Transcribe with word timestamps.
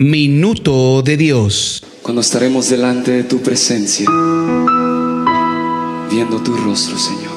Minuto 0.00 1.02
de 1.02 1.16
Dios. 1.16 1.82
Cuando 2.02 2.20
estaremos 2.20 2.68
delante 2.70 3.10
de 3.10 3.24
tu 3.24 3.42
presencia, 3.42 4.06
viendo 6.08 6.40
tu 6.40 6.56
rostro, 6.56 6.96
Señor. 6.96 7.32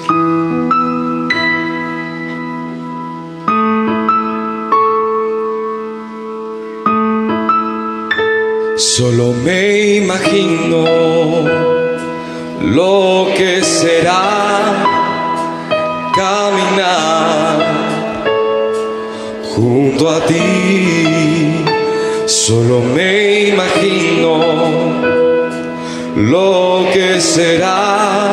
Solo 8.77 9.33
me 9.43 9.95
imagino 9.95 10.85
lo 12.61 13.27
que 13.35 13.63
será 13.63 14.83
caminar 16.13 17.81
junto 19.55 20.11
a 20.11 20.23
ti 20.27 21.20
Solo 22.31 22.79
me 22.79 23.49
imagino 23.49 24.39
lo 26.15 26.85
que 26.93 27.19
será 27.19 28.31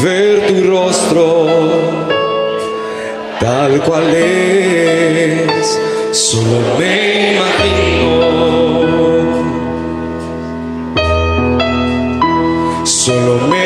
ver 0.00 0.46
tu 0.46 0.70
rostro 0.70 1.48
tal 3.40 3.80
cual 3.82 4.14
es. 4.14 5.76
Solo 6.12 6.60
me 6.78 7.34
imagino. 7.34 8.12
Solo 12.84 13.48
me 13.48 13.61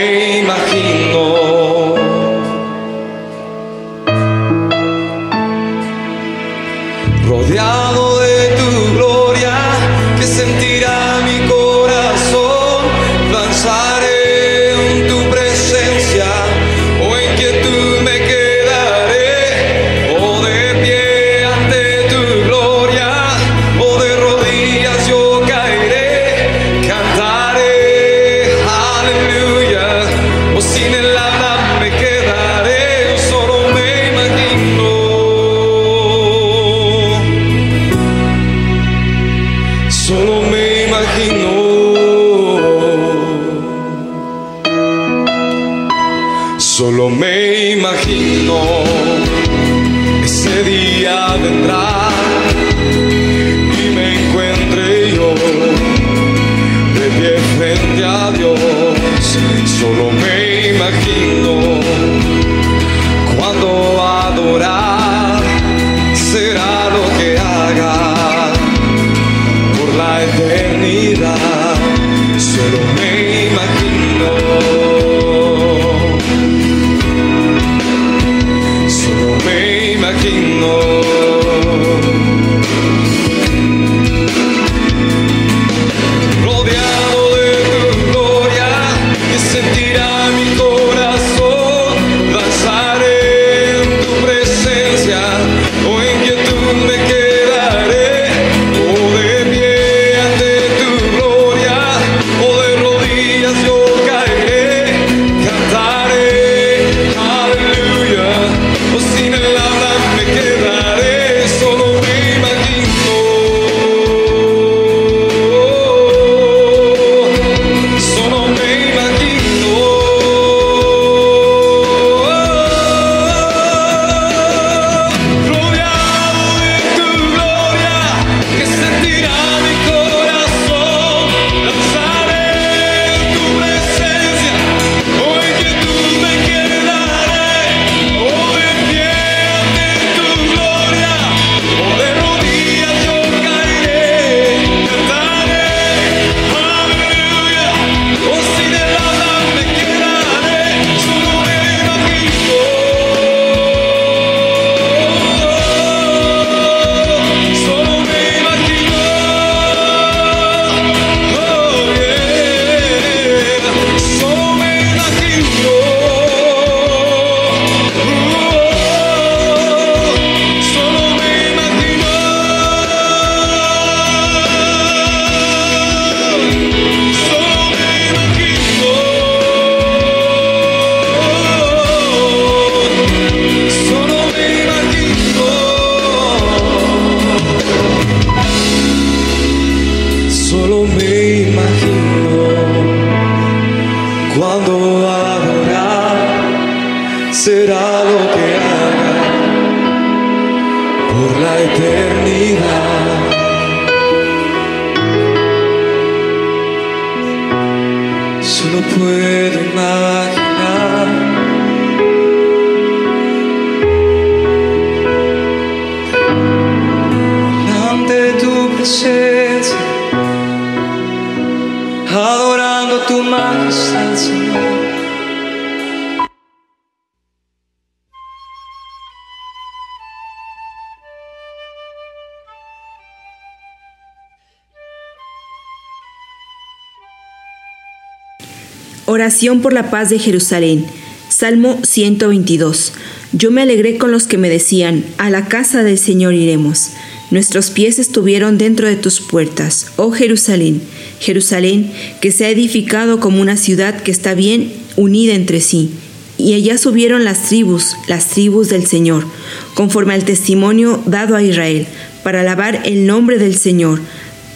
Oración 239.17 239.63
por 239.63 239.73
la 239.73 239.91
paz 239.91 240.11
de 240.11 240.19
Jerusalén. 240.19 240.85
Salmo 241.31 241.81
122. 241.83 242.93
Yo 243.33 243.51
me 243.51 243.63
alegré 243.63 243.97
con 243.97 244.13
los 244.13 244.25
que 244.25 244.37
me 244.37 244.51
decían, 244.51 245.07
a 245.17 245.31
la 245.31 245.49
casa 245.49 245.83
del 245.83 245.97
Señor 245.97 246.35
iremos. 246.35 246.91
Nuestros 247.31 247.71
pies 247.71 247.99
estuvieron 247.99 248.59
dentro 248.59 248.87
de 248.87 248.97
tus 248.97 249.23
puertas, 249.23 249.87
oh 249.97 250.11
Jerusalén, 250.11 250.83
Jerusalén, 251.19 251.91
que 252.21 252.31
se 252.31 252.45
ha 252.45 252.51
edificado 252.51 253.19
como 253.19 253.41
una 253.41 253.57
ciudad 253.57 254.03
que 254.03 254.11
está 254.11 254.35
bien 254.35 254.71
unida 254.97 255.33
entre 255.33 255.63
sí. 255.63 255.93
Y 256.37 256.53
allá 256.53 256.77
subieron 256.77 257.25
las 257.25 257.49
tribus, 257.49 257.97
las 258.09 258.29
tribus 258.29 258.69
del 258.69 258.87
Señor, 258.87 259.27
conforme 259.73 260.13
al 260.13 260.27
testimonio 260.27 261.03
dado 261.07 261.37
a 261.37 261.43
Israel, 261.43 261.87
para 262.23 262.43
alabar 262.43 262.83
el 262.85 263.07
nombre 263.07 263.39
del 263.39 263.57
Señor, 263.57 263.99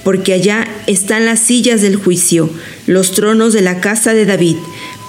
porque 0.04 0.32
allá 0.32 0.66
están 0.86 1.26
las 1.26 1.40
sillas 1.40 1.82
del 1.82 1.96
juicio, 1.96 2.50
los 2.86 3.12
tronos 3.12 3.52
de 3.52 3.60
la 3.60 3.80
casa 3.80 4.14
de 4.14 4.24
David. 4.26 4.56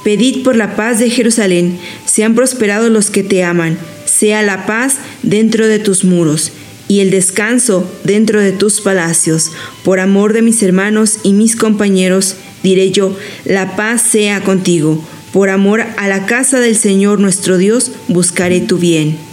Pedid 0.03 0.43
por 0.43 0.55
la 0.55 0.75
paz 0.75 0.99
de 0.99 1.09
Jerusalén, 1.09 1.79
sean 2.05 2.35
prosperados 2.35 2.89
los 2.89 3.09
que 3.09 3.23
te 3.23 3.43
aman, 3.43 3.77
sea 4.05 4.41
la 4.41 4.65
paz 4.65 4.95
dentro 5.23 5.67
de 5.67 5.79
tus 5.79 6.03
muros 6.03 6.51
y 6.88 6.99
el 6.99 7.09
descanso 7.09 7.89
dentro 8.03 8.41
de 8.41 8.51
tus 8.51 8.81
palacios. 8.81 9.51
Por 9.83 9.99
amor 9.99 10.33
de 10.33 10.41
mis 10.41 10.61
hermanos 10.61 11.19
y 11.23 11.33
mis 11.33 11.55
compañeros, 11.55 12.35
diré 12.63 12.91
yo, 12.91 13.15
la 13.45 13.75
paz 13.75 14.01
sea 14.01 14.43
contigo. 14.43 15.01
Por 15.31 15.49
amor 15.49 15.81
a 15.81 16.07
la 16.09 16.25
casa 16.25 16.59
del 16.59 16.75
Señor 16.75 17.19
nuestro 17.19 17.57
Dios, 17.57 17.91
buscaré 18.09 18.59
tu 18.59 18.77
bien. 18.77 19.30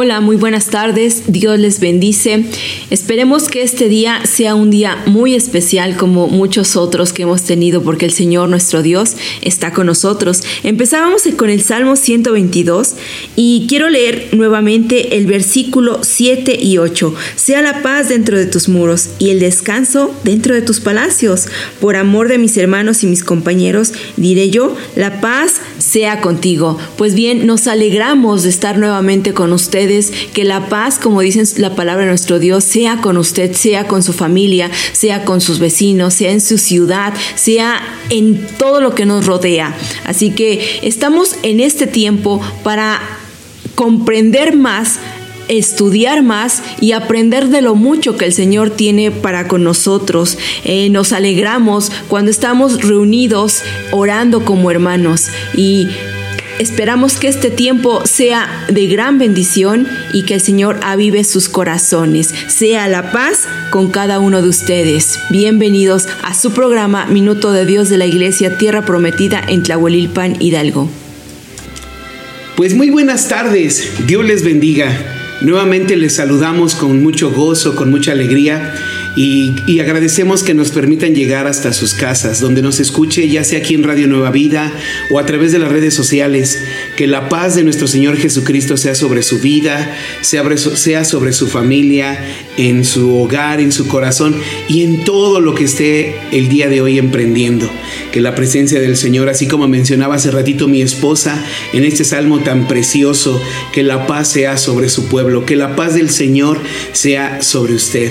Hola, 0.00 0.20
muy 0.20 0.36
buenas 0.36 0.66
tardes. 0.66 1.24
Dios 1.26 1.58
les 1.58 1.80
bendice. 1.80 2.44
Esperemos 2.88 3.48
que 3.48 3.62
este 3.62 3.88
día 3.88 4.24
sea 4.26 4.54
un 4.54 4.70
día 4.70 5.02
muy 5.06 5.34
especial 5.34 5.96
como 5.96 6.28
muchos 6.28 6.76
otros 6.76 7.12
que 7.12 7.24
hemos 7.24 7.42
tenido 7.42 7.82
porque 7.82 8.06
el 8.06 8.12
Señor 8.12 8.48
nuestro 8.48 8.84
Dios 8.84 9.16
está 9.42 9.72
con 9.72 9.86
nosotros. 9.86 10.44
Empezábamos 10.62 11.22
con 11.36 11.50
el 11.50 11.62
Salmo 11.62 11.96
122 11.96 12.94
y 13.34 13.66
quiero 13.68 13.90
leer 13.90 14.28
nuevamente 14.30 15.16
el 15.16 15.26
versículo 15.26 15.98
7 16.04 16.56
y 16.62 16.78
8. 16.78 17.12
Sea 17.34 17.60
la 17.60 17.82
paz 17.82 18.08
dentro 18.08 18.38
de 18.38 18.46
tus 18.46 18.68
muros 18.68 19.08
y 19.18 19.30
el 19.30 19.40
descanso 19.40 20.14
dentro 20.22 20.54
de 20.54 20.62
tus 20.62 20.78
palacios. 20.78 21.46
Por 21.80 21.96
amor 21.96 22.28
de 22.28 22.38
mis 22.38 22.56
hermanos 22.56 23.02
y 23.02 23.08
mis 23.08 23.24
compañeros, 23.24 23.92
diré 24.16 24.50
yo, 24.50 24.76
la 24.94 25.20
paz 25.20 25.54
sea 25.78 26.20
contigo. 26.20 26.78
Pues 26.96 27.14
bien, 27.14 27.48
nos 27.48 27.66
alegramos 27.66 28.44
de 28.44 28.50
estar 28.50 28.78
nuevamente 28.78 29.34
con 29.34 29.52
ustedes 29.52 29.87
que 30.32 30.44
la 30.44 30.68
paz, 30.68 30.98
como 30.98 31.20
dicen 31.20 31.46
la 31.56 31.74
palabra 31.74 32.04
de 32.04 32.10
nuestro 32.10 32.38
Dios, 32.38 32.64
sea 32.64 33.00
con 33.00 33.16
usted, 33.16 33.52
sea 33.52 33.86
con 33.86 34.02
su 34.02 34.12
familia, 34.12 34.70
sea 34.92 35.24
con 35.24 35.40
sus 35.40 35.58
vecinos, 35.58 36.14
sea 36.14 36.32
en 36.32 36.40
su 36.40 36.58
ciudad, 36.58 37.12
sea 37.34 37.80
en 38.10 38.46
todo 38.58 38.80
lo 38.80 38.94
que 38.94 39.06
nos 39.06 39.26
rodea. 39.26 39.74
Así 40.04 40.30
que 40.30 40.80
estamos 40.82 41.36
en 41.42 41.60
este 41.60 41.86
tiempo 41.86 42.40
para 42.62 43.00
comprender 43.74 44.56
más 44.56 44.98
estudiar 45.48 46.22
más 46.22 46.62
y 46.80 46.92
aprender 46.92 47.48
de 47.48 47.62
lo 47.62 47.74
mucho 47.74 48.16
que 48.16 48.26
el 48.26 48.32
Señor 48.32 48.70
tiene 48.70 49.10
para 49.10 49.48
con 49.48 49.64
nosotros. 49.64 50.38
Eh, 50.64 50.90
nos 50.90 51.12
alegramos 51.12 51.90
cuando 52.08 52.30
estamos 52.30 52.82
reunidos 52.82 53.62
orando 53.90 54.44
como 54.44 54.70
hermanos 54.70 55.28
y 55.56 55.88
Esperamos 56.58 57.18
que 57.18 57.28
este 57.28 57.50
tiempo 57.50 58.04
sea 58.04 58.66
de 58.68 58.88
gran 58.88 59.18
bendición 59.18 59.86
y 60.12 60.24
que 60.24 60.34
el 60.34 60.40
Señor 60.40 60.80
avive 60.82 61.22
sus 61.22 61.48
corazones. 61.48 62.34
Sea 62.48 62.88
la 62.88 63.12
paz 63.12 63.46
con 63.70 63.92
cada 63.92 64.18
uno 64.18 64.42
de 64.42 64.48
ustedes. 64.48 65.20
Bienvenidos 65.30 66.08
a 66.24 66.34
su 66.34 66.50
programa 66.50 67.06
Minuto 67.06 67.52
de 67.52 67.64
Dios 67.64 67.88
de 67.88 67.98
la 67.98 68.06
Iglesia 68.06 68.58
Tierra 68.58 68.84
Prometida 68.84 69.40
en 69.46 69.62
Tlahuelilpan, 69.62 70.42
Hidalgo. 70.42 70.90
Pues 72.56 72.74
muy 72.74 72.90
buenas 72.90 73.28
tardes, 73.28 73.92
Dios 74.08 74.24
les 74.24 74.42
bendiga. 74.42 74.90
Nuevamente 75.40 75.96
les 75.96 76.16
saludamos 76.16 76.74
con 76.74 77.00
mucho 77.04 77.30
gozo, 77.30 77.76
con 77.76 77.92
mucha 77.92 78.10
alegría 78.10 78.74
y, 79.20 79.80
agradecemos 79.80 80.44
que 80.44 80.54
nos 80.54 80.70
permitan 80.70 81.12
llegar 81.12 81.48
hasta 81.48 81.72
sus 81.72 81.92
casas, 81.92 82.38
donde 82.38 82.62
nos 82.62 82.78
escuche, 82.78 83.28
ya 83.28 83.42
sea 83.42 83.58
aquí 83.58 83.74
en 83.74 83.82
Radio 83.82 84.06
Nueva 84.06 84.30
Vida 84.30 84.72
o 85.10 85.18
a 85.18 85.26
través 85.26 85.50
de 85.50 85.58
las 85.58 85.72
redes 85.72 85.92
sociales. 85.92 86.62
Que 86.98 87.06
la 87.06 87.28
paz 87.28 87.54
de 87.54 87.62
nuestro 87.62 87.86
Señor 87.86 88.16
Jesucristo 88.16 88.76
sea 88.76 88.96
sobre 88.96 89.22
su 89.22 89.38
vida, 89.38 89.96
sea 90.20 91.04
sobre 91.04 91.32
su 91.32 91.46
familia, 91.46 92.18
en 92.56 92.84
su 92.84 93.16
hogar, 93.16 93.60
en 93.60 93.70
su 93.70 93.86
corazón 93.86 94.34
y 94.68 94.82
en 94.82 95.04
todo 95.04 95.38
lo 95.38 95.54
que 95.54 95.62
esté 95.62 96.16
el 96.32 96.48
día 96.48 96.68
de 96.68 96.80
hoy 96.80 96.98
emprendiendo. 96.98 97.70
Que 98.10 98.20
la 98.20 98.34
presencia 98.34 98.80
del 98.80 98.96
Señor, 98.96 99.28
así 99.28 99.46
como 99.46 99.68
mencionaba 99.68 100.16
hace 100.16 100.32
ratito 100.32 100.66
mi 100.66 100.82
esposa 100.82 101.40
en 101.72 101.84
este 101.84 102.02
salmo 102.02 102.40
tan 102.40 102.66
precioso, 102.66 103.40
que 103.72 103.84
la 103.84 104.08
paz 104.08 104.32
sea 104.32 104.58
sobre 104.58 104.88
su 104.88 105.06
pueblo, 105.06 105.46
que 105.46 105.54
la 105.54 105.76
paz 105.76 105.94
del 105.94 106.10
Señor 106.10 106.58
sea 106.90 107.42
sobre 107.42 107.74
usted. 107.74 108.10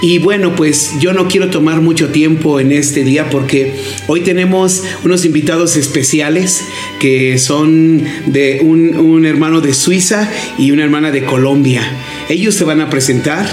Y 0.00 0.18
bueno, 0.18 0.54
pues 0.54 0.92
yo 1.00 1.12
no 1.12 1.26
quiero 1.26 1.50
tomar 1.50 1.80
mucho 1.80 2.10
tiempo 2.10 2.60
en 2.60 2.70
este 2.70 3.02
día 3.02 3.30
porque 3.30 3.74
hoy 4.06 4.20
tenemos 4.20 4.84
unos 5.02 5.24
invitados 5.24 5.74
especiales 5.74 6.62
que 7.00 7.36
son 7.38 8.04
de 8.32 8.60
un, 8.62 8.96
un 8.96 9.26
hermano 9.26 9.60
de 9.60 9.74
Suiza 9.74 10.30
y 10.58 10.70
una 10.70 10.84
hermana 10.84 11.10
de 11.10 11.24
Colombia. 11.24 11.82
Ellos 12.28 12.54
se 12.54 12.64
van 12.64 12.80
a 12.80 12.90
presentar 12.90 13.46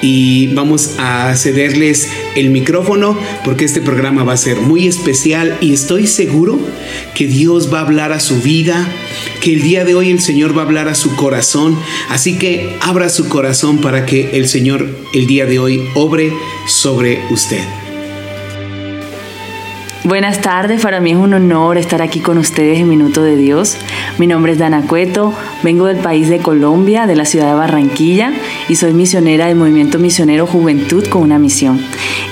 y 0.00 0.48
vamos 0.48 0.94
a 0.98 1.34
cederles 1.36 2.08
el 2.36 2.50
micrófono 2.50 3.18
porque 3.44 3.64
este 3.64 3.80
programa 3.80 4.24
va 4.24 4.34
a 4.34 4.36
ser 4.36 4.58
muy 4.58 4.86
especial 4.86 5.56
y 5.60 5.72
estoy 5.72 6.06
seguro 6.06 6.58
que 7.14 7.26
Dios 7.26 7.72
va 7.72 7.80
a 7.80 7.82
hablar 7.82 8.12
a 8.12 8.20
su 8.20 8.40
vida, 8.40 8.86
que 9.40 9.52
el 9.54 9.62
día 9.62 9.84
de 9.84 9.94
hoy 9.94 10.10
el 10.10 10.20
Señor 10.20 10.56
va 10.56 10.62
a 10.62 10.66
hablar 10.66 10.88
a 10.88 10.94
su 10.94 11.16
corazón, 11.16 11.76
así 12.08 12.38
que 12.38 12.76
abra 12.80 13.08
su 13.08 13.28
corazón 13.28 13.78
para 13.78 14.06
que 14.06 14.30
el 14.34 14.48
Señor 14.48 14.88
el 15.14 15.26
día 15.26 15.46
de 15.46 15.58
hoy 15.58 15.82
obre 15.94 16.32
sobre 16.66 17.20
usted. 17.30 17.87
Buenas 20.08 20.40
tardes, 20.40 20.80
para 20.80 21.00
mí 21.00 21.10
es 21.10 21.18
un 21.18 21.34
honor 21.34 21.76
estar 21.76 22.00
aquí 22.00 22.20
con 22.20 22.38
ustedes 22.38 22.78
en 22.78 22.88
Minuto 22.88 23.22
de 23.22 23.36
Dios. 23.36 23.76
Mi 24.16 24.26
nombre 24.26 24.52
es 24.52 24.58
Dana 24.58 24.86
Cueto, 24.86 25.34
vengo 25.62 25.84
del 25.84 25.98
país 25.98 26.30
de 26.30 26.38
Colombia, 26.38 27.06
de 27.06 27.14
la 27.14 27.26
ciudad 27.26 27.48
de 27.48 27.52
Barranquilla, 27.52 28.32
y 28.70 28.76
soy 28.76 28.94
misionera 28.94 29.48
del 29.48 29.56
Movimiento 29.56 29.98
Misionero 29.98 30.46
Juventud 30.46 31.06
con 31.08 31.20
una 31.20 31.38
misión. 31.38 31.78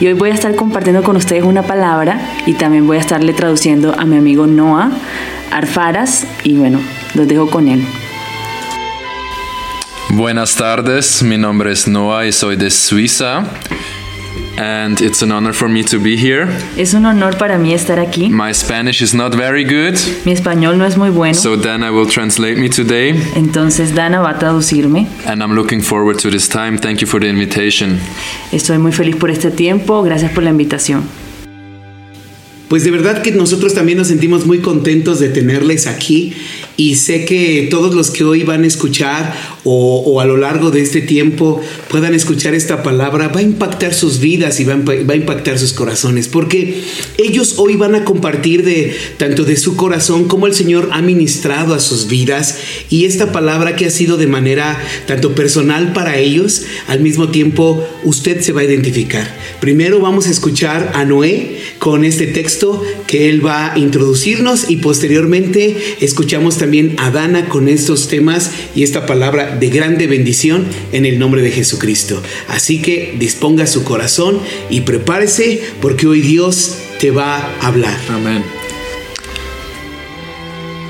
Y 0.01 0.07
hoy 0.07 0.15
voy 0.15 0.31
a 0.31 0.33
estar 0.33 0.57
compartiendo 0.57 1.03
con 1.03 1.17
ustedes 1.17 1.45
una 1.45 1.65
palabra 1.65 2.19
y 2.47 2.55
también 2.55 2.87
voy 2.87 2.97
a 2.97 3.01
estarle 3.01 3.35
traduciendo 3.35 3.95
a 3.95 4.07
mi 4.07 4.17
amigo 4.17 4.47
Noah 4.47 4.91
Arfaras, 5.51 6.27
y 6.45 6.55
bueno, 6.55 6.81
los 7.13 7.29
dejo 7.29 7.51
con 7.51 7.69
él. 7.69 7.85
Buenas 10.09 10.55
tardes, 10.55 11.23
mi 11.23 11.37
nombre 11.37 11.73
es 11.73 11.87
Noah 11.87 12.25
y 12.25 12.33
soy 12.33 12.57
de 12.57 12.71
Suiza. 12.71 13.45
And 14.59 15.01
it's 15.01 15.23
an 15.23 15.33
honor 15.33 15.53
for 15.53 15.69
me 15.69 15.83
to 15.85 15.99
be 15.99 16.17
here. 16.17 16.49
Es 16.77 16.95
un 16.95 17.07
honor 17.07 17.37
para 17.37 17.59
mí 17.59 17.75
estar 17.75 17.99
aquí. 17.99 18.29
My 18.31 18.53
Spanish 18.53 19.03
is 19.03 19.15
not 19.15 19.35
very 19.35 19.65
good. 19.65 19.99
Mi 20.25 20.33
español 20.33 20.79
no 20.79 20.87
es 20.87 20.97
muy 20.97 21.11
bueno. 21.11 21.35
So 21.35 21.57
Dana 21.57 21.93
will 21.93 22.09
translate 22.09 22.57
me 22.57 22.69
today. 22.69 23.15
Entonces 23.35 23.95
Dana 23.95 24.21
va 24.21 24.31
a 24.31 24.39
traducirme. 24.39 25.07
And 25.27 25.43
I'm 25.43 25.55
looking 25.55 25.81
forward 25.81 26.19
to 26.21 26.31
this 26.31 26.49
time. 26.49 26.79
Thank 26.79 27.01
you 27.01 27.07
for 27.07 27.21
the 27.21 27.29
invitation. 27.29 28.01
Estoy 28.53 28.79
muy 28.79 28.93
feliz 28.93 29.17
por 29.17 29.31
este 29.31 29.51
tiempo. 29.51 30.03
Gracias 30.03 30.33
por 30.33 30.43
la 30.43 30.51
invitación. 30.51 31.05
Pues 32.69 32.83
de 32.83 32.91
verdad 32.91 33.23
que 33.23 33.31
nosotros 33.31 33.75
también 33.75 33.97
nos 33.97 34.09
sentimos 34.09 34.45
muy 34.45 34.59
contentos 34.59 35.21
de 35.21 35.29
tenerles 35.29 35.87
aquí 35.87 36.35
y 36.77 36.97
sé 36.97 37.25
que 37.25 37.69
todos 37.71 37.95
los 37.95 38.11
que 38.11 38.25
hoy 38.25 38.43
van 38.43 38.65
a 38.65 38.67
escuchar 38.67 39.33
o, 39.69 40.21
a 40.21 40.25
lo 40.25 40.37
largo 40.37 40.71
de 40.71 40.81
este 40.81 41.01
tiempo 41.01 41.61
puedan 41.89 42.15
escuchar 42.15 42.55
esta 42.55 42.85
palabra 42.85 43.29
va 43.29 43.41
a 43.41 43.43
impactar 43.43 43.95
sus 43.95 44.21
vidas 44.21 44.61
y 44.61 44.65
va 44.65 44.77
va 44.77 45.15
a 45.15 45.17
impactar 45.17 45.59
sus 45.59 45.73
corazones 45.73 46.29
porque 46.29 46.83
ellos 47.19 47.55
hoy 47.59 47.75
van 47.75 47.97
a 47.97 48.05
compartir 48.05 48.65
de 48.65 48.95
tanto 49.17 49.45
de 49.45 49.57
su 49.57 49.75
corazón 49.75 50.29
como 50.29 50.47
el 50.47 50.55
Señor 50.55 50.91
ha 50.93 51.03
ministrado 51.03 51.75
a 51.75 51.81
sus 51.81 52.07
vidas 52.07 52.59
y 52.91 53.07
esta 53.07 53.33
palabra 53.33 53.75
que 53.75 53.87
ha 53.87 53.91
sido 53.91 54.17
de 54.17 54.29
manera 54.29 54.81
tanto 55.07 55.35
personal 55.35 55.93
para 55.93 56.19
ellos 56.19 56.63
al 56.87 57.01
mismo 57.01 57.31
tiempo 57.31 57.85
usted 58.05 58.41
se 58.43 58.53
va 58.53 58.61
a 58.61 58.65
identificar. 58.65 59.35
Primero 59.61 59.99
vamos 59.99 60.29
a 60.29 60.31
escuchar 60.31 60.93
a 60.95 61.05
Noé 61.05 61.59
con 61.79 62.05
este 62.05 62.27
texto 62.29 62.83
que 63.09 63.29
él 63.29 63.45
va 63.45 63.73
a 63.73 63.79
introducirnos 63.79 64.71
y 64.71 64.77
posteriormente 64.77 65.77
escuchamos 66.01 66.59
también 66.59 66.95
a 66.99 67.11
Dana 67.11 67.49
con 67.49 67.69
estos 67.69 68.07
temas 68.09 68.53
y 68.75 68.83
esta 68.85 69.07
palabra 69.07 69.56
de 69.59 69.69
grande 69.71 70.07
bendición 70.07 70.67
en 70.93 71.07
el 71.07 71.19
nombre 71.19 71.43
de 71.43 71.51
Jesucristo. 71.51 72.23
Así 72.49 72.81
que 72.81 73.15
disponga 73.19 73.67
su 73.67 73.85
corazón 73.85 74.41
y 74.71 74.83
prepárese 74.83 75.61
porque 75.81 76.07
hoy 76.07 76.21
Dios 76.21 76.77
te 77.01 77.11
va 77.11 77.37
a 77.39 77.67
hablar. 77.67 77.99
Amén. 78.11 78.43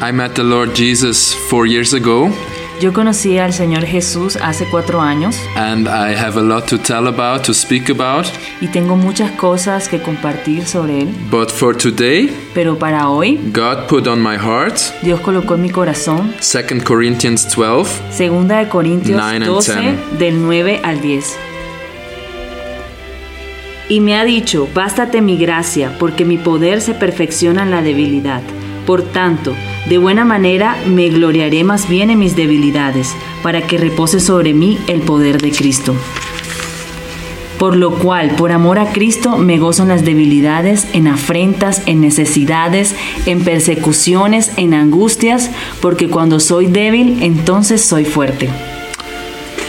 I 0.01 0.13
met 0.13 0.35
the 0.35 0.45
Lord 0.45 0.75
Jesus 0.75 1.35
four 1.49 1.67
years 1.67 1.95
ago. 1.95 2.31
Yo 2.79 2.93
conocí 2.93 3.39
al 3.39 3.55
Señor 3.55 3.85
Jesús 3.87 4.37
hace 4.37 4.67
cuatro 4.71 5.01
años 5.01 5.35
and 5.57 5.89
I 5.89 6.15
have 6.15 6.39
a 6.39 6.43
lot 6.43 6.67
to 6.67 6.77
tell 6.79 7.07
about, 7.07 7.43
to 7.47 7.55
speak 7.55 7.89
about. 7.89 8.27
y 8.61 8.69
tengo 8.69 8.97
muchas 8.97 9.31
cosas 9.33 9.89
que 9.89 9.99
compartir 10.03 10.67
sobre 10.67 11.01
Él, 11.01 11.09
But 11.31 11.49
for 11.51 11.75
today, 11.75 12.31
pero 12.55 12.79
para 12.79 13.09
hoy 13.09 13.41
God 13.55 13.87
put 13.89 14.07
on 14.07 14.23
my 14.23 14.37
heart 14.37 14.77
Dios 15.03 15.21
colocó 15.21 15.55
en 15.55 15.63
mi 15.63 15.71
corazón 15.71 16.35
2 16.39 16.83
Corinthians 16.85 17.49
12, 17.57 18.13
Segunda 18.13 18.59
de 18.59 18.69
Corintios 18.69 19.17
Nine 19.19 19.37
and 19.37 19.47
12 19.47 19.73
ten. 19.73 20.19
del 20.19 20.43
9 20.43 20.81
al 20.85 21.01
10. 21.01 21.37
Y 23.89 24.01
me 24.01 24.17
ha 24.17 24.25
dicho, 24.25 24.69
bástate 24.75 25.23
mi 25.23 25.39
gracia, 25.39 25.97
porque 25.99 26.25
mi 26.25 26.39
poder 26.39 26.81
se 26.81 26.93
perfecciona 26.93 27.63
en 27.63 27.71
la 27.71 27.83
debilidad. 27.83 28.43
Por 28.85 29.03
tanto, 29.03 29.55
de 29.89 29.99
buena 29.99 30.25
manera 30.25 30.77
me 30.87 31.09
gloriaré 31.09 31.63
más 31.65 31.89
bien 31.89 32.11
en 32.11 32.19
mis 32.19 32.35
debilidades, 32.35 33.15
para 33.43 33.63
que 33.63 33.79
repose 33.79 34.21
sobre 34.21 34.53
mí 34.53 34.79
el 34.89 35.01
poder 35.01 35.41
de 35.41 35.51
Cristo. 35.51 35.95
Por 37.59 37.77
lo 37.77 37.93
cual, 37.93 38.33
por 38.37 38.53
amor 38.53 38.79
a 38.79 38.93
Cristo, 38.93 39.39
me 39.39 39.59
gozo 39.59 39.85
en 39.85 39.89
las 39.89 40.05
debilidades, 40.05 40.87
en 40.93 41.09
afrentas, 41.09 41.83
en 41.87 42.01
necesidades, 42.01 42.95
en 43.25 43.45
persecuciones, 43.45 44.53
en 44.57 44.75
angustias, 44.75 45.51
porque 45.81 46.09
cuando 46.09 46.39
soy 46.41 46.67
débil, 46.67 47.23
entonces 47.23 47.81
soy 47.81 48.05
fuerte. 48.05 48.51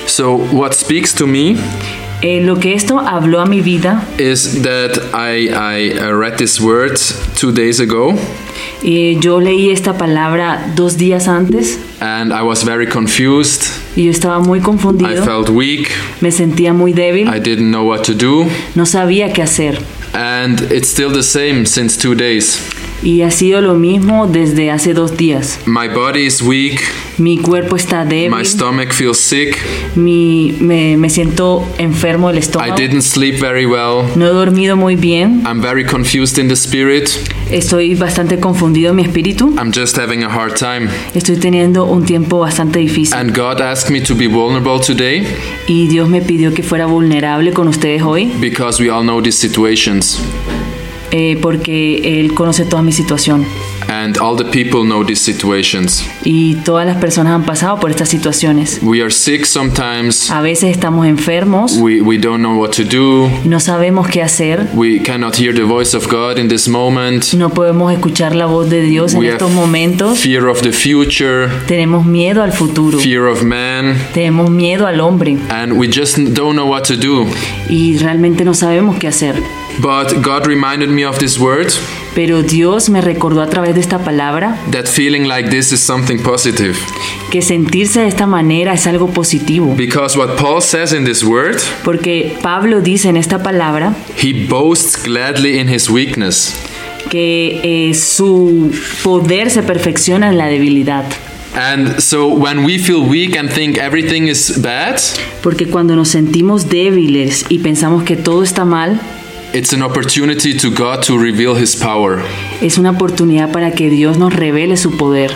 So, 0.06 0.34
what 0.34 0.74
speaks 0.74 1.14
to 1.16 1.28
me 1.28 1.56
Eh, 2.22 2.42
lo 2.42 2.60
que 2.60 2.74
esto 2.74 3.00
habló 3.00 3.40
a 3.42 3.46
mi 3.46 3.62
vida, 3.62 4.04
is 4.18 4.64
that 4.64 4.98
I, 5.14 5.50
I 5.50 6.00
uh, 6.00 6.12
read 6.14 6.38
this 6.38 6.60
word 6.60 7.00
two 7.40 7.52
days 7.52 7.80
ago 7.80 8.16
eh, 8.84 9.18
yo 9.20 9.40
leí 9.40 9.70
esta 9.72 9.98
palabra 9.98 10.72
dos 10.76 10.98
días 10.98 11.28
antes 11.28 11.80
and 12.00 12.32
I 12.32 12.42
was 12.44 12.64
very 12.64 12.88
confused. 12.88 13.64
y 13.96 14.06
yo 14.06 14.12
estaba 14.12 14.40
muy 14.40 14.60
I 14.60 14.62
confundido, 14.62 15.24
felt 15.24 15.50
weak. 15.50 15.90
me 16.22 16.32
sentía 16.32 16.74
muy 16.74 16.94
débil, 16.94 17.28
I 17.28 17.40
didn't 17.40 17.72
know 17.72 17.84
what 17.88 18.04
to 18.04 18.14
do. 18.14 18.46
no 18.76 18.86
sabía 18.86 19.34
qué 19.34 19.42
hacer. 19.42 19.80
And 20.14 20.62
it's 20.72 20.88
still 20.90 21.12
the 21.12 21.22
same 21.24 21.66
since 21.66 21.98
two 21.98 22.16
days. 22.16 22.60
Y 23.04 23.22
ha 23.22 23.32
sido 23.32 23.62
lo 23.62 23.75
mismo 23.75 24.27
desde 24.27 24.72
hace 24.72 24.94
dos 24.94 25.18
días. 25.18 25.60
My 25.66 25.88
body 25.88 26.25
is 26.25 26.42
weak. 26.42 26.82
Mi 27.20 27.38
cuerpo 27.38 27.75
está 27.75 28.04
My 28.04 28.10
débil, 28.10 28.46
stomach 28.46 28.92
feels 28.92 29.18
sick. 29.18 29.58
mi, 29.96 30.56
me, 30.60 30.98
me 30.98 31.10
siento 31.10 31.68
enfermo 31.80 32.27
del 32.27 32.38
I 32.38 32.39
estómago, 32.42 32.75
didn't 32.75 33.01
sleep 33.01 33.39
very 33.39 33.66
well. 33.66 34.04
no 34.16 34.27
he 34.27 34.34
dormido 34.34 34.75
muy 34.77 34.96
bien, 34.96 35.42
I'm 35.48 35.60
very 35.60 35.84
confused 35.84 36.38
in 36.38 36.48
the 36.48 36.56
spirit. 36.56 37.10
estoy 37.50 37.96
bastante 37.96 38.39
confundido 38.39 38.92
en 38.92 38.98
mi 38.98 39.01
espíritu, 39.01 39.48
I'm 39.58 39.72
just 39.74 39.98
having 39.98 40.24
a 40.24 40.30
hard 40.30 40.56
time. 40.58 40.89
estoy 41.16 41.38
teniendo 41.38 41.86
un 41.86 42.06
tiempo 42.06 42.38
bastante 42.39 42.77
difícil. 42.80 43.16
And 43.18 43.36
God 43.36 43.62
asked 43.62 43.89
me 43.92 44.00
to 44.01 44.13
be 44.13 44.27
vulnerable 44.27 44.80
today 44.80 45.24
Y 45.68 45.88
Dios 45.88 46.10
me 46.10 46.22
pidió 46.22 46.54
que 46.54 46.62
fuera 46.62 46.86
vulnerable 46.86 47.51
con 47.51 47.68
ustedes 47.68 48.04
hoy, 48.04 48.32
because 48.39 48.80
we 48.80 48.92
all 48.92 49.01
know 49.01 49.20
these 49.24 49.38
situations. 49.39 50.20
Eh, 51.12 51.38
porque 51.42 52.20
Él 52.20 52.34
conoce 52.34 52.66
toda 52.66 52.82
mi 52.82 52.92
situación. 52.92 53.46
And 53.90 54.18
all 54.18 54.36
the 54.36 54.44
people 54.44 54.82
know 54.84 55.06
these 55.06 55.22
situations. 55.22 56.06
Y 56.26 56.56
todas 56.66 56.86
las 56.86 56.98
personas 56.98 57.34
han 57.34 57.46
pasado 57.46 57.80
por 57.80 57.90
estas 57.90 58.10
situaciones. 58.10 58.80
We 58.82 59.02
are 59.02 59.10
sick 59.10 59.46
sometimes. 59.46 60.30
A 60.30 60.42
veces 60.42 60.72
estamos 60.72 61.08
enfermos, 61.08 61.78
We, 61.80 62.02
we 62.02 62.18
don't 62.18 62.40
know 62.40 62.60
what 62.60 62.72
to 62.72 62.84
do. 62.84 63.30
no 63.46 63.62
sabemos 63.62 64.10
qué 64.10 64.22
hacer, 64.22 64.68
We 64.74 65.02
cannot 65.02 65.36
hear 65.40 65.54
the 65.56 65.64
voice 65.64 65.96
of 65.96 66.08
God 66.12 66.38
in 66.38 66.50
this 66.50 66.68
moment. 66.68 67.34
no 67.34 67.50
podemos 67.50 67.94
escuchar 67.94 68.36
la 68.36 68.46
voz 68.46 68.70
de 68.70 68.82
Dios 68.82 69.14
en 69.14 69.22
We 69.22 69.30
estos 69.30 69.52
have 69.52 69.56
momentos. 69.56 70.20
fear 70.20 70.48
of 70.48 70.62
the 70.62 70.74
future, 70.74 71.48
Tenemos 71.68 72.06
miedo 72.06 72.44
al 72.44 72.52
futuro, 72.52 73.00
fear 73.00 73.28
of 73.28 73.44
man, 73.44 73.96
tenemos 74.14 74.50
miedo 74.50 74.86
al 74.86 75.00
hombre 75.00 75.38
and 75.50 75.74
we 75.74 75.88
just 75.88 76.18
don't 76.18 76.56
know 76.58 76.68
what 76.70 76.84
to 76.84 76.98
do. 76.98 77.26
y 77.70 77.98
realmente 77.98 78.44
no 78.44 78.54
sabemos 78.54 78.98
qué 78.98 79.08
hacer. 79.08 79.36
But 79.80 80.22
God 80.24 80.48
reminded 80.48 80.90
me 80.90 81.04
of 81.06 81.20
this 81.20 81.38
word 81.38 81.68
Pero 82.16 82.42
Dios 82.42 82.90
me 82.90 83.00
recordó 83.02 83.42
a 83.42 83.48
través 83.50 83.76
de 83.76 83.82
esta 83.82 84.00
palabra 84.00 84.58
that 84.72 84.86
feeling 84.88 85.28
like 85.28 85.50
this 85.50 85.72
is 85.72 85.80
something 85.80 86.18
positive. 86.20 86.76
que 87.32 87.42
sentirse 87.44 88.00
de 88.00 88.08
esta 88.08 88.26
manera 88.26 88.74
es 88.74 88.88
algo 88.88 89.08
positivo. 89.12 89.76
Because 89.76 90.18
what 90.18 90.36
Paul 90.38 90.62
says 90.62 90.94
in 90.94 91.04
this 91.06 91.24
word, 91.24 91.58
Porque 91.84 92.38
Pablo 92.42 92.82
dice 92.82 93.10
en 93.10 93.18
esta 93.18 93.44
palabra 93.44 93.94
he 94.22 94.48
boasts 94.48 94.96
gladly 95.04 95.60
in 95.60 95.68
his 95.70 95.90
weakness. 95.90 96.56
que 97.12 97.62
eh, 97.90 97.94
su 97.94 98.72
poder 99.04 99.50
se 99.52 99.62
perfecciona 99.64 100.30
en 100.30 100.38
la 100.38 100.48
debilidad. 100.48 101.06
And 101.56 102.00
so 102.02 102.28
when 102.28 102.66
we 102.66 102.78
feel 102.78 103.02
weak 103.02 103.36
and 103.38 103.50
think 103.50 103.78
everything 103.78 104.24
is 104.28 104.60
bad, 104.62 105.00
Porque 105.44 105.68
cuando 105.68 105.96
nos 105.96 106.10
sentimos 106.10 106.68
débiles 106.70 107.46
y 107.50 107.60
pensamos 107.60 108.04
que 108.04 108.16
todo 108.16 108.44
está 108.44 108.66
mal, 108.66 109.00
it's 109.58 109.74
an 109.74 109.82
opportunity 109.82 110.54
to 110.58 110.70
God 110.70 111.02
to 111.06 111.18
reveal 111.18 111.56
his 111.56 111.76
power. 111.76 112.20
es 112.62 112.78
una 112.78 112.92
oportunidad 112.92 113.52
para 113.52 113.72
que 113.72 113.90
Dios 113.90 114.18
nos 114.18 114.34
revele 114.34 114.78
su 114.78 114.98
poder. 114.98 115.32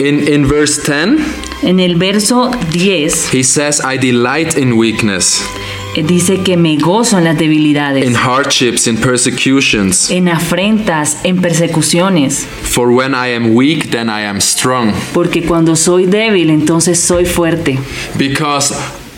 In 0.00 0.26
in 0.28 0.48
verse 0.48 0.80
10, 0.82 1.18
En 1.62 1.78
el 1.80 1.96
verso 1.96 2.50
10 2.72 3.32
he 3.32 3.42
says, 3.44 3.80
"I 3.80 3.96
delight 3.96 4.56
in 4.58 4.72
weakness, 4.72 5.42
eh, 5.96 6.02
dice 6.02 6.42
que 6.42 6.56
me 6.56 6.76
gozo 6.76 7.16
en 7.18 7.24
las 7.24 7.38
debilidades, 7.38 8.04
in 8.04 8.14
hardships, 8.14 8.86
in 8.88 8.96
persecutions. 8.98 10.10
en 10.10 10.28
afrentas, 10.28 11.18
en 11.22 11.40
persecuciones, 11.40 12.44
For 12.62 12.88
when 12.90 13.12
I 13.12 13.34
am 13.34 13.54
weak, 13.54 13.90
then 13.90 14.08
I 14.08 14.24
am 14.26 14.40
strong." 14.40 14.92
porque 15.14 15.42
cuando 15.42 15.76
soy 15.76 16.06
débil 16.06 16.50
entonces 16.50 16.98
soy 16.98 17.24
fuerte, 17.24 17.78
Because 18.18 18.74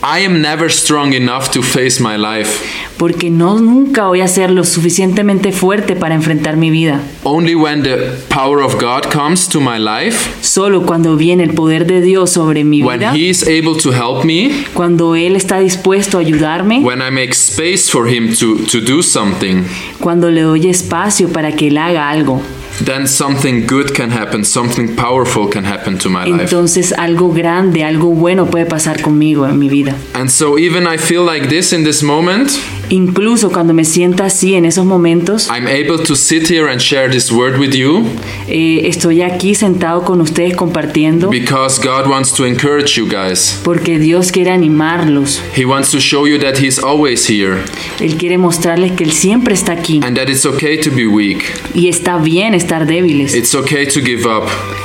I 0.08 0.20
am 0.20 0.40
never 0.40 0.70
strong 0.70 1.14
enough 1.14 1.50
to 1.50 1.62
face 1.62 2.00
my 2.00 2.16
life. 2.16 2.62
porque 2.96 3.28
no 3.28 3.58
nunca 3.58 4.06
voy 4.06 4.20
a 4.20 4.28
ser 4.28 4.50
lo 4.52 4.62
suficientemente 4.62 5.50
fuerte 5.50 5.96
para 5.96 6.14
enfrentar 6.14 6.56
mi 6.56 6.70
vida. 6.70 7.00
Only 7.24 7.56
when 7.56 7.82
the 7.82 8.12
power 8.28 8.62
of 8.62 8.80
God 8.80 9.10
comes 9.12 9.48
to 9.48 9.60
my 9.60 9.78
life, 9.78 10.30
Solo 10.42 10.86
cuando 10.86 11.16
viene 11.16 11.42
el 11.42 11.54
poder 11.54 11.86
de 11.86 12.00
Dios 12.00 12.30
sobre 12.30 12.62
mi 12.62 12.82
when 12.82 13.00
vida, 13.00 13.12
he 13.14 13.28
is 13.28 13.42
able 13.42 13.76
to 13.76 13.90
help 13.90 14.24
me, 14.24 14.64
cuando 14.74 15.16
Él 15.16 15.34
está 15.34 15.58
dispuesto 15.58 16.18
a 16.18 16.20
ayudarme, 16.20 16.82
when 16.82 17.02
I 17.02 17.10
make 17.10 17.32
space 17.32 17.90
for 17.90 18.08
him 18.08 18.32
to, 18.36 18.64
to 18.66 18.80
do 18.80 19.02
something, 19.02 19.64
cuando 20.00 20.30
le 20.30 20.42
doy 20.42 20.68
espacio 20.68 21.28
para 21.28 21.50
que 21.52 21.66
Él 21.66 21.78
haga 21.78 22.08
algo, 22.08 22.40
then 22.84 23.06
something 23.06 23.66
good 23.66 23.94
can 23.94 24.10
happen, 24.10 24.44
something 24.44 24.94
powerful 24.96 25.48
can 25.48 25.64
happen 25.64 25.98
to 25.98 26.08
my 26.08 26.24
life. 26.24 26.42
entonces 26.42 26.92
algo 26.92 27.32
grande, 27.32 27.84
algo 27.84 28.08
bueno 28.14 28.46
puede 28.46 28.66
pasar 28.66 29.00
conmigo 29.00 29.46
en 29.46 29.58
mi 29.58 29.68
vida. 29.68 29.96
And 30.14 30.30
so 30.30 30.58
even 30.58 30.86
I 30.86 30.98
feel 30.98 31.24
like 31.24 31.48
this 31.48 31.72
in 31.72 31.84
this 31.84 32.02
moment, 32.02 32.50
Incluso 32.88 33.50
cuando 33.50 33.74
me 33.74 33.84
sienta 33.84 34.26
así 34.26 34.54
en 34.54 34.64
esos 34.64 34.86
momentos, 34.86 35.48
I'm 35.48 35.66
able 35.66 36.02
to 36.04 36.14
sit 36.14 36.48
here 36.50 36.70
and 36.70 36.80
share 36.80 37.10
this 37.10 37.30
word 37.32 37.58
with 37.58 37.72
you 37.74 38.06
eh, 38.48 38.82
estoy 38.88 39.22
aquí 39.22 39.54
sentado 39.54 40.04
con 40.04 40.20
ustedes 40.20 40.54
compartiendo 40.54 41.30
because 41.30 41.80
God 41.80 42.06
wants 42.08 42.32
to 42.34 42.44
encourage 42.46 42.96
you 42.96 43.06
guys. 43.08 43.58
porque 43.64 43.98
Dios 43.98 44.30
quiere 44.30 44.50
animarlos. 44.52 45.40
He 45.56 45.64
wants 45.64 45.90
to 45.90 45.98
show 46.00 46.26
you 46.26 46.38
that 46.38 46.58
he's 46.58 46.78
always 46.78 47.28
here 47.28 47.58
Él 48.00 48.16
quiere 48.16 48.38
mostrarles 48.38 48.92
que 48.92 49.04
Él 49.04 49.12
siempre 49.12 49.54
está 49.54 49.72
aquí 49.72 50.00
and 50.04 50.16
that 50.16 50.28
it's 50.28 50.46
okay 50.46 50.78
to 50.78 50.90
be 50.90 51.06
weak. 51.06 51.42
y 51.74 51.88
está 51.88 52.18
bien 52.18 52.54
estar 52.54 52.86
débiles. 52.86 53.34
It's 53.34 53.54
okay 53.54 53.86
to 53.86 54.00
give 54.00 54.24
up 54.26 54.44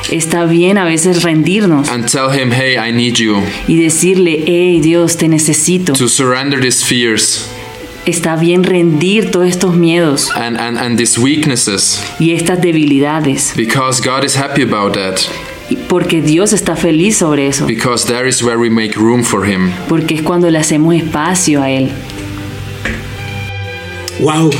Está 0.09 0.45
bien 0.45 0.77
a 0.77 0.85
veces 0.85 1.23
rendirnos 1.23 1.87
and 1.89 2.05
tell 2.09 2.31
him, 2.31 2.51
hey, 2.51 2.75
I 2.77 2.91
need 2.91 3.15
you. 3.17 3.37
y 3.67 3.77
decirle, 3.77 4.43
hey 4.45 4.79
Dios, 4.81 5.17
te 5.17 5.27
necesito. 5.27 5.93
To 5.93 6.07
surrender 6.09 6.59
these 6.59 6.83
fears 6.83 7.47
Está 8.05 8.35
bien 8.35 8.63
rendir 8.63 9.29
todos 9.29 9.47
estos 9.47 9.75
miedos 9.75 10.31
and, 10.35 10.57
and, 10.57 10.77
and 10.77 10.97
these 10.97 11.19
weaknesses 11.19 12.01
y 12.19 12.31
estas 12.31 12.59
debilidades 12.59 13.53
because 13.55 14.01
God 14.01 14.23
is 14.23 14.35
happy 14.35 14.63
about 14.63 14.93
that. 14.93 15.21
porque 15.87 16.21
Dios 16.21 16.53
está 16.53 16.75
feliz 16.75 17.17
sobre 17.17 17.47
eso. 17.47 17.65
Because 17.65 18.05
there 18.05 18.27
is 18.27 18.43
where 18.43 18.57
we 18.57 18.69
make 18.69 18.97
room 18.97 19.23
for 19.23 19.45
him. 19.45 19.71
Porque 19.87 20.15
es 20.15 20.21
cuando 20.21 20.49
le 20.49 20.57
hacemos 20.59 20.95
espacio 20.95 21.61
a 21.61 21.69
Él. 21.69 21.91
Wow, 24.19 24.51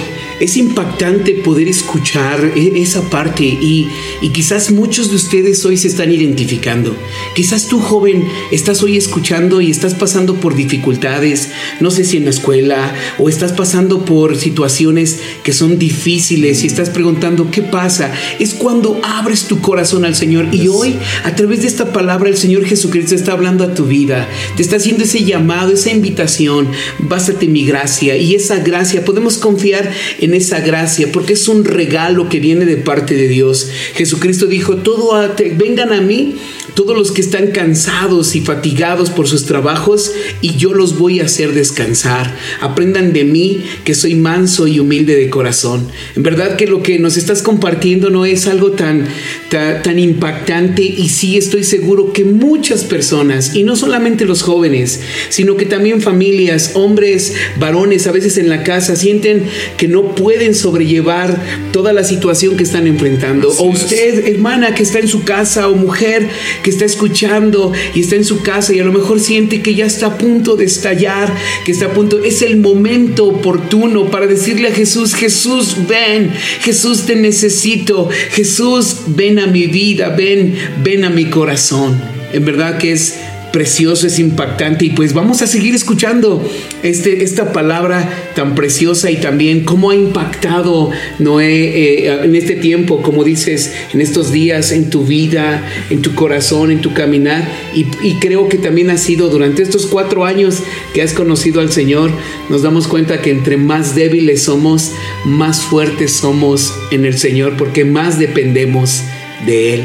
es 0.42 0.58
impactante 0.58 1.36
poder 1.36 1.68
escuchar 1.68 2.54
e- 2.56 2.82
esa 2.82 3.10
parte 3.10 3.44
y, 3.44 3.88
y 4.22 4.30
quizás 4.30 4.72
muchos 4.72 5.12
de 5.12 5.16
ustedes 5.16 5.64
hoy 5.66 5.78
se 5.78 5.88
están 5.88 6.12
identificando. 6.12 6.96
Quizás 7.36 7.68
tú 7.68 7.80
joven 7.80 8.28
estás 8.52 8.82
hoy 8.82 8.98
escuchando 8.98 9.62
y 9.62 9.70
estás 9.70 9.94
pasando 9.94 10.36
por 10.36 10.56
dificultades, 10.56 11.50
no 11.80 11.92
sé 11.92 12.04
si 12.04 12.18
en 12.18 12.26
la 12.26 12.32
escuela 12.32 12.94
o 13.20 13.30
estás 13.30 13.54
pasando 13.54 14.04
por 14.04 14.36
situaciones 14.36 15.20
que 15.44 15.54
son 15.54 15.78
difíciles 15.78 16.64
y 16.64 16.68
estás 16.68 16.90
preguntando 16.90 17.52
qué 17.52 17.62
pasa. 17.62 18.12
Es 18.40 18.56
cuando 18.56 19.00
abres 19.04 19.46
tu 19.46 19.62
corazón 19.62 20.06
al 20.06 20.16
Señor 20.16 20.48
y 20.52 20.68
hoy 20.68 20.96
a 21.24 21.36
través 21.36 21.62
de 21.62 21.68
esta 21.68 21.94
palabra 21.94 22.30
el 22.30 22.38
Señor 22.38 22.66
Jesucristo 22.66 23.14
está 23.14 23.34
hablando 23.34 23.64
a 23.64 23.76
tu 23.76 23.86
vida, 23.86 24.28
te 24.56 24.64
está 24.64 24.78
haciendo 24.78 25.04
ese 25.04 25.24
llamado, 25.24 25.74
esa 25.74 25.92
invitación, 25.92 26.68
básate 26.98 27.46
en 27.46 27.54
mi 27.54 27.64
gracia 27.64 28.18
y 28.18 28.34
esa 28.34 28.58
gracia 28.58 29.06
podemos 29.06 29.38
confiar 29.38 29.92
en 30.20 30.31
esa 30.34 30.60
gracia 30.60 31.12
porque 31.12 31.34
es 31.34 31.48
un 31.48 31.66
regalo 31.66 32.30
que 32.30 32.40
viene 32.40 32.66
de 32.66 32.78
parte 32.78 33.16
de 33.16 33.28
Dios. 33.28 33.70
Jesucristo 33.96 34.46
dijo, 34.46 34.78
todo 34.78 35.14
vengan 35.56 35.94
a 35.94 36.02
mí 36.02 36.36
todos 36.76 36.98
los 36.98 37.12
que 37.12 37.22
están 37.22 37.48
cansados 37.48 38.36
y 38.36 38.42
fatigados 38.42 39.10
por 39.10 39.28
sus 39.28 39.46
trabajos, 39.46 40.12
y 40.42 40.56
yo 40.56 40.74
los 40.74 40.98
voy 40.98 41.20
a 41.20 41.26
hacer 41.26 41.54
descansar. 41.54 42.36
Aprendan 42.62 43.14
de 43.14 43.24
mí 43.24 43.64
que 43.84 43.96
soy 43.96 44.16
manso 44.16 44.68
y 44.68 44.80
humilde 44.80 45.16
de 45.16 45.30
corazón. 45.30 45.88
En 46.16 46.24
verdad 46.24 46.56
que 46.56 46.68
lo 46.68 46.84
que 46.84 47.00
nos 47.00 47.18
estás 47.18 47.42
compartiendo 47.42 48.10
no 48.10 48.26
es 48.26 48.48
algo 48.48 48.72
tan, 48.72 49.06
tan, 49.50 49.82
tan 49.82 50.00
impactante 50.00 50.84
y 50.84 51.10
sí 51.10 51.38
estoy 51.38 51.64
seguro 51.64 52.14
que 52.14 52.24
muchas 52.24 52.84
personas, 52.84 53.56
y 53.56 53.64
no 53.64 53.76
solamente 53.76 54.26
los 54.26 54.42
jóvenes, 54.42 55.02
sino 55.30 55.58
que 55.58 55.66
también 55.66 56.02
familias, 56.02 56.72
hombres, 56.74 57.34
varones, 57.60 58.08
a 58.08 58.12
veces 58.12 58.38
en 58.38 58.50
la 58.50 58.64
casa, 58.64 58.96
sienten 58.96 59.44
que 59.78 59.88
no 59.88 60.16
pueden 60.16 60.56
sobrellevar 60.56 61.42
toda 61.72 61.94
la 61.94 62.04
situación 62.04 62.58
que 62.58 62.64
están 62.64 62.88
enfrentando. 62.88 63.52
Así 63.52 63.64
o 63.64 63.72
es. 63.72 63.84
usted, 63.84 64.28
hermana, 64.28 64.74
que 64.76 64.84
está 64.84 65.00
en 65.00 65.08
su 65.08 65.24
casa, 65.24 65.68
o 65.68 65.76
mujer 65.76 66.30
que 66.64 66.70
está 66.70 66.86
escuchando 66.86 67.72
y 67.94 68.02
está 68.02 68.16
en 68.16 68.26
su 68.26 68.42
casa 68.42 68.74
y 68.74 68.80
a 68.80 68.84
lo 68.84 68.94
mejor 68.94 69.20
siente 69.20 69.62
que 69.62 69.76
ya 69.76 69.86
está 69.86 70.08
a 70.08 70.18
punto 70.18 70.56
de 70.56 70.66
estallar, 70.66 71.34
que 71.66 71.72
está 71.72 71.88
a 71.88 71.94
punto, 71.94 72.24
es 72.24 72.42
el 72.42 72.58
momento 72.58 73.26
oportuno 73.26 74.10
para 74.10 74.28
decirle 74.28 74.70
a 74.70 74.74
Jesús, 74.74 75.16
Jesús, 75.16 75.76
ven, 75.88 76.32
Jesús 76.62 77.06
te 77.06 77.16
necesito, 77.16 78.10
Jesús, 78.32 78.98
ven 79.08 79.40
a 79.40 79.48
mi 79.48 79.68
vida, 79.68 80.10
ven, 80.10 80.56
ven 80.84 81.06
a 81.06 81.10
mi 81.10 81.26
corazón. 81.26 82.02
En 82.34 82.46
verdad 82.46 82.78
que 82.78 82.94
es 82.94 83.16
precioso, 83.52 84.08
es 84.08 84.20
impactante 84.20 84.86
y 84.86 84.90
pues 84.92 85.14
vamos 85.14 85.42
a 85.42 85.48
seguir 85.48 85.76
escuchando 85.76 86.42
este, 86.84 87.24
esta 87.24 87.52
palabra 87.54 88.10
tan 88.36 88.56
preciosa 88.56 89.12
y 89.12 89.18
también 89.18 89.66
cómo 89.66 89.92
ha 89.92 89.96
impactado 89.96 90.92
Noé 91.20 92.06
eh, 92.06 92.20
en 92.24 92.36
este 92.36 92.56
tiempo, 92.56 93.02
como 93.02 93.24
dices, 93.24 93.74
en 93.94 94.02
estos 94.02 94.32
días, 94.32 94.72
en 94.72 94.90
tu 94.90 95.06
vida, 95.06 95.64
en 95.90 96.02
tu 96.02 96.16
corazón, 96.16 96.72
en 96.72 96.82
tu 96.82 96.94
caminar 96.94 97.48
y, 97.76 97.86
y 98.04 98.16
creo 98.20 98.48
que 98.48 98.58
también 98.58 98.90
ha 98.90 98.98
sido 98.98 99.30
durante 99.30 99.64
estos 99.64 99.86
cuatro 99.86 100.26
años 100.26 100.60
que 100.94 101.02
has 101.02 101.14
conocido 101.14 101.62
al 101.62 101.72
Señor, 101.72 102.12
nos 102.50 102.62
damos 102.62 102.88
cuenta 102.88 103.22
que 103.22 103.32
entre 103.32 103.58
más 103.58 103.96
débiles 103.96 104.44
somos, 104.44 104.92
más 105.26 105.62
fuertes 105.62 106.14
somos 106.14 106.74
en 106.92 107.06
el 107.06 107.18
Señor 107.18 107.58
porque 107.58 107.86
más 107.86 108.20
dependemos 108.20 109.04
de 109.46 109.74
Él. 109.76 109.84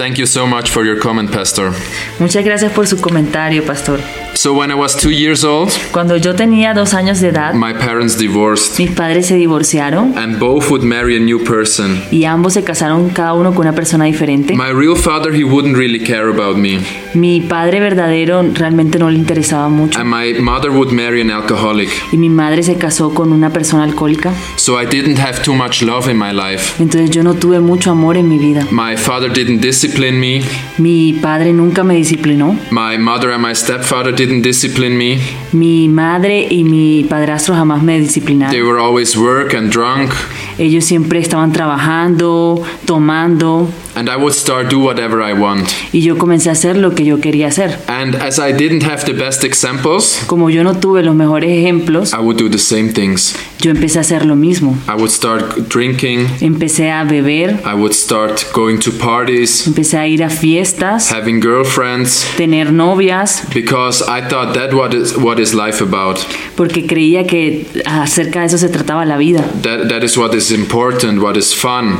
Thank 0.00 0.16
you 0.16 0.24
so 0.24 0.46
much 0.46 0.70
for 0.70 0.82
your 0.82 0.98
comment, 0.98 1.30
Pastor. 1.30 1.74
Muchas 2.18 2.42
gracias 2.42 2.72
por 2.72 2.86
su 2.86 2.98
comentario, 3.02 3.62
pastor. 3.66 4.00
So, 4.40 4.54
when 4.54 4.70
I 4.70 4.74
was 4.74 4.96
two 4.96 5.10
years 5.10 5.44
old, 5.44 5.70
Cuando 5.92 6.16
yo 6.16 6.34
tenía 6.34 6.72
dos 6.72 6.94
años 6.94 7.20
de 7.20 7.28
edad, 7.28 7.52
my 7.52 7.74
parents 7.74 8.16
divorced, 8.16 8.78
mis 8.78 8.90
padres 8.90 9.26
se 9.26 9.34
divorciaron 9.36 10.16
and 10.16 10.38
both 10.38 10.70
would 10.70 10.82
marry 10.82 11.14
a 11.18 11.20
new 11.20 11.44
person. 11.44 12.02
y 12.10 12.24
ambos 12.24 12.54
se 12.54 12.64
casaron 12.64 13.10
cada 13.10 13.34
uno 13.34 13.50
con 13.52 13.66
una 13.66 13.74
persona 13.74 14.06
diferente. 14.06 14.54
My 14.56 14.72
real 14.72 14.96
father, 14.96 15.30
he 15.34 15.44
wouldn't 15.44 15.76
really 15.76 16.00
care 16.02 16.30
about 16.30 16.56
me, 16.56 16.78
Mi 17.12 17.42
padre 17.42 17.80
verdadero 17.80 18.42
realmente 18.54 18.98
no 18.98 19.10
le 19.10 19.18
interesaba 19.18 19.68
mucho 19.68 20.00
and 20.00 20.08
my 20.08 20.32
mother 20.40 20.70
would 20.70 20.90
marry 20.90 21.20
an 21.20 21.30
alcoholic. 21.30 21.90
y 22.10 22.16
mi 22.16 22.30
madre 22.30 22.62
se 22.62 22.76
casó 22.76 23.12
con 23.12 23.34
una 23.34 23.50
persona 23.50 23.84
alcohólica. 23.84 24.32
So, 24.56 24.80
I 24.80 24.86
didn't 24.86 25.18
have 25.18 25.42
too 25.42 25.52
much 25.54 25.82
love 25.82 26.08
in 26.10 26.16
my 26.16 26.32
life. 26.32 26.82
Entonces 26.82 27.10
yo 27.10 27.22
no 27.22 27.34
tuve 27.34 27.60
mucho 27.60 27.90
amor 27.90 28.16
en 28.16 28.26
mi 28.30 28.38
vida. 28.38 28.66
My 28.70 28.96
father 28.96 29.30
didn't 29.30 29.60
discipline 29.60 30.18
me, 30.18 30.40
Mi 30.78 31.12
padre 31.12 31.52
nunca 31.52 31.84
me 31.84 31.96
disciplinó. 31.96 32.56
my 32.70 32.96
mother 32.96 33.32
and 33.32 33.42
my 33.42 33.52
stepfather 33.54 34.10
didn't 34.14 34.29
discipline 34.38 34.96
me. 34.96 35.18
Mi 35.52 35.88
madre 35.88 36.46
y 36.48 36.62
mi 36.64 37.04
padrastro 37.08 37.54
jamás 37.54 37.82
me 37.82 37.94
They 37.94 38.02
disciplinaron. 38.02 38.66
were 38.66 38.78
always 38.80 39.16
work 39.16 39.54
and 39.54 39.70
drunk, 39.72 40.12
Ellos 40.58 40.84
siempre 40.84 41.18
estaban 41.18 41.52
trabajando, 41.52 42.62
tomando 42.84 43.68
and 44.00 44.08
I 44.08 44.16
would 44.16 44.32
start 44.34 44.70
do 44.70 44.78
whatever 44.80 45.20
I 45.22 45.34
want. 45.34 45.68
y 45.92 46.00
yo 46.00 46.16
comencé 46.16 46.48
a 46.48 46.52
hacer 46.52 46.76
lo 46.78 46.94
que 46.94 47.04
yo 47.04 47.20
quería 47.20 47.48
hacer. 47.48 47.78
And 47.86 48.14
as 48.16 48.38
I 48.38 48.52
didn't 48.52 48.82
have 48.84 49.04
the 49.04 49.12
best 49.12 49.44
examples, 49.44 50.22
Como 50.26 50.48
yo 50.48 50.64
no 50.64 50.74
tuve 50.78 51.02
los 51.02 51.14
mejores 51.14 51.50
ejemplos, 51.50 52.12
I 52.14 52.18
would 52.20 52.36
do 52.38 52.48
the 52.48 52.58
same 52.58 52.88
things. 52.92 53.34
yo 53.60 53.70
empecé 53.70 53.98
a 53.98 54.00
hacer 54.00 54.24
lo 54.24 54.36
mismo. 54.36 54.76
I 54.88 54.94
would 54.94 55.10
start 55.10 55.68
drinking, 55.68 56.26
Empecé 56.40 56.90
a 56.90 57.04
beber, 57.04 57.60
I 57.64 57.74
would 57.74 57.92
start 57.92 58.46
going 58.54 58.78
to 58.80 58.90
parties, 58.92 59.66
empecé 59.66 59.98
a 59.98 60.06
ir 60.06 60.22
a 60.24 60.30
fiestas, 60.30 61.12
having 61.12 61.40
girlfriends, 61.42 62.26
tener 62.38 62.72
novias, 62.72 63.42
because 63.52 64.02
I 64.08 64.22
thought 64.26 64.54
that 64.54 64.72
what 64.72 64.94
is 64.94 65.14
what 65.16 65.38
is 65.38 65.52
life 65.54 65.82
about. 65.82 66.18
porque 66.56 66.86
creía 66.86 67.26
que 67.26 67.66
acerca 67.84 68.40
de 68.40 68.46
eso 68.46 68.56
se 68.58 68.68
trataba 68.70 69.04
la 69.04 69.18
vida. 69.18 69.44
That 69.62 69.88
that 69.88 70.02
is 70.02 70.16
what 70.16 70.34
is 70.34 70.50
important, 70.50 71.20
what 71.22 71.36
is 71.36 71.54
fun. 71.54 71.98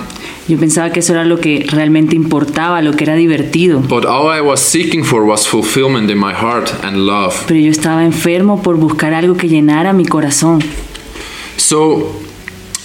Yo 0.50 0.58
pensaba 0.58 0.90
que 0.90 0.98
eso 0.98 1.12
era 1.12 1.24
lo 1.24 1.38
que 1.38 1.64
realmente 1.70 2.16
importaba, 2.16 2.82
lo 2.82 2.92
que 2.92 3.04
era 3.04 3.14
divertido. 3.14 3.78
But 3.78 4.04
all 4.04 4.36
I 4.36 4.40
was 4.40 4.58
seeking 4.58 5.04
for 5.04 5.22
was 5.22 5.46
fulfillment 5.46 6.10
in 6.10 6.18
my 6.18 6.32
heart 6.32 6.68
and 6.82 7.06
love. 7.06 7.34
Pero 7.46 7.60
yo 7.60 7.70
estaba 7.70 8.04
enfermo 8.04 8.60
por 8.60 8.76
buscar 8.76 9.14
algo 9.14 9.36
que 9.36 9.46
llenara 9.48 9.92
mi 9.92 10.04
corazón. 10.04 10.58
So 11.56 12.10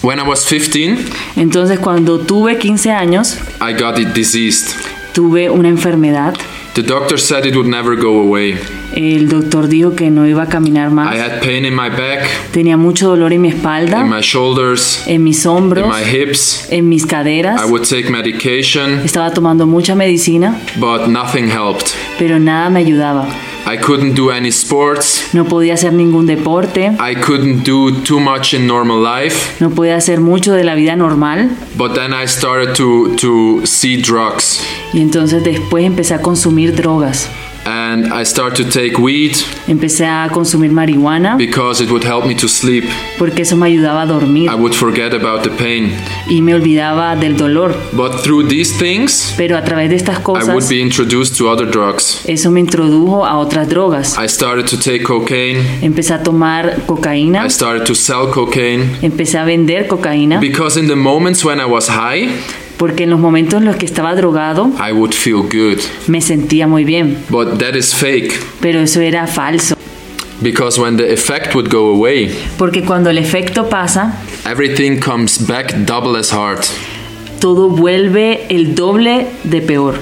when 0.03 0.19
I 0.19 0.23
was 0.27 0.45
15, 0.45 0.97
Entonces 1.37 1.79
cuando 1.79 2.19
tuve 2.19 2.59
15 2.59 2.91
años, 2.91 3.37
I 3.59 3.73
got 3.73 3.97
it 3.97 4.09
diseased. 4.13 4.67
tuve 5.13 5.49
una 5.49 5.67
enfermedad. 5.69 6.35
The 6.75 6.83
doctor 6.83 7.17
said 7.17 7.45
it 7.45 7.55
would 7.55 7.67
never 7.69 7.95
go 7.95 8.19
away. 8.19 8.57
El 8.93 9.29
doctor 9.29 9.67
dijo 9.69 9.95
que 9.95 10.09
no 10.11 10.27
iba 10.27 10.43
a 10.43 10.47
caminar 10.47 10.89
I 10.89 10.93
más. 10.93 11.15
had 11.17 11.41
pain 11.41 11.63
in 11.65 11.73
my 11.73 11.89
back, 11.89 12.27
Tenía 12.51 12.75
mucho 12.77 13.07
dolor 13.07 13.31
en 13.31 13.41
mi 13.41 13.47
in 13.49 13.55
espalda, 13.55 14.03
my 14.03 14.19
shoulders, 14.21 15.01
en 15.07 15.23
mis 15.23 15.45
in 15.45 15.51
hombros, 15.51 15.87
my 15.87 16.03
hips. 16.03 16.67
en 16.69 16.89
mis 16.89 17.05
caderas. 17.05 17.61
I 17.61 17.65
would 17.71 17.83
take 17.87 18.09
medication, 18.09 18.99
Estaba 19.05 19.31
tomando 19.33 19.65
mucha 19.65 19.95
medicina, 19.95 20.59
but 20.77 21.07
nothing 21.07 21.47
helped. 21.49 21.93
pero 22.19 22.39
nada 22.39 22.69
me 22.69 22.81
ayudaba. 22.81 23.25
I 23.67 23.77
couldn't 23.77 24.13
do 24.15 24.29
any 24.31 24.49
sports. 24.49 25.33
No 25.33 25.45
podía 25.45 25.73
hacer 25.73 25.91
ningún 25.93 26.27
deporte, 26.27 26.91
I 26.99 27.15
couldn't 27.15 27.63
do 27.63 27.91
too 28.03 28.19
much 28.19 28.53
in 28.53 28.67
normal 28.67 29.01
life. 29.01 29.55
no 29.59 29.71
podía 29.71 29.95
hacer 29.95 30.21
mucho 30.21 30.53
de 30.53 30.63
la 30.63 30.75
vida 30.75 30.95
normal. 30.95 31.49
But 31.75 31.93
then 31.95 32.13
I 32.13 32.27
started 32.27 32.75
to, 32.75 33.15
to 33.15 33.65
see 33.65 33.97
drugs. 34.01 34.61
Y 34.93 35.01
entonces 35.01 35.43
después 35.43 35.83
empecé 35.85 36.13
a 36.13 36.21
consumir 36.21 36.75
drogas. 36.75 37.27
And 37.65 38.13
I 38.13 38.23
started 38.25 38.63
to 38.65 38.69
take 38.69 38.97
weed 38.99 39.35
Empecé 39.67 40.05
a 40.05 40.29
consumir 40.31 40.71
marihuana 40.71 41.35
because 41.37 41.81
it 41.83 41.89
would 41.89 42.03
help 42.03 42.25
me 42.27 42.35
to 42.35 42.47
sleep. 42.47 42.83
porque 43.17 43.41
eso 43.41 43.55
me 43.57 43.65
ayudaba 43.67 44.03
a 44.03 44.05
dormir 44.05 44.49
I 44.51 44.55
would 44.55 44.73
forget 44.75 45.13
about 45.13 45.41
the 45.43 45.49
pain. 45.49 45.91
y 46.29 46.41
me 46.41 46.53
olvidaba 46.53 47.15
del 47.15 47.35
dolor. 47.37 47.75
But 47.93 48.21
through 48.23 48.47
these 48.49 48.77
things, 48.77 49.33
Pero 49.35 49.57
a 49.57 49.63
través 49.63 49.89
de 49.89 49.95
estas 49.95 50.17
I 50.19 50.21
would 50.27 50.41
cosas, 50.41 50.69
be 50.69 50.79
introduced 50.79 51.37
to 51.39 51.49
other 51.49 51.65
drugs. 51.69 52.21
eso 52.27 52.51
me 52.51 52.59
introdujo 52.59 53.25
a 53.25 53.37
otras 53.37 53.67
drogas. 53.67 54.15
I 54.17 54.27
started 54.27 54.67
to 54.67 54.77
take 54.77 55.03
cocaine. 55.03 55.63
Empecé 55.81 56.13
a 56.13 56.21
tomar 56.21 56.83
cocaína, 56.85 57.45
I 57.45 57.49
started 57.49 57.83
to 57.85 57.95
sell 57.95 58.29
cocaine. 58.31 58.97
empecé 59.01 59.39
a 59.39 59.45
vender 59.45 59.87
cocaína 59.87 60.39
Because 60.39 60.79
in 60.79 60.87
the 60.87 60.95
moments 60.95 61.43
when 61.43 61.59
I 61.59 61.65
was 61.65 61.87
high, 61.89 62.29
porque 62.77 63.03
en 63.03 63.09
los 63.09 63.19
momentos 63.19 63.59
en 63.61 63.65
los 63.65 63.75
que 63.77 63.85
estaba 63.85 64.15
drogado 64.15 64.71
I 64.79 64.91
would 64.91 65.13
feel 65.13 65.43
good. 65.43 65.79
me 66.07 66.21
sentía 66.21 66.67
muy 66.67 66.83
bien, 66.83 67.17
But 67.29 67.57
that 67.59 67.75
is 67.75 67.93
fake. 67.93 68.33
pero 68.61 68.79
eso 68.79 69.01
era 69.01 69.27
falso. 69.27 69.75
Because 70.41 70.79
when 70.79 70.97
the 70.97 71.13
effect 71.13 71.55
would 71.55 71.69
go 71.71 71.89
away, 71.95 72.29
Porque 72.57 72.83
cuando 72.83 73.09
el 73.09 73.17
efecto 73.17 73.69
pasa, 73.69 74.19
everything 74.49 74.99
comes 74.99 75.39
back 75.47 75.73
double 75.85 76.19
as 76.19 76.33
hard. 76.33 76.61
todo 77.39 77.69
vuelve 77.69 78.45
el 78.49 78.75
doble 78.75 79.27
de 79.45 79.61
peor. 79.61 79.95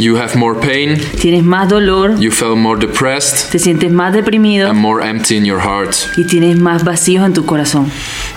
You 0.00 0.16
have 0.16 0.34
more 0.34 0.58
pain, 0.58 0.98
Tienes 1.20 1.44
más 1.44 1.68
dolor, 1.68 2.18
you 2.18 2.30
feel 2.30 2.56
more 2.56 2.78
depressed, 2.80 3.52
te 3.52 3.58
sientes 3.58 3.92
más 3.92 4.14
deprimido. 4.14 4.70
And 4.70 4.78
more 4.78 5.02
empty 5.02 5.36
in 5.36 5.44
your 5.44 5.60
heart. 5.60 5.94
y 6.16 6.24
tienes 6.24 6.58
más 6.58 6.84
vacíos 6.84 7.22
en 7.26 7.34
tu 7.34 7.44
corazón. 7.44 7.90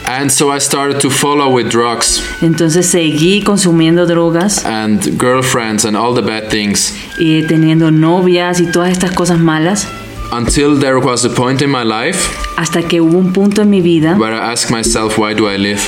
And 0.06 0.30
so 0.30 0.54
I 0.54 0.60
started 0.60 1.00
to 1.00 1.10
follow 1.10 1.50
with 1.50 1.70
drugs. 1.70 2.22
Entonces 2.42 2.88
seguí 2.88 3.44
consumiendo 3.44 4.06
drogas. 4.06 4.66
And 4.66 5.02
girlfriends 5.18 5.86
and 5.86 5.96
all 5.96 6.14
the 6.14 6.22
bad 6.22 6.50
things. 6.50 6.94
Y 7.18 7.44
teniendo 7.44 7.92
novias 7.92 8.60
y 8.60 8.66
todas 8.66 8.92
estas 8.92 9.14
cosas 9.14 9.40
malas. 9.40 9.88
Until 10.34 10.78
there 10.78 11.00
was 11.00 11.24
a 11.24 11.30
point 11.30 11.62
in 11.62 11.70
my 11.70 11.84
life 11.86 12.28
hasta 12.58 12.82
que 12.82 13.00
hubo 13.00 13.18
un 13.18 13.32
punto 13.32 13.62
en 13.62 13.70
mi 13.70 13.80
vida 13.80 14.18
where 14.18 14.36
I 14.36 14.52
asked 14.52 14.70
myself, 14.70 15.18
why 15.18 15.34
do 15.34 15.48
I 15.48 15.58
live? 15.58 15.80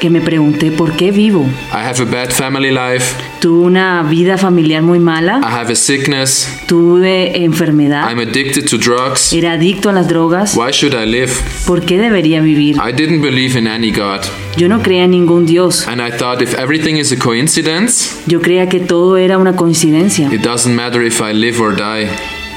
Que 0.00 0.10
me 0.10 0.20
pregunté 0.20 0.70
por 0.72 0.96
qué 0.96 1.12
vivo. 1.12 1.44
I 1.72 1.76
have 1.86 2.00
a 2.00 2.04
bad 2.04 2.30
family 2.30 2.70
life, 2.70 3.14
Tuve 3.40 3.64
una 3.66 4.02
vida 4.02 4.36
familiar 4.36 4.82
muy 4.82 4.98
I 4.98 5.00
mala, 5.00 5.40
have 5.44 5.72
a 5.72 5.76
sickness, 5.76 6.48
tuve 6.66 7.44
enfermedad, 7.44 8.10
I'm 8.10 8.18
addicted 8.18 8.66
to 8.68 8.76
drugs. 8.78 9.32
era 9.32 9.52
adicto 9.52 9.90
a 9.90 9.92
las 9.92 10.08
drogas. 10.08 10.56
Why 10.56 10.72
should 10.72 10.94
I 10.94 11.06
live? 11.06 11.32
¿Por 11.66 11.82
qué 11.82 11.98
debería 11.98 12.40
vivir? 12.40 12.76
I 12.76 12.92
didn't 12.92 13.22
believe 13.22 13.56
in 13.58 13.66
any 13.68 13.92
God. 13.92 14.20
Yo 14.56 14.68
no 14.68 14.82
creía 14.82 15.04
en 15.04 15.12
ningún 15.12 15.46
Dios. 15.46 15.86
And 15.86 16.00
I 16.02 16.10
thought 16.10 16.42
if 16.42 16.54
everything 16.58 16.96
is 16.96 17.12
a 17.12 17.16
coincidence, 17.18 18.10
Yo 18.26 18.40
creía 18.40 18.68
que 18.68 18.80
todo 18.80 19.16
era 19.16 19.38
una 19.38 19.54
coincidencia. 19.54 20.28
it 20.32 20.42
doesn't 20.42 20.74
matter 20.74 21.02
if 21.02 21.20
I 21.20 21.32
live 21.32 21.60
or 21.60 21.74
die. 21.76 22.08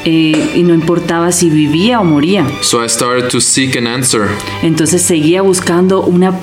Eh, 0.06 0.54
y 0.56 0.64
no 0.64 0.74
importaba 0.74 1.32
si 1.32 1.50
vivía 1.50 2.00
o 2.00 2.04
moría. 2.04 2.46
So 2.62 2.84
I 2.84 2.90
started 2.90 3.30
to 3.30 3.40
seek 3.40 3.76
an 3.76 3.88
answer. 3.88 4.28
Entonces 4.62 5.02
seguía 5.02 5.42
buscando 5.42 6.04
una, 6.04 6.40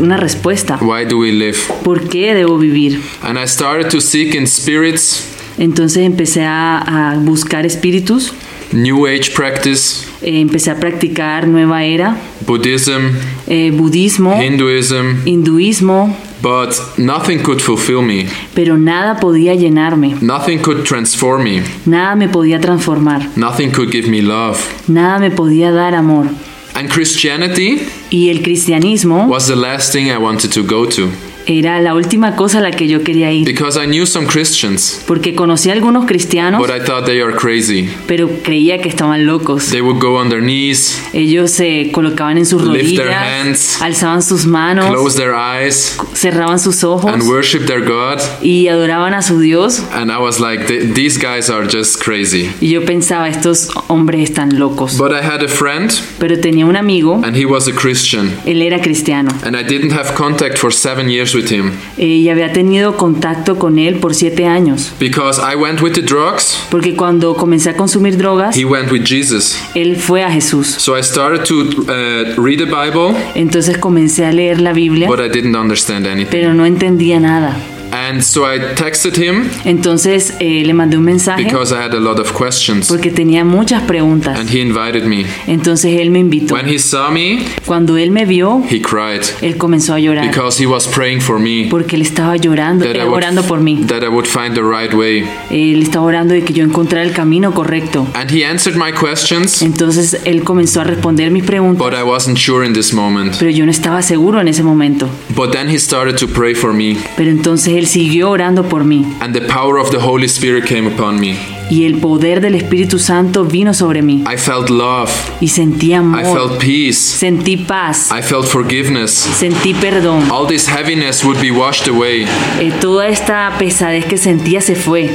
una 0.00 0.16
respuesta. 0.16 0.78
Why 0.80 1.04
do 1.04 1.18
we 1.18 1.32
live? 1.32 1.58
¿Por 1.82 2.08
qué 2.08 2.34
debo 2.34 2.58
vivir? 2.58 3.00
And 3.22 3.38
I 3.38 3.46
started 3.46 3.90
to 3.90 4.00
seek 4.00 4.34
in 4.34 4.46
spirits, 4.46 5.24
Entonces 5.58 6.04
empecé 6.04 6.44
a, 6.44 6.78
a 7.14 7.18
buscar 7.18 7.66
espíritus, 7.66 8.32
New 8.72 9.06
Age 9.06 9.32
practice, 9.34 10.06
eh, 10.22 10.40
empecé 10.40 10.70
a 10.70 10.78
practicar 10.78 11.46
nueva 11.48 11.84
era, 11.84 12.16
Buddhism, 12.46 13.12
eh, 13.46 13.70
budismo, 13.74 14.40
Hinduism, 14.42 15.24
hinduismo, 15.24 16.14
but 16.42 16.74
nothing 16.98 17.38
could 17.42 17.60
fulfill 17.60 18.02
me. 18.02 18.26
pero 18.54 18.76
nada 18.76 19.18
podía 19.20 19.54
llenarme, 19.54 20.16
Nothing 20.20 20.58
could 20.58 20.84
transform 20.84 21.44
me. 21.44 21.62
nada 21.86 22.14
me 22.14 22.28
podía 22.28 22.60
transformar, 22.60 23.26
Nothing 23.36 23.70
could 23.70 23.90
give 23.90 24.08
me 24.08 24.20
love. 24.22 24.58
nada 24.88 25.18
me 25.18 25.30
podía 25.30 25.70
dar 25.72 25.94
amor. 25.94 26.26
And 26.74 26.88
Christianity 26.90 27.80
Y 28.10 28.28
el 28.30 28.40
cristianismo 28.42 29.26
was 29.26 29.46
the 29.48 29.56
last 29.56 29.92
thing 29.92 30.10
I 30.10 30.18
wanted 30.18 30.52
to 30.52 30.62
go 30.62 30.86
to 30.86 31.08
era 31.46 31.80
la 31.80 31.94
última 31.94 32.36
cosa 32.36 32.58
a 32.58 32.60
la 32.60 32.70
que 32.70 32.88
yo 32.88 33.02
quería 33.02 33.32
ir, 33.32 33.44
because 33.46 33.78
I 33.82 33.86
knew 33.86 34.04
some 34.06 34.26
Christians, 34.26 35.02
porque 35.06 35.34
conocí 35.34 35.70
a 35.70 35.72
algunos 35.72 36.06
cristianos, 36.06 36.60
but 36.60 36.70
I 36.70 36.80
thought 36.84 37.04
they 37.06 37.20
are 37.20 37.34
crazy. 37.34 37.88
pero 38.06 38.28
creía 38.42 38.80
que 38.80 38.88
estaban 38.88 39.26
locos. 39.26 39.70
They 39.70 39.80
would 39.80 39.98
go 40.00 40.16
on 40.18 40.28
their 40.28 40.42
knees, 40.42 41.00
Ellos 41.12 41.50
se 41.50 41.90
colocaban 41.92 42.36
en 42.38 42.46
sus 42.46 42.62
Lift 42.62 42.96
their 42.96 43.06
rodillas, 43.08 43.22
hands, 43.46 43.82
alzaban 43.82 44.22
sus 44.22 44.44
manos, 44.46 44.86
close 44.90 45.16
their 45.16 45.32
eyes, 45.34 45.96
cerraban 46.14 46.58
sus 46.58 46.84
ojos 46.84 47.12
and 47.12 47.22
worship 47.22 47.66
their 47.66 47.80
God. 47.84 48.18
y 48.42 48.68
adoraban 48.68 49.14
a 49.14 49.22
su 49.22 49.40
Dios. 49.40 49.80
And 49.92 50.10
I 50.10 50.18
was 50.18 50.40
like, 50.40 50.66
"Th- 50.66 50.92
these 50.94 51.18
guys 51.18 51.48
are 51.50 51.66
just 51.66 52.02
crazy. 52.02 52.50
Y 52.60 52.68
yo 52.70 52.84
pensaba, 52.84 53.28
estos 53.28 53.68
hombres 53.88 54.28
están 54.30 54.58
locos. 54.58 54.98
But 54.98 55.12
I 55.12 55.24
had 55.24 55.42
a 55.42 55.48
friend, 55.48 55.90
Pero 56.18 56.38
tenía 56.38 56.66
un 56.66 56.76
amigo, 56.76 57.20
and 57.24 57.36
he 57.36 57.44
was 57.46 57.68
a 57.68 57.72
Christian. 57.72 58.32
él 58.44 58.60
era 58.62 58.80
cristiano. 58.80 59.30
And 59.44 59.56
I 59.56 59.62
didn't 59.62 59.92
have 59.92 60.14
contact 60.14 60.58
for 60.58 60.72
seven 60.72 61.08
years 61.08 61.27
with 61.34 61.50
him 61.50 61.72
Eh, 61.96 62.06
Y 62.06 62.28
había 62.28 62.52
tenido 62.52 62.96
contacto 62.96 63.58
con 63.58 63.78
él 63.78 63.96
por 63.96 64.14
siete 64.14 64.46
años. 64.46 64.92
because 65.00 65.40
I 65.40 65.54
went 65.56 65.80
with 65.82 65.92
the 65.92 66.02
drugs, 66.02 66.58
Porque 66.70 66.94
cuando 66.96 67.34
comencé 67.34 67.70
a 67.70 67.76
consumir 67.76 68.16
drogas, 68.16 68.56
he 68.56 68.64
went 68.64 68.90
with 68.92 69.04
Jesus. 69.04 69.58
él 69.74 69.96
fue 69.96 70.22
a 70.24 70.30
Jesús. 70.30 70.66
So 70.78 70.96
I 70.98 71.02
started 71.02 71.44
to 71.44 71.60
uh, 71.60 72.40
read 72.42 72.58
the 72.58 72.66
Bible, 72.66 73.14
Entonces 73.34 73.78
comencé 73.78 74.24
a 74.26 74.32
leer 74.32 74.60
la 74.60 74.72
Biblia, 74.72 75.08
but 75.08 75.20
I 75.20 75.28
didn't 75.28 75.56
understand 75.56 76.06
anything. 76.06 76.30
pero 76.30 76.54
no 76.54 76.64
entendía 76.66 77.18
nada. 77.20 77.56
And 77.92 78.22
so 78.22 78.44
I 78.44 78.74
texted 78.74 79.16
him 79.16 79.48
Entonces 79.64 80.34
eh, 80.40 80.62
le 80.64 80.74
mandé 80.74 80.96
un 80.96 81.04
mensaje 81.04 81.42
because 81.44 81.72
I 81.72 81.78
had 81.78 81.94
a 81.94 82.00
lot 82.00 82.18
of 82.18 82.32
questions. 82.32 82.88
porque 82.88 83.10
tenía 83.10 83.44
muchas 83.44 83.82
preguntas. 83.82 84.38
And 84.38 84.48
he 84.50 84.60
invited 84.60 85.04
me. 85.04 85.24
Entonces 85.46 86.00
él 86.00 86.10
me 86.10 86.18
invitó. 86.20 86.54
When 86.54 86.68
he 86.68 86.78
saw 86.78 87.10
me, 87.10 87.44
Cuando 87.64 87.96
él 87.96 88.10
me 88.10 88.24
vio, 88.24 88.62
he 88.68 88.80
cried 88.80 89.22
él 89.42 89.56
comenzó 89.56 89.94
a 89.94 89.98
llorar 90.00 90.26
because 90.26 90.62
he 90.62 90.66
was 90.66 90.86
praying 90.88 91.20
for 91.20 91.38
me 91.38 91.66
porque 91.70 91.96
él 91.96 92.02
estaba 92.02 92.36
llorando, 92.36 92.84
that 92.84 92.96
eh, 92.96 93.00
I 93.00 93.04
would, 93.04 93.16
orando 93.16 93.42
por 93.42 93.60
mí. 93.60 93.84
that 93.86 94.02
I 94.02 94.08
would 94.08 94.26
find 94.26 94.54
the 94.54 94.62
right 94.62 94.92
way. 94.92 95.24
Él 95.50 95.82
estaba 95.82 96.04
orando 96.04 96.34
de 96.34 96.42
que 96.42 96.52
yo 96.52 96.64
encontrara 96.64 97.04
el 97.04 97.12
camino 97.12 97.52
correcto. 97.52 98.06
And 98.14 98.30
he 98.30 98.44
answered 98.44 98.76
my 98.76 98.92
questions, 98.92 99.62
Entonces 99.62 100.20
él 100.24 100.44
comenzó 100.44 100.80
a 100.80 100.84
responder 100.84 101.30
mis 101.30 101.44
preguntas, 101.44 101.78
but 101.78 101.98
I 101.98 102.02
wasn't 102.02 102.38
sure 102.38 102.66
in 102.66 102.72
this 102.72 102.92
moment. 102.92 103.36
pero 103.38 103.50
yo 103.50 103.64
no 103.64 103.70
estaba 103.70 104.02
seguro 104.02 104.40
en 104.40 104.48
ese 104.48 104.62
momento. 104.62 105.08
But 105.34 105.52
then 105.52 105.68
he 105.68 105.78
started 105.78 106.16
to 106.16 106.28
pray 106.28 106.54
for 106.54 106.72
me, 106.72 106.96
Pero 107.16 107.30
entonces 107.30 107.74
él 107.78 107.86
siguió 107.86 108.30
orando 108.30 108.64
por 108.68 108.84
mí 108.84 109.06
and 109.20 109.34
the 109.34 109.40
power 109.42 109.78
of 109.78 109.90
the 109.90 109.98
Holy 109.98 110.26
Spirit 110.26 110.64
came 110.64 110.86
upon 110.86 111.18
me. 111.20 111.36
y 111.70 111.84
el 111.84 111.98
poder 111.98 112.40
del 112.40 112.54
Espíritu 112.54 112.98
Santo 112.98 113.44
vino 113.44 113.72
sobre 113.74 114.02
mí 114.02 114.24
I 114.32 114.36
felt 114.36 114.70
love, 114.70 115.10
y 115.40 115.48
sentí 115.48 115.88
I 115.90 115.94
amor, 115.94 116.24
felt 116.24 116.58
peace, 116.60 116.94
sentí 116.94 117.56
paz, 117.56 118.10
I 118.10 118.22
felt 118.22 118.46
forgiveness. 118.46 119.10
sentí 119.12 119.74
perdón. 119.74 120.30
All 120.30 120.46
this 120.46 120.66
heaviness 120.68 121.24
would 121.24 121.40
be 121.40 121.50
washed 121.50 121.88
away. 121.88 122.26
Eh, 122.60 122.72
toda 122.80 123.08
esta 123.08 123.52
pesadez 123.58 124.04
que 124.06 124.16
sentía 124.16 124.60
se 124.60 124.74
fue 124.74 125.10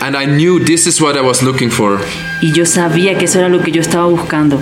And 0.00 0.14
I 0.14 0.26
knew 0.26 0.58
this 0.62 0.86
is 0.86 1.00
what 1.00 1.16
I 1.16 1.20
was 1.22 1.42
looking 1.42 1.70
for. 1.70 1.98
y 2.42 2.52
yo 2.52 2.66
sabía 2.66 3.16
que 3.16 3.24
eso 3.24 3.38
era 3.38 3.48
lo 3.48 3.60
que 3.62 3.70
yo 3.72 3.80
estaba 3.80 4.06
buscando. 4.06 4.60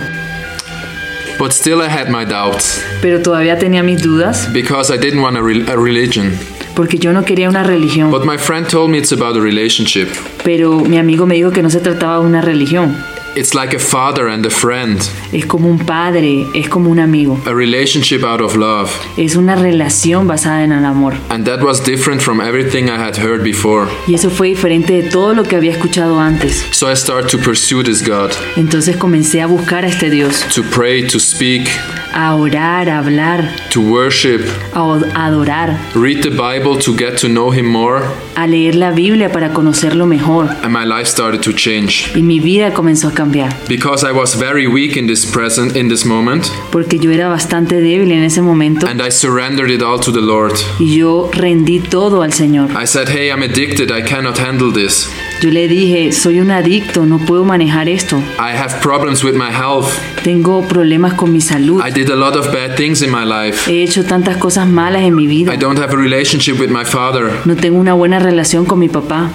But 1.37 1.51
still, 1.51 1.81
I 1.81 1.89
had 1.89 2.07
my 2.09 2.23
doubts 2.23 2.81
Pero 3.01 3.21
todavía 3.21 3.59
tenía 3.59 3.83
mis 3.83 4.01
dudas 4.01 4.47
because 4.53 4.89
I 4.89 4.97
didn't 4.97 5.21
want 5.21 5.35
a, 5.35 5.41
re- 5.41 5.65
a 5.69 5.75
religion. 5.75 6.31
Porque 6.75 6.97
yo 6.97 7.13
no 7.13 7.23
quería 7.25 7.49
una 7.49 7.63
religión. 7.63 8.11
But 8.11 8.25
my 8.25 8.37
friend 8.37 8.67
told 8.67 8.91
me 8.91 8.97
it's 8.97 9.11
about 9.11 9.35
a 9.35 9.39
relationship. 9.39 10.09
Pero 10.43 10.79
mi 10.81 10.97
amigo 10.97 11.25
me 11.25 11.35
dijo 11.35 11.51
que 11.51 11.63
no 11.63 11.69
se 11.69 11.79
trataba 11.79 12.19
de 12.19 12.25
una 12.25 12.41
religión. 12.41 12.95
It's 13.35 13.53
like 13.53 13.75
a 13.75 13.79
father 13.79 14.27
and 14.29 14.45
a 14.45 14.49
friend, 14.49 14.97
Es 15.33 15.45
como 15.45 15.69
un 15.69 15.79
padre, 15.79 16.45
es 16.53 16.69
como 16.69 16.89
un 16.89 16.99
amigo. 16.99 17.37
a 17.45 17.53
relationship 17.53 18.23
out 18.23 18.39
of 18.39 18.55
love. 18.55 18.89
Es 19.17 19.35
una 19.35 19.55
relación 19.55 20.25
basada 20.25 20.63
en 20.63 20.71
el 20.71 20.85
amor. 20.85 21.15
And 21.29 21.45
that 21.45 21.61
was 21.61 21.83
different 21.83 22.21
from 22.21 22.39
everything 22.39 22.85
I 22.85 22.97
had 22.97 23.17
heard 23.17 23.43
before. 23.43 23.87
Y 24.07 24.13
eso 24.13 24.29
fue 24.29 24.47
diferente 24.47 24.93
de 24.93 25.09
todo 25.09 25.33
lo 25.33 25.43
que 25.43 25.57
había 25.57 25.71
escuchado 25.71 26.17
antes. 26.19 26.65
So 26.71 26.89
I 26.89 26.95
started 26.95 27.29
to 27.31 27.37
pursue 27.37 27.83
this 27.83 28.01
God, 28.01 28.31
Entonces 28.55 28.95
comencé 28.95 29.41
a 29.41 29.47
buscar 29.47 29.83
a 29.83 29.87
este 29.89 30.09
Dios, 30.09 30.45
to 30.55 30.63
pray, 30.73 31.05
to 31.07 31.19
speak, 31.19 31.67
a 32.13 32.35
orar, 32.35 32.87
a 32.89 32.99
hablar, 32.99 33.53
to 33.71 33.81
worship, 33.81 34.41
a 34.73 35.25
adorar, 35.25 35.77
read 35.93 36.21
the 36.21 36.29
Bible 36.29 36.79
to 36.79 36.95
get 36.95 37.17
to 37.19 37.27
know 37.27 37.51
Him 37.51 37.65
more, 37.67 38.01
a 38.37 38.47
leer 38.47 38.75
la 38.75 38.91
Biblia 38.91 39.29
para 39.29 39.49
conocerlo 39.53 40.05
mejor. 40.07 40.47
and 40.63 40.71
my 40.71 40.85
life 40.85 41.07
started 41.09 41.41
to 41.41 41.51
change. 41.51 42.11
Y 42.15 42.21
mi 42.21 42.39
vida 42.39 42.73
comenzó 42.73 43.09
a 43.09 43.11
cambiar, 43.11 43.24
Because 43.67 44.07
I 44.07 44.11
was 44.11 44.35
very 44.35 44.67
weak 44.67 44.97
in 44.97 45.07
this 45.07 45.25
present 45.25 45.75
in 45.75 45.89
this 45.89 46.05
moment, 46.05 46.45
porque 46.71 46.97
yo 46.99 47.11
era 47.11 47.27
bastante 47.27 47.81
débil 47.81 48.11
en 48.11 48.23
ese 48.23 48.41
momento 48.41 48.87
and 48.87 49.01
I 49.01 49.09
surrendered 49.11 49.69
it 49.71 49.81
all 49.81 49.99
to 49.99 50.11
the 50.11 50.21
Lord. 50.21 50.53
y 50.79 50.95
yo 50.97 51.29
rendí 51.33 51.79
todo 51.79 52.21
al 52.21 52.33
Señor. 52.33 52.69
I 52.71 52.85
said, 52.85 53.07
"Hey, 53.09 53.29
I'm 53.31 53.43
addicted. 53.43 53.91
I 53.91 54.03
cannot 54.03 54.37
handle 54.39 54.71
this. 54.71 55.09
Yo 55.41 55.49
le 55.51 55.67
dije, 55.67 56.11
soy 56.13 56.39
un 56.39 56.49
adicto, 56.49 57.05
no 57.05 57.19
puedo 57.19 57.43
manejar 57.43 57.89
esto. 57.89 58.17
I 58.39 58.55
have 58.55 58.79
problems 58.81 59.23
with 59.23 59.35
my 59.35 59.51
health. 59.51 59.87
Tengo 60.23 60.65
problemas 60.67 61.13
con 61.13 61.31
mi 61.33 61.41
salud. 61.41 61.81
I 61.85 61.91
did 61.91 62.09
a 62.09 62.15
lot 62.15 62.37
of 62.37 62.51
bad 62.53 62.75
things 62.77 63.01
in 63.01 63.11
my 63.11 63.25
life. 63.25 63.69
He 63.69 63.83
hecho 63.83 64.03
tantas 64.05 64.37
cosas 64.37 64.67
malas 64.67 65.03
en 65.03 65.15
mi 65.15 65.27
vida. 65.27 65.53
I 65.53 65.57
don't 65.57 65.77
have 65.77 65.93
a 65.93 65.97
relationship 65.97 66.59
with 66.59 66.69
my 66.69 66.85
father." 66.85 67.31
No 67.45 67.55
tengo 67.55 67.77
una 67.79 67.93
buena 67.93 68.19
relación 68.19 68.65
con 68.65 68.79
mi 68.79 68.87
papá. 68.87 69.31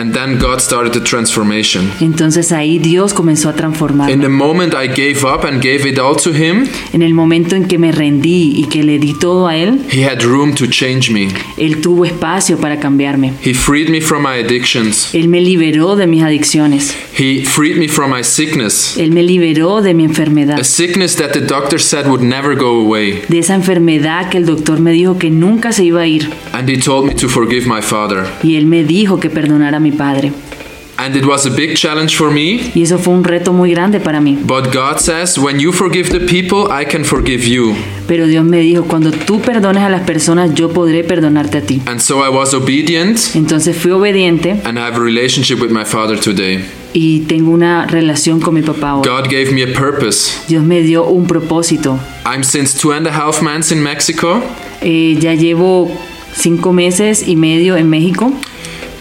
And 0.00 0.14
then 0.14 0.38
God 0.38 0.60
started 0.60 0.94
the 0.94 1.00
transformation. 1.00 1.92
Entonces 2.00 2.52
ahí 2.52 2.78
Dios 2.78 3.12
comenzó 3.12 3.50
a 3.50 3.52
transformar. 3.52 4.10
In 4.10 4.22
the 4.22 4.30
moment 4.30 4.72
I 4.72 4.88
gave 4.88 5.26
up 5.26 5.44
and 5.44 5.62
gave 5.62 5.86
it 5.86 5.98
all 5.98 6.16
to 6.16 6.30
Him, 6.30 6.66
En 6.94 7.02
el 7.02 7.12
momento 7.12 7.54
en 7.54 7.66
que 7.66 7.78
me 7.78 7.92
rendí 7.92 8.54
y 8.56 8.64
que 8.70 8.82
le 8.82 8.98
di 8.98 9.12
todo 9.12 9.46
a 9.46 9.56
Él, 9.58 9.78
He 9.92 10.06
had 10.06 10.22
room 10.22 10.54
to 10.54 10.66
change 10.68 11.10
me. 11.10 11.28
Él 11.58 11.82
tuvo 11.82 12.06
espacio 12.06 12.56
para 12.56 12.80
cambiarme. 12.80 13.34
He 13.44 13.52
freed 13.52 13.90
me 13.90 14.00
from 14.00 14.22
my 14.22 14.42
addictions. 14.42 15.14
Él 15.14 15.28
me 15.28 15.42
liberó 15.42 15.96
de 15.96 16.06
mis 16.06 16.22
adicciones. 16.22 16.96
He 17.18 17.44
freed 17.44 17.76
me 17.76 17.86
from 17.86 18.10
my 18.10 18.24
sickness. 18.24 18.96
Él 18.96 19.12
me 19.12 19.22
liberó 19.22 19.82
de 19.82 19.92
mi 19.92 20.04
enfermedad. 20.04 20.58
A 20.58 20.64
sickness 20.64 21.16
that 21.16 21.32
the 21.32 21.42
doctor 21.42 21.78
said 21.78 22.06
would 22.06 22.22
never 22.22 22.56
go 22.56 22.80
away. 22.80 23.22
De 23.28 23.38
esa 23.38 23.54
enfermedad 23.54 24.30
que 24.30 24.38
el 24.38 24.46
doctor 24.46 24.80
me 24.80 24.92
dijo 24.92 25.18
que 25.18 25.28
nunca 25.28 25.72
se 25.72 25.84
iba 25.84 26.00
a 26.00 26.06
ir. 26.06 26.30
And 26.54 26.70
He 26.70 26.78
told 26.78 27.06
me 27.06 27.14
to 27.16 27.28
forgive 27.28 27.66
my 27.66 27.82
father. 27.82 28.24
Y 28.42 28.56
Él 28.56 28.64
me 28.64 28.82
dijo 28.82 29.20
que 29.20 29.28
perdonara 29.28 29.76
a 29.76 29.80
mi 29.80 29.89
padre. 29.92 30.32
And 30.98 31.16
it 31.16 31.24
was 31.24 31.46
a 31.46 31.50
big 31.50 31.76
challenge 31.76 32.14
for 32.14 32.30
me. 32.30 32.60
Y 32.74 32.82
eso 32.82 32.98
fue 32.98 33.14
un 33.14 33.24
reto 33.24 33.54
muy 33.54 33.70
grande 33.70 34.00
para 34.00 34.20
mí. 34.20 34.36
But 34.44 34.70
God 34.70 34.98
says, 34.98 35.38
when 35.38 35.58
you 35.58 35.72
forgive 35.72 36.10
the 36.10 36.20
people, 36.26 36.70
I 36.70 36.84
can 36.84 37.04
forgive 37.06 37.48
you. 37.48 37.74
Pero 38.06 38.26
Dios 38.26 38.44
me 38.44 38.58
dijo, 38.60 38.84
cuando 38.84 39.10
tú 39.10 39.40
perdones 39.40 39.82
a 39.82 39.88
las 39.88 40.02
personas, 40.02 40.52
yo 40.54 40.68
podré 40.74 41.02
perdonarte 41.02 41.56
a 41.56 41.62
ti. 41.62 41.80
And 41.86 42.00
so 42.00 42.22
I 42.22 42.28
was 42.28 42.52
obedient 42.52 43.18
Entonces 43.34 43.74
fui 43.78 43.92
obediente 43.92 44.60
and 44.64 44.78
I 44.78 44.82
have 44.82 44.96
a 44.96 45.00
relationship 45.00 45.58
with 45.58 45.70
my 45.70 45.86
father 45.86 46.20
today. 46.20 46.60
y 46.92 47.20
tengo 47.20 47.50
una 47.52 47.86
relación 47.86 48.38
con 48.40 48.52
mi 48.52 48.60
papá 48.60 48.90
ahora. 48.90 49.10
God 49.10 49.30
gave 49.30 49.52
me 49.52 49.62
a 49.62 49.72
purpose. 49.72 50.32
Dios 50.48 50.62
me 50.64 50.82
dio 50.82 51.06
un 51.06 51.26
propósito. 51.26 51.98
I'm 52.26 52.44
since 52.44 52.78
two 52.78 52.92
and 52.92 53.06
a 53.06 53.10
half 53.12 53.40
months 53.40 53.72
in 53.72 53.82
Mexico 53.82 54.42
Eh, 54.82 55.16
ya 55.18 55.32
llevo 55.34 55.90
cinco 56.36 56.74
meses 56.74 57.26
y 57.26 57.36
medio 57.36 57.76
en 57.78 57.88
México 57.88 58.34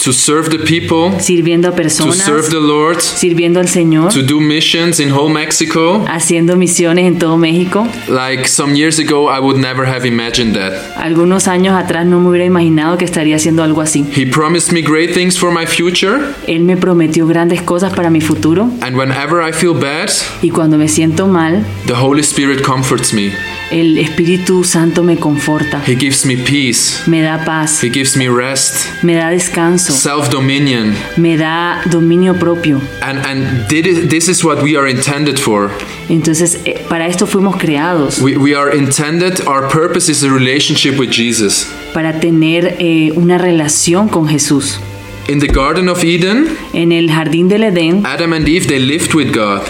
to 0.04 0.14
serve 0.14 0.50
the 0.50 0.60
people, 0.60 1.12
sirviendo 1.20 1.70
a 1.70 1.72
to 1.72 1.90
serve 1.90 2.50
the 2.50 2.60
Lord, 2.60 3.00
sirviendo 3.02 3.60
al 3.60 3.68
Señor, 3.68 4.14
to 4.14 4.22
do 4.22 4.40
missions 4.40 5.00
in 5.00 5.12
whole 5.12 5.32
Mexico. 5.32 6.06
haciendo 6.08 6.56
misiones 6.56 7.06
en 7.06 7.20
todo 7.20 7.38
México. 7.38 7.88
Like 8.08 8.48
some 8.48 8.76
years 8.76 9.00
ago, 9.00 9.28
I 9.30 9.40
would 9.40 9.58
never 9.58 9.86
have 9.86 10.06
imagined 10.06 10.56
that. 10.56 10.74
Algunos 10.98 11.48
años 11.48 11.76
atrás 11.78 12.06
no 12.06 12.20
me 12.20 12.30
hubiera 12.30 12.46
imaginado 12.46 12.98
que 12.98 13.06
estaría 13.06 13.36
haciendo 13.36 13.64
algo 13.64 13.82
así. 13.82 14.06
He 14.16 14.26
promised 14.26 14.72
me 14.72 14.82
great 14.82 15.14
things 15.14 15.38
for 15.38 15.52
my 15.52 15.66
future, 15.66 16.20
Él 16.48 16.64
me 16.64 16.78
prometió 16.78 17.28
grandes 17.28 17.62
cosas 17.62 17.94
para 17.94 18.10
mi 18.10 18.22
futuro 18.22 18.70
and 18.82 18.96
whenever 18.96 19.42
I 19.42 19.52
feel 19.52 19.74
bad, 19.74 20.10
y 20.42 20.50
cuando 20.50 20.78
me 20.78 20.88
siento 20.88 21.28
mal, 21.28 21.66
the 21.86 21.94
Holy 21.94 22.22
Spirit 22.22 22.64
comforts 22.64 23.14
me. 23.14 23.32
El 23.72 23.98
Espíritu 24.00 24.64
Santo 24.64 25.04
me 25.04 25.18
conforta, 25.18 25.84
He 25.86 25.96
gives 25.96 26.26
me 26.26 26.36
peace. 26.38 27.04
me 27.08 27.22
da 27.22 27.44
paz, 27.46 27.84
He 27.84 27.90
gives 27.90 28.18
me 28.18 28.28
rest, 28.28 29.04
me 29.04 29.14
da 29.16 29.30
descanso, 29.30 29.94
self 29.94 30.30
dominion. 30.30 30.94
me 31.18 31.38
da 31.38 31.82
dominio 31.86 32.34
propio. 32.34 32.82
And, 33.02 33.20
and 33.26 33.68
thi- 33.68 34.08
this 34.08 34.28
is 34.28 34.44
what 34.44 34.64
we 34.64 34.76
are 34.76 34.90
intended 34.90 35.38
for. 35.38 35.70
Entonces, 36.10 36.60
eh, 36.66 36.84
para 36.90 37.06
esto 37.08 37.28
fuimos 37.28 37.58
creados, 37.58 38.20
We, 38.20 38.38
we 38.38 38.56
are 38.56 38.76
intended, 38.76 39.42
our 39.48 39.68
purpose 39.68 40.10
is 40.12 40.24
a 40.24 40.30
relationship 40.30 40.98
with 41.00 41.12
Jesus. 41.12 41.68
para 41.94 42.20
tener 42.20 42.76
eh, 42.80 43.12
una 43.16 43.38
relación 43.38 44.10
con 44.10 44.28
Jesús. 44.28 44.80
In 45.28 45.40
the 45.40 45.48
Garden 45.48 45.90
of 45.90 46.04
Eden, 46.04 46.48
En 46.74 46.92
el 46.92 47.12
jardín 47.12 47.48
del 47.50 47.64
Edén, 47.64 48.04
Adam 48.04 48.34
and 48.34 48.48
Eve, 48.48 48.66
they 48.66 48.80
lived 48.80 49.14
with 49.14 49.32
God. 49.32 49.62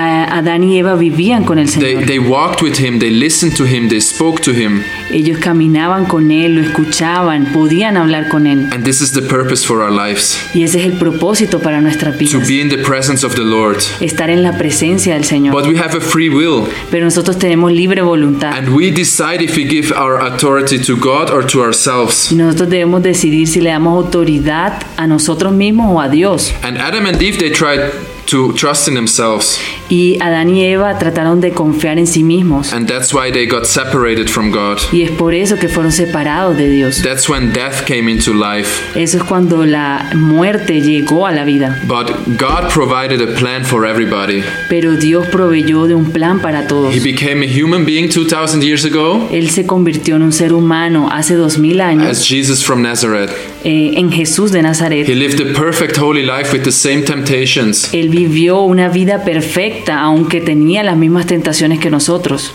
Adán 0.00 0.64
y 0.64 0.78
Eva 0.78 0.94
vivían 0.94 1.44
con 1.44 1.58
el 1.58 1.66
They, 1.70 1.94
Señor. 1.94 2.06
they 2.06 2.18
walked 2.18 2.62
with 2.62 2.78
Him, 2.78 2.98
they 2.98 3.10
listened 3.10 3.56
to 3.56 3.64
Him, 3.64 3.88
they 3.88 4.00
spoke 4.00 4.40
to 4.42 4.52
Him. 4.52 4.82
Ellos 5.10 5.38
caminaban 5.38 6.06
con 6.06 6.30
Él, 6.30 6.54
lo 6.56 6.62
escuchaban, 6.62 7.46
podían 7.52 7.96
hablar 7.96 8.28
con 8.28 8.46
Él. 8.46 8.68
And 8.72 8.84
this 8.84 9.00
is 9.00 9.12
the 9.12 9.22
purpose 9.22 9.64
for 9.66 9.80
our 9.82 9.90
lives 9.90 10.38
Y 10.54 10.62
ese 10.62 10.80
es 10.80 10.86
el 10.86 10.92
propósito 10.98 11.60
para 11.60 11.80
nuestras 11.80 12.14
to 12.16 12.18
vidas. 12.24 12.48
be 12.48 12.60
in 12.60 12.68
the 12.68 12.78
presence 12.78 13.24
of 13.24 13.34
the 13.34 13.42
Lord. 13.44 13.78
Estar 14.00 14.30
en 14.30 14.42
la 14.42 14.56
presencia 14.56 15.14
del 15.14 15.24
Señor. 15.24 15.52
But 15.54 15.66
we 15.66 15.76
have 15.78 15.96
a 15.96 16.00
free 16.00 16.28
will, 16.28 16.66
Pero 16.90 17.04
nosotros 17.04 17.38
tenemos 17.38 17.72
libre 17.72 18.02
voluntad. 18.02 18.56
and 18.56 18.68
we 18.74 18.90
decide 18.90 19.42
if 19.42 19.56
we 19.56 19.64
give 19.64 19.92
our 19.92 20.18
authority 20.20 20.78
to 20.78 20.96
God 20.96 21.30
or 21.30 21.44
to 21.46 21.62
ourselves. 21.62 22.30
Y 22.30 22.36
nosotros 22.36 22.68
debemos 22.70 23.02
decidir 23.02 23.46
si 23.48 23.60
le 23.60 23.70
damos 23.70 24.04
autoridad 24.04 24.82
a 24.96 25.06
nosotros 25.06 25.52
mismos 25.52 25.86
o 25.94 26.00
a 26.00 26.08
Dios. 26.08 26.52
And 26.62 26.78
Adam 26.78 27.06
and 27.06 27.20
Eve, 27.20 27.38
they 27.38 27.50
tried 27.50 27.90
to 28.26 28.52
trust 28.54 28.86
in 28.88 28.94
themselves, 28.94 29.58
Y 29.90 30.16
Adán 30.20 30.48
y 30.54 30.64
Eva 30.64 30.98
trataron 30.98 31.40
de 31.40 31.50
confiar 31.50 31.98
en 31.98 32.06
sí 32.06 32.22
mismos. 32.22 32.72
and 32.72 32.88
that's 32.88 33.12
why 33.12 33.30
they 33.30 33.46
got 33.46 33.64
separated 33.66 34.28
from 34.28 34.50
God. 34.50 34.78
Y 34.92 35.02
es 35.02 35.10
por 35.10 35.34
eso 35.34 35.56
que 35.58 35.68
fueron 35.68 35.92
separados 35.92 36.56
de 36.56 36.68
Dios. 36.70 37.02
That's 37.02 37.28
when 37.28 37.52
death 37.52 37.84
came 37.86 38.08
into 38.10 38.32
life. 38.32 38.68
Eso 38.94 39.18
es 39.18 39.24
cuando 39.24 39.66
la 39.66 40.10
muerte 40.14 40.80
llegó 40.80 41.26
a 41.26 41.32
la 41.32 41.44
vida. 41.44 41.78
But 41.86 42.12
God 42.38 42.70
provided 42.72 43.20
a 43.20 43.34
plan 43.38 43.64
for 43.64 43.84
everybody. 43.84 44.42
Pero 44.68 44.96
Dios 44.96 45.26
proveyó 45.26 45.86
de 45.86 45.94
un 45.96 46.12
plan 46.12 46.40
para 46.40 46.66
todos. 46.68 46.94
He 46.94 47.00
became 47.00 47.44
a 47.44 47.48
human 47.48 47.84
being 47.84 48.08
2,000 48.08 48.62
years 48.62 48.84
ago 48.84 49.28
Él 49.32 49.50
se 49.50 49.66
convirtió 49.66 50.16
en 50.16 50.22
un 50.22 50.32
ser 50.32 50.52
humano 50.52 51.08
hace 51.10 51.34
dos 51.34 51.58
mil 51.58 51.80
años 51.80 52.06
as 52.06 52.24
Jesus 52.28 52.62
from 52.64 52.80
Nazareth. 52.82 53.30
eh, 53.64 53.92
en 53.96 54.10
Jesús 54.12 54.52
de 54.52 54.60
He 54.60 54.62
Nazaret. 54.62 55.08
lived 55.08 55.40
a 55.40 55.52
perfect 55.58 55.96
holy 55.98 56.22
life 56.22 56.52
with 56.52 56.62
the 56.62 56.72
same 56.72 57.02
temptations. 57.02 57.92
Él 57.92 58.08
vivió 58.08 58.60
una 58.60 58.88
vida 58.88 59.24
perfecta 59.24 59.79
aunque 59.88 60.40
tenía 60.40 60.82
las 60.82 60.96
mismas 60.96 61.26
tentaciones 61.26 61.78
que 61.80 61.90
nosotros. 61.90 62.52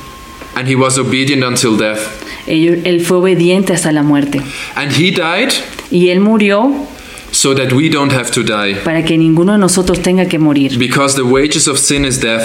And 0.55 0.67
he 0.69 0.75
was 0.75 0.97
obedient 0.97 1.43
until 1.43 1.77
death. 1.77 1.99
Él 2.47 3.01
fue 3.05 3.17
obediente 3.17 3.73
hasta 3.73 3.91
la 3.91 4.03
muerte. 4.03 4.41
And 4.75 4.91
he 4.91 5.11
died 5.11 5.51
Y 5.91 6.09
él 6.09 6.19
murió 6.21 6.71
so 7.31 7.53
that 7.55 7.73
we 7.73 7.89
don't 7.89 8.13
have 8.13 8.31
to 8.31 8.43
die. 8.43 8.75
para 8.83 9.03
que 9.03 9.17
ninguno 9.17 9.51
de 9.53 9.57
nosotros 9.57 10.01
tenga 10.01 10.25
que 10.27 10.39
morir, 10.39 10.77
Because 10.77 11.15
the 11.15 11.23
wages 11.23 11.67
of 11.67 11.77
sin 11.77 12.05
is 12.05 12.21
death. 12.21 12.43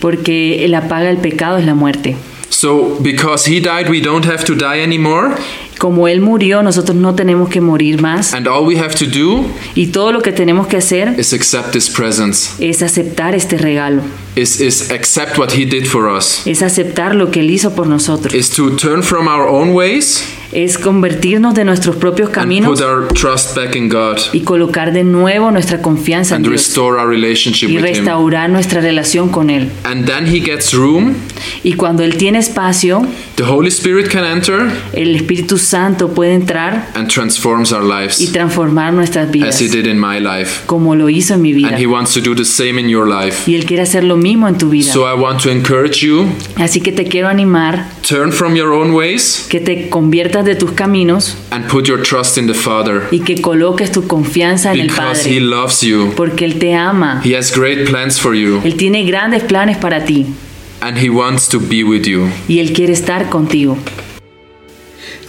porque 0.00 0.66
la 0.68 0.88
paga 0.88 1.06
del 1.06 1.18
pecado 1.18 1.58
es 1.58 1.64
la 1.66 1.74
muerte. 1.74 2.16
So, 2.48 2.98
because 3.00 3.46
he 3.50 3.60
died, 3.60 3.88
we 3.90 4.00
don't 4.00 4.24
have 4.24 4.44
to 4.44 4.54
die 4.54 4.80
anymore. 4.82 5.34
Como 5.78 6.08
él 6.08 6.20
murió, 6.20 6.62
nosotros 6.62 6.96
no 6.96 7.14
tenemos 7.14 7.48
que 7.48 7.60
morir 7.60 8.00
más. 8.00 8.32
And 8.32 8.46
all 8.48 8.66
we 8.66 8.78
have 8.78 8.94
to 8.94 9.04
do 9.06 9.46
Y 9.74 9.88
todo 9.88 10.12
lo 10.12 10.22
que 10.22 10.32
tenemos 10.32 10.66
que 10.66 10.78
hacer 10.78 11.18
is 11.18 11.32
accept 11.32 11.74
his 11.74 11.90
presence, 11.90 12.50
es 12.58 12.82
aceptar 12.82 13.34
este 13.34 13.58
regalo, 13.58 14.02
is, 14.36 14.60
is 14.60 14.90
accept 14.90 15.38
what 15.38 15.50
he 15.50 15.66
did 15.66 15.86
for 15.86 16.08
us, 16.08 16.46
es 16.46 16.62
aceptar 16.62 17.14
lo 17.14 17.30
que 17.30 17.40
él 17.40 17.50
hizo 17.50 17.74
por 17.74 17.86
nosotros, 17.86 18.34
is 18.34 18.50
to 18.50 18.74
turn 18.76 19.02
from 19.02 19.28
our 19.28 19.46
own 19.46 19.74
ways 19.74 20.24
es 20.52 20.78
convertirnos 20.78 21.54
de 21.54 21.64
nuestros 21.64 21.96
propios 21.96 22.30
caminos 22.30 22.78
put 22.78 22.86
our 22.86 23.08
trust 23.08 23.56
back 23.56 23.74
in 23.76 23.88
God 23.88 24.18
y 24.32 24.40
colocar 24.40 24.92
de 24.92 25.04
nuevo 25.04 25.50
nuestra 25.50 25.82
confianza 25.82 26.36
en 26.36 26.42
Dios 26.42 26.52
restore 26.52 27.00
our 27.00 27.08
relationship 27.08 27.68
y 27.68 27.78
restaurar 27.78 28.50
nuestra 28.50 28.80
relación 28.80 29.28
con 29.28 29.50
Él. 29.50 29.70
And 29.84 30.06
then 30.06 30.26
he 30.26 30.40
gets 30.40 30.72
room, 30.72 31.14
Y 31.62 31.74
cuando 31.74 32.02
Él 32.02 32.16
tiene 32.16 32.38
espacio, 32.38 33.02
the 33.36 33.44
Holy 33.44 33.68
Spirit 33.68 34.08
can 34.08 34.24
enter 34.24 34.70
el 34.92 35.16
Espíritu 35.16 35.58
Santo 35.58 36.08
puede 36.12 36.34
entrar 36.34 36.90
and 36.94 37.08
transforms 37.08 37.72
our 37.72 37.86
y 38.18 38.26
transformar 38.28 38.92
nuestras 38.92 39.26
as 39.26 39.32
vidas, 39.32 39.60
he 39.60 39.68
did 39.68 39.86
in 39.86 39.98
my 39.98 40.20
life. 40.20 40.62
como 40.66 40.94
lo 40.94 41.08
hizo 41.08 41.34
en 41.34 41.42
mi 41.42 41.52
vida. 41.52 41.68
And 41.68 41.78
he 41.78 41.86
wants 41.86 42.12
to 42.14 42.20
do 42.20 42.34
the 42.34 42.44
same 42.44 42.80
in 42.80 42.88
your 42.88 43.08
life. 43.08 43.50
Y 43.50 43.54
Él 43.54 43.64
quiere 43.64 43.82
hacer 43.82 44.04
lo 44.04 44.16
mismo 44.16 44.48
en 44.48 44.58
tu 44.58 44.70
vida. 44.70 44.92
So 44.92 45.02
I 45.02 45.18
want 45.18 45.42
to 45.42 45.50
encourage 45.50 46.04
you 46.04 46.26
Así 46.56 46.80
que 46.80 46.92
te 46.92 47.04
quiero 47.04 47.28
animar 47.28 47.88
turn 48.06 48.32
from 48.32 48.54
your 48.54 48.72
own 48.72 48.92
ways 48.92 49.46
que 49.48 49.60
te 49.60 49.88
conviertas 49.88 50.35
de 50.44 50.54
tus 50.54 50.72
caminos 50.72 51.36
and 51.50 51.66
put 51.68 51.86
your 51.86 52.02
trust 52.02 52.36
in 52.38 52.46
the 52.46 52.54
Father 52.54 53.02
y 53.10 53.20
que 53.20 53.40
coloques 53.40 53.90
tu 53.92 54.06
confianza 54.06 54.72
en 54.72 54.80
el 54.80 54.86
because 54.88 55.24
he 55.28 55.34
Padre, 55.38 55.40
loves 55.40 55.80
you. 55.82 56.12
porque 56.16 56.44
Él 56.44 56.58
te 56.58 56.74
ama. 56.74 57.20
He 57.24 57.36
has 57.36 57.52
great 57.56 57.88
plans 57.88 58.18
for 58.20 58.34
you 58.34 58.60
Él 58.64 58.76
tiene 58.76 59.04
grandes 59.04 59.42
planes 59.44 59.76
para 59.78 60.04
ti 60.04 60.26
and 60.80 60.98
he 60.98 61.08
wants 61.08 61.48
to 61.48 61.58
be 61.60 61.82
with 61.84 62.04
you. 62.06 62.28
y 62.48 62.58
Él 62.58 62.72
quiere 62.72 62.92
estar 62.92 63.28
contigo. 63.30 63.76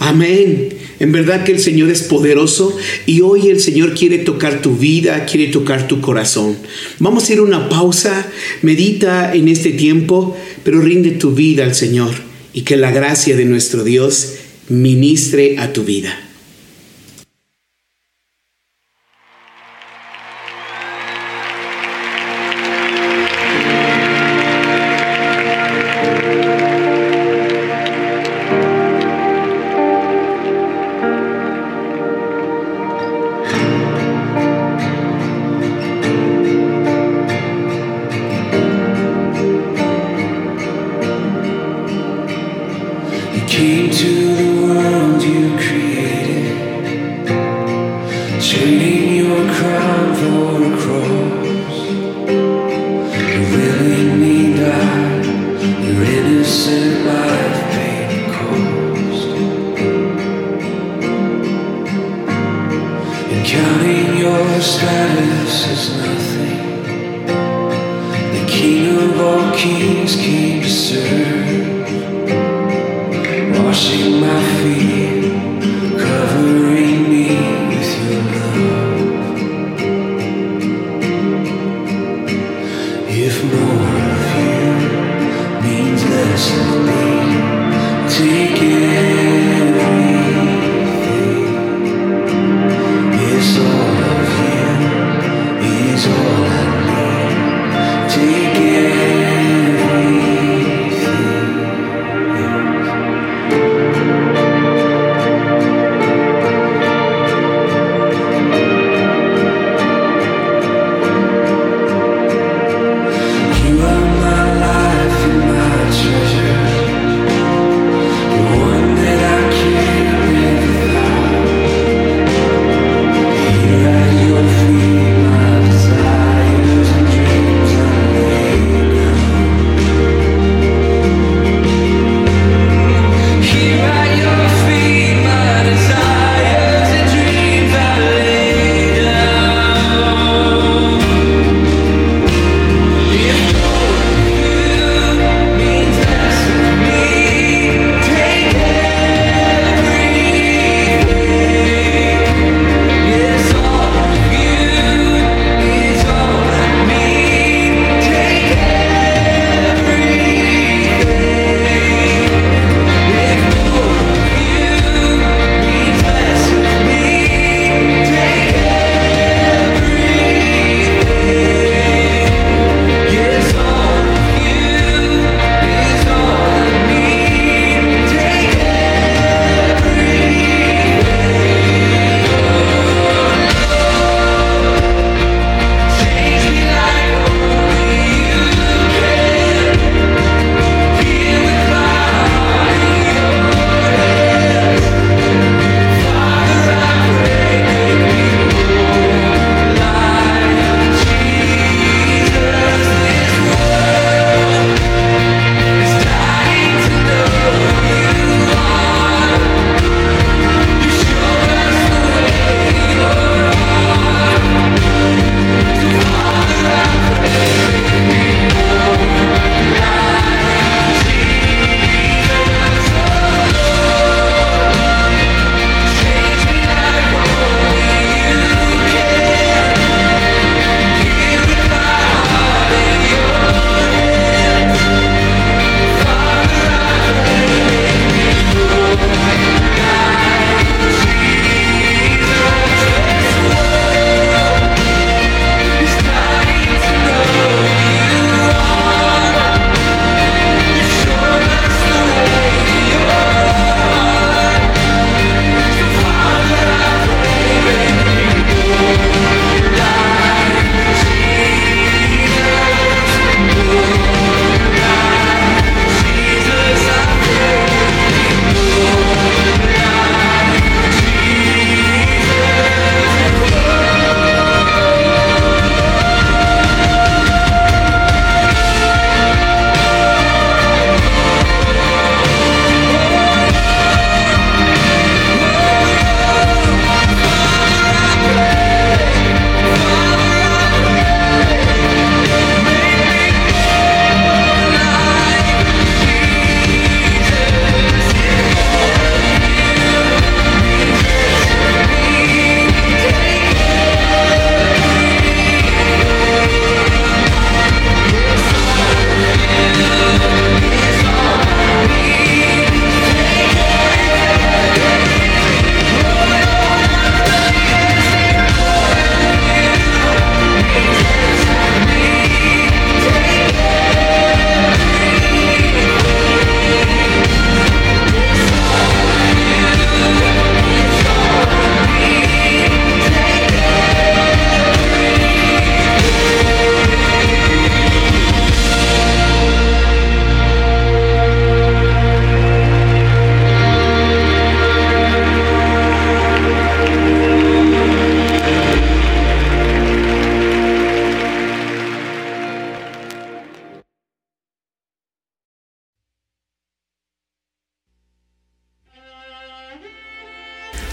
Amén. 0.00 0.68
En 1.00 1.12
verdad 1.12 1.44
que 1.44 1.52
el 1.52 1.58
Señor 1.60 1.90
es 1.90 2.02
poderoso 2.02 2.76
y 3.06 3.20
hoy 3.20 3.48
el 3.48 3.60
Señor 3.60 3.94
quiere 3.94 4.18
tocar 4.18 4.62
tu 4.62 4.76
vida, 4.76 5.26
quiere 5.26 5.50
tocar 5.52 5.88
tu 5.88 6.00
corazón. 6.00 6.56
Vamos 6.98 7.22
a 7.22 7.26
hacer 7.26 7.40
una 7.40 7.68
pausa, 7.68 8.26
medita 8.62 9.32
en 9.34 9.48
este 9.48 9.70
tiempo, 9.72 10.36
pero 10.64 10.80
rinde 10.80 11.12
tu 11.12 11.32
vida 11.32 11.64
al 11.64 11.74
Señor 11.74 12.10
y 12.52 12.62
que 12.62 12.76
la 12.76 12.90
gracia 12.90 13.36
de 13.36 13.44
nuestro 13.44 13.82
Dios 13.84 14.34
ministre 14.68 15.58
a 15.58 15.72
tu 15.72 15.84
vida. 15.84 16.27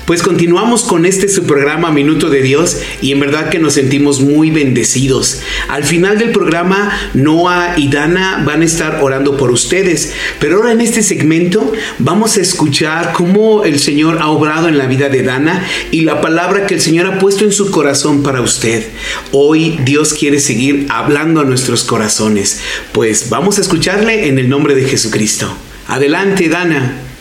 Pues 0.06 0.22
continuamos 0.22 0.84
con 0.84 1.08
este 1.08 1.28
su 1.28 1.46
programa 1.46 1.90
Minuto 1.90 2.30
de 2.30 2.44
Dios 2.44 2.78
y 3.02 3.12
en 3.12 3.20
verdad 3.20 3.50
que 3.50 3.58
nos 3.58 3.74
sentimos 3.74 4.22
muy 4.22 4.52
bendecidos. 4.52 5.42
Al 5.68 5.84
final 5.84 6.20
del 6.20 6.30
programa, 6.30 6.92
Noah 7.16 7.74
y 7.76 7.88
Dana 7.88 8.44
van 8.46 8.62
a 8.62 8.66
estar 8.66 9.00
orando 9.02 9.36
por 9.36 9.50
ustedes, 9.50 10.14
pero 10.40 10.58
ahora 10.58 10.74
en 10.74 10.82
este 10.82 11.02
segmento 11.02 11.74
vamos 11.98 12.38
a 12.38 12.42
escuchar 12.42 13.14
cómo 13.14 13.66
el 13.66 13.80
Señor 13.80 14.20
ha 14.22 14.28
obrado 14.28 14.68
en 14.68 14.78
la 14.78 14.86
vida 14.86 15.10
de 15.10 15.24
Dana 15.24 15.66
y 15.90 16.02
la 16.02 16.22
palabra 16.22 16.68
que 16.68 16.76
el 16.76 16.82
Señor 16.82 17.08
ha 17.08 17.18
puesto 17.18 17.44
en 17.44 17.52
su 17.52 17.72
corazón 17.72 18.22
para 18.22 18.42
usted. 18.42 18.86
Hoy 19.32 19.80
Dios 19.86 20.14
quiere 20.14 20.40
seguir 20.40 20.86
hablando 20.90 21.42
a 21.42 21.46
nuestros 21.46 21.84
corazones, 21.84 22.62
pues 22.92 23.30
vamos 23.32 23.58
a 23.58 23.62
escucharle 23.62 24.28
en 24.28 24.38
el 24.38 24.50
nombre 24.50 24.76
de 24.76 24.86
Jesucristo. 24.86 25.52
Adelante, 25.88 26.48
Dana. 26.48 27.15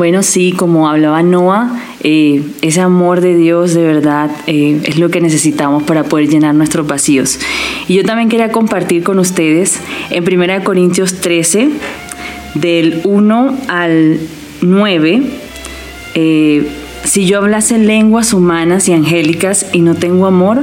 Bueno, 0.00 0.22
sí, 0.22 0.52
como 0.52 0.88
hablaba 0.88 1.22
Noah, 1.22 1.78
eh, 2.02 2.42
ese 2.62 2.80
amor 2.80 3.20
de 3.20 3.36
Dios 3.36 3.74
de 3.74 3.82
verdad 3.82 4.30
eh, 4.46 4.80
es 4.84 4.98
lo 4.98 5.10
que 5.10 5.20
necesitamos 5.20 5.82
para 5.82 6.04
poder 6.04 6.26
llenar 6.26 6.54
nuestros 6.54 6.86
vacíos. 6.86 7.38
Y 7.86 7.96
yo 7.96 8.02
también 8.02 8.30
quería 8.30 8.50
compartir 8.50 9.02
con 9.02 9.18
ustedes 9.18 9.78
en 10.08 10.24
1 10.26 10.64
Corintios 10.64 11.16
13, 11.16 11.68
del 12.54 13.02
1 13.04 13.58
al 13.68 14.20
9, 14.62 15.22
eh, 16.14 16.66
si 17.04 17.26
yo 17.26 17.36
hablase 17.36 17.76
lenguas 17.76 18.32
humanas 18.32 18.88
y 18.88 18.94
angélicas 18.94 19.66
y 19.74 19.80
no 19.80 19.94
tengo 19.96 20.26
amor, 20.26 20.62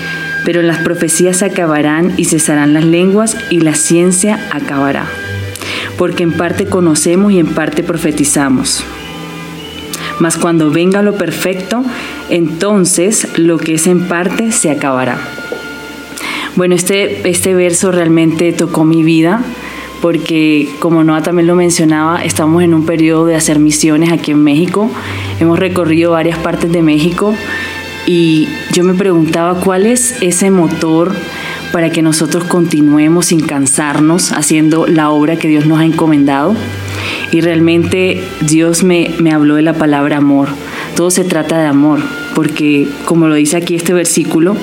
pero 0.45 0.61
las 0.61 0.79
profecías 0.79 1.43
acabarán 1.43 2.13
y 2.17 2.25
cesarán 2.25 2.73
las 2.73 2.85
lenguas 2.85 3.37
y 3.49 3.59
la 3.59 3.75
ciencia 3.75 4.47
acabará. 4.51 5.05
Porque 5.97 6.23
en 6.23 6.33
parte 6.33 6.65
conocemos 6.65 7.31
y 7.31 7.39
en 7.39 7.47
parte 7.47 7.83
profetizamos. 7.83 8.83
Mas 10.19 10.37
cuando 10.37 10.71
venga 10.71 11.01
lo 11.01 11.15
perfecto, 11.15 11.83
entonces 12.29 13.27
lo 13.37 13.57
que 13.57 13.75
es 13.75 13.87
en 13.87 14.07
parte 14.07 14.51
se 14.51 14.69
acabará. 14.69 15.17
Bueno, 16.55 16.75
este, 16.75 17.29
este 17.29 17.53
verso 17.53 17.91
realmente 17.91 18.51
tocó 18.51 18.83
mi 18.83 19.03
vida 19.03 19.41
porque 20.01 20.67
como 20.79 21.03
Noah 21.03 21.21
también 21.21 21.47
lo 21.47 21.55
mencionaba, 21.55 22.23
estamos 22.23 22.63
en 22.63 22.73
un 22.73 22.85
periodo 22.85 23.27
de 23.27 23.35
hacer 23.35 23.59
misiones 23.59 24.11
aquí 24.11 24.31
en 24.31 24.43
México. 24.43 24.89
Hemos 25.39 25.59
recorrido 25.59 26.11
varias 26.11 26.39
partes 26.39 26.71
de 26.71 26.81
México 26.81 27.35
y 28.05 28.47
yo 28.73 28.83
me 28.83 28.93
preguntaba 28.93 29.59
cuál 29.59 29.85
es 29.85 30.15
ese 30.21 30.51
motor 30.51 31.13
para 31.71 31.89
que 31.89 32.01
nosotros 32.01 32.43
continuemos 32.45 33.27
sin 33.27 33.41
cansarnos 33.41 34.31
haciendo 34.31 34.87
la 34.87 35.09
obra 35.09 35.37
que 35.37 35.47
Dios 35.47 35.65
nos 35.65 35.79
ha 35.79 35.85
encomendado. 35.85 36.55
Y 37.31 37.41
realmente 37.41 38.21
Dios 38.41 38.83
me, 38.83 39.15
habló 39.31 39.55
de 39.55 39.61
la 39.61 39.73
palabra 39.73 40.17
amor. 40.17 40.49
Todo 40.95 41.11
se 41.11 41.23
trata 41.23 41.59
de 41.59 41.67
amor, 41.67 42.01
porque 42.35 42.87
como 43.05 43.27
lo 43.27 43.35
dice 43.35 43.57
aquí 43.57 43.75
este 43.75 43.93
versículo, 43.93 44.57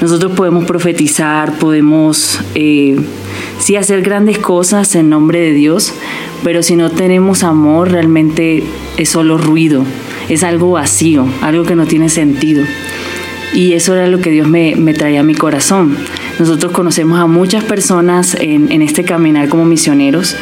nosotros 0.00 0.32
podemos 0.32 0.64
profetizar, 0.64 1.58
podemos 1.58 2.40
eh, 2.54 2.96
sí 3.58 3.76
hacer 3.76 4.02
grandes 4.02 4.38
cosas 4.38 4.94
en 4.96 5.10
nombre 5.10 5.40
de 5.40 5.52
Dios, 5.52 5.94
pero 6.42 6.62
si 6.62 6.74
no 6.74 6.90
tenemos 6.90 7.44
amor 7.44 7.92
realmente 7.92 8.64
es 8.96 9.08
solo 9.08 9.38
ruido, 9.38 9.84
es 10.30 10.44
algo 10.44 10.70
vacío, 10.70 11.26
algo 11.42 11.64
que 11.64 11.76
no 11.76 11.86
tiene 11.86 12.08
sentido. 12.08 12.64
Y 13.52 13.72
eso 13.72 13.94
era 13.94 14.06
lo 14.06 14.20
que 14.20 14.30
Dios 14.30 14.48
me, 14.48 14.74
traía 14.94 15.20
a 15.20 15.24
mi 15.24 15.34
corazón. 15.34 15.96
Nosotros 16.38 16.72
conocemos 16.72 17.18
a 17.18 17.26
muchas 17.26 17.64
personas 17.64 18.36
en, 18.40 18.80
este 18.80 19.04
caminar 19.04 19.48
como 19.48 19.64
misioneros 19.64 20.36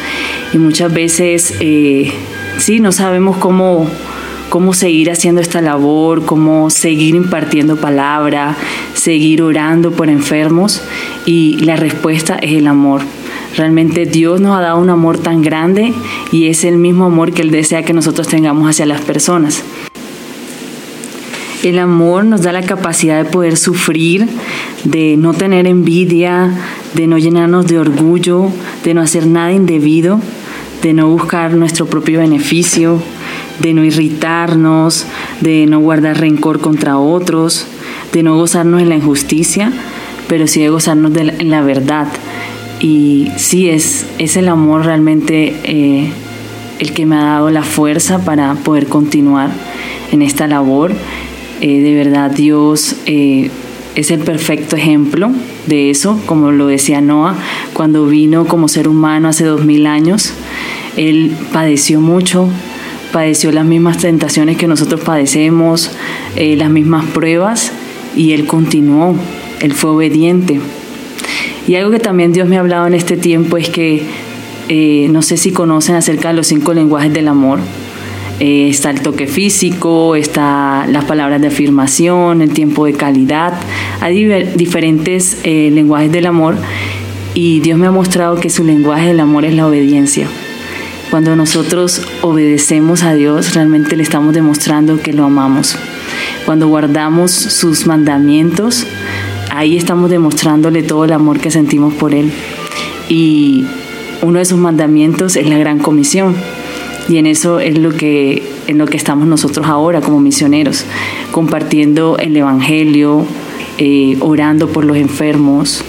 y 0.53 0.59
muchas 0.59 0.93
veces 0.93 1.55
eh, 1.59 2.13
sí, 2.59 2.79
no 2.79 2.91
sabemos 2.91 3.37
cómo, 3.37 3.89
cómo 4.49 4.73
seguir 4.73 5.09
haciendo 5.11 5.41
esta 5.41 5.59
labor, 5.61 6.23
cómo 6.23 6.69
seguir 6.69 7.15
impartiendo 7.15 7.77
palabra, 7.77 8.55
seguir 8.93 9.41
orando 9.41 9.91
por 9.91 10.09
enfermos 10.09 10.81
y 11.25 11.57
la 11.65 11.75
respuesta 11.75 12.35
es 12.35 12.53
el 12.53 12.67
amor. 12.67 13.01
Realmente 13.57 14.05
Dios 14.05 14.39
nos 14.39 14.57
ha 14.57 14.61
dado 14.61 14.79
un 14.79 14.89
amor 14.89 15.17
tan 15.17 15.41
grande 15.41 15.93
y 16.31 16.47
es 16.47 16.63
el 16.63 16.77
mismo 16.77 17.05
amor 17.05 17.33
que 17.33 17.41
Él 17.41 17.51
desea 17.51 17.83
que 17.83 17.93
nosotros 17.93 18.27
tengamos 18.27 18.69
hacia 18.69 18.85
las 18.85 19.01
personas. 19.01 19.63
El 21.63 21.77
amor 21.77 22.23
nos 22.23 22.43
da 22.43 22.53
la 22.53 22.61
capacidad 22.61 23.21
de 23.21 23.29
poder 23.29 23.57
sufrir, 23.57 24.29
de 24.85 25.17
no 25.17 25.33
tener 25.33 25.67
envidia, 25.67 26.53
de 26.93 27.05
no 27.05 27.17
llenarnos 27.17 27.67
de 27.67 27.79
orgullo, 27.79 28.49
de 28.85 28.93
no 28.93 29.01
hacer 29.01 29.27
nada 29.27 29.51
indebido, 29.51 30.21
de 30.81 30.93
no 30.93 31.09
buscar 31.09 31.53
nuestro 31.53 31.85
propio 31.85 32.19
beneficio, 32.19 33.01
de 33.59 33.73
no 33.73 33.83
irritarnos, 33.83 35.05
de 35.41 35.65
no 35.65 35.79
guardar 35.79 36.17
rencor 36.19 36.61
contra 36.61 36.97
otros, 36.97 37.65
de 38.13 38.23
no 38.23 38.37
gozarnos 38.37 38.81
en 38.81 38.87
la 38.87 38.95
injusticia, 38.95 39.73
pero 40.29 40.47
sí 40.47 40.61
de 40.61 40.69
gozarnos 40.69 41.11
en 41.17 41.49
la 41.49 41.61
verdad. 41.61 42.07
Y 42.79 43.29
sí, 43.37 43.69
es, 43.69 44.05
es 44.19 44.37
el 44.37 44.47
amor 44.47 44.85
realmente 44.85 45.53
eh, 45.63 46.11
el 46.79 46.93
que 46.93 47.05
me 47.05 47.17
ha 47.17 47.23
dado 47.23 47.49
la 47.49 47.63
fuerza 47.63 48.23
para 48.23 48.53
poder 48.55 48.87
continuar 48.87 49.51
en 50.11 50.21
esta 50.21 50.47
labor 50.47 50.93
eh, 51.61 51.81
de 51.81 51.93
verdad 51.93 52.31
Dios 52.31 52.95
eh, 53.05 53.49
es 53.95 54.11
el 54.11 54.19
perfecto 54.19 54.77
ejemplo 54.77 55.29
de 55.67 55.89
eso, 55.89 56.17
como 56.25 56.51
lo 56.51 56.67
decía 56.67 57.01
Noah, 57.01 57.35
cuando 57.73 58.05
vino 58.05 58.45
como 58.45 58.69
ser 58.69 58.87
humano 58.87 59.27
hace 59.27 59.43
dos 59.43 59.65
mil 59.65 59.85
años, 59.85 60.31
Él 60.95 61.35
padeció 61.51 61.99
mucho, 61.99 62.47
padeció 63.11 63.51
las 63.51 63.65
mismas 63.65 63.97
tentaciones 63.97 64.55
que 64.55 64.67
nosotros 64.67 65.01
padecemos, 65.01 65.91
eh, 66.37 66.55
las 66.55 66.69
mismas 66.69 67.05
pruebas, 67.07 67.73
y 68.15 68.31
Él 68.31 68.45
continuó, 68.45 69.15
Él 69.59 69.73
fue 69.73 69.89
obediente. 69.89 70.61
Y 71.69 71.75
algo 71.75 71.91
que 71.91 71.99
también 71.99 72.33
Dios 72.33 72.49
me 72.49 72.57
ha 72.57 72.61
hablado 72.61 72.87
en 72.87 72.95
este 72.95 73.15
tiempo 73.15 73.55
es 73.55 73.69
que, 73.69 74.03
no 75.11 75.21
sé 75.21 75.37
si 75.37 75.51
conocen 75.51 75.93
acerca 75.93 76.29
de 76.29 76.33
los 76.33 76.47
cinco 76.47 76.73
lenguajes 76.73 77.13
del 77.13 77.27
amor, 77.27 77.59
eh, 78.39 78.69
está 78.69 78.89
el 78.89 79.01
toque 79.01 79.27
físico, 79.27 80.15
está 80.15 80.87
las 80.87 81.05
palabras 81.05 81.39
de 81.41 81.45
afirmación, 81.45 82.41
el 82.41 82.53
tiempo 82.53 82.87
de 82.87 82.93
calidad. 82.93 83.53
Hay 84.01 84.25
diferentes 84.55 85.41
eh, 85.43 85.69
lenguajes 85.71 86.11
del 86.11 86.25
amor 86.25 86.57
y 87.35 87.59
Dios 87.59 87.77
me 87.77 87.85
ha 87.85 87.91
mostrado 87.91 88.37
que 88.37 88.49
su 88.49 88.63
lenguaje 88.63 89.09
del 89.09 89.19
amor 89.19 89.45
es 89.45 89.53
la 89.53 89.67
obediencia. 89.67 90.25
Cuando 91.11 91.35
nosotros 91.35 92.01
obedecemos 92.23 93.03
a 93.03 93.13
Dios, 93.13 93.53
realmente 93.53 93.95
le 93.95 94.01
estamos 94.01 94.33
demostrando 94.33 94.99
que 94.99 95.13
lo 95.13 95.25
amamos. 95.25 95.75
Cuando 96.47 96.67
guardamos 96.67 97.29
sus 97.29 97.85
mandamientos, 97.85 98.87
ahí 99.49 99.77
estamos 99.77 100.09
demostrándole 100.09 100.83
todo 100.83 101.05
el 101.05 101.13
amor 101.13 101.39
que 101.39 101.51
sentimos 101.51 101.93
por 101.93 102.13
Él. 102.13 102.31
Y 103.09 103.65
uno 104.21 104.39
de 104.39 104.45
sus 104.45 104.57
mandamientos 104.57 105.35
es 105.35 105.47
la 105.47 105.57
gran 105.57 105.79
comisión 105.79 106.35
y 107.09 107.17
en 107.17 107.25
eso 107.25 107.59
es 107.59 107.77
lo 107.77 107.91
que, 107.91 108.43
en 108.67 108.77
lo 108.77 108.85
que 108.85 108.95
estamos 108.95 109.27
nosotros 109.27 109.65
ahora 109.65 109.99
como 109.99 110.19
misioneros, 110.19 110.85
compartiendo 111.31 112.17
el 112.19 112.37
Evangelio, 112.37 113.25
eh, 113.79 114.15
orando 114.19 114.69
por 114.69 114.85
los 114.85 114.95
enfermos, 114.95 115.83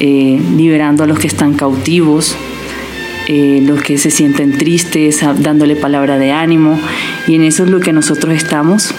eh, 0.00 0.40
liberando 0.56 1.04
a 1.04 1.06
los 1.06 1.20
que 1.20 1.28
están 1.28 1.54
cautivos, 1.54 2.34
eh, 3.28 3.62
los 3.64 3.82
que 3.82 3.98
se 3.98 4.10
sienten 4.10 4.58
tristes, 4.58 5.24
dándole 5.38 5.76
palabra 5.76 6.18
de 6.18 6.32
ánimo. 6.32 6.78
Y 7.28 7.36
en 7.36 7.44
eso 7.44 7.62
es 7.62 7.70
lo 7.70 7.78
que 7.78 7.92
nosotros 7.92 8.34
estamos. 8.34 8.92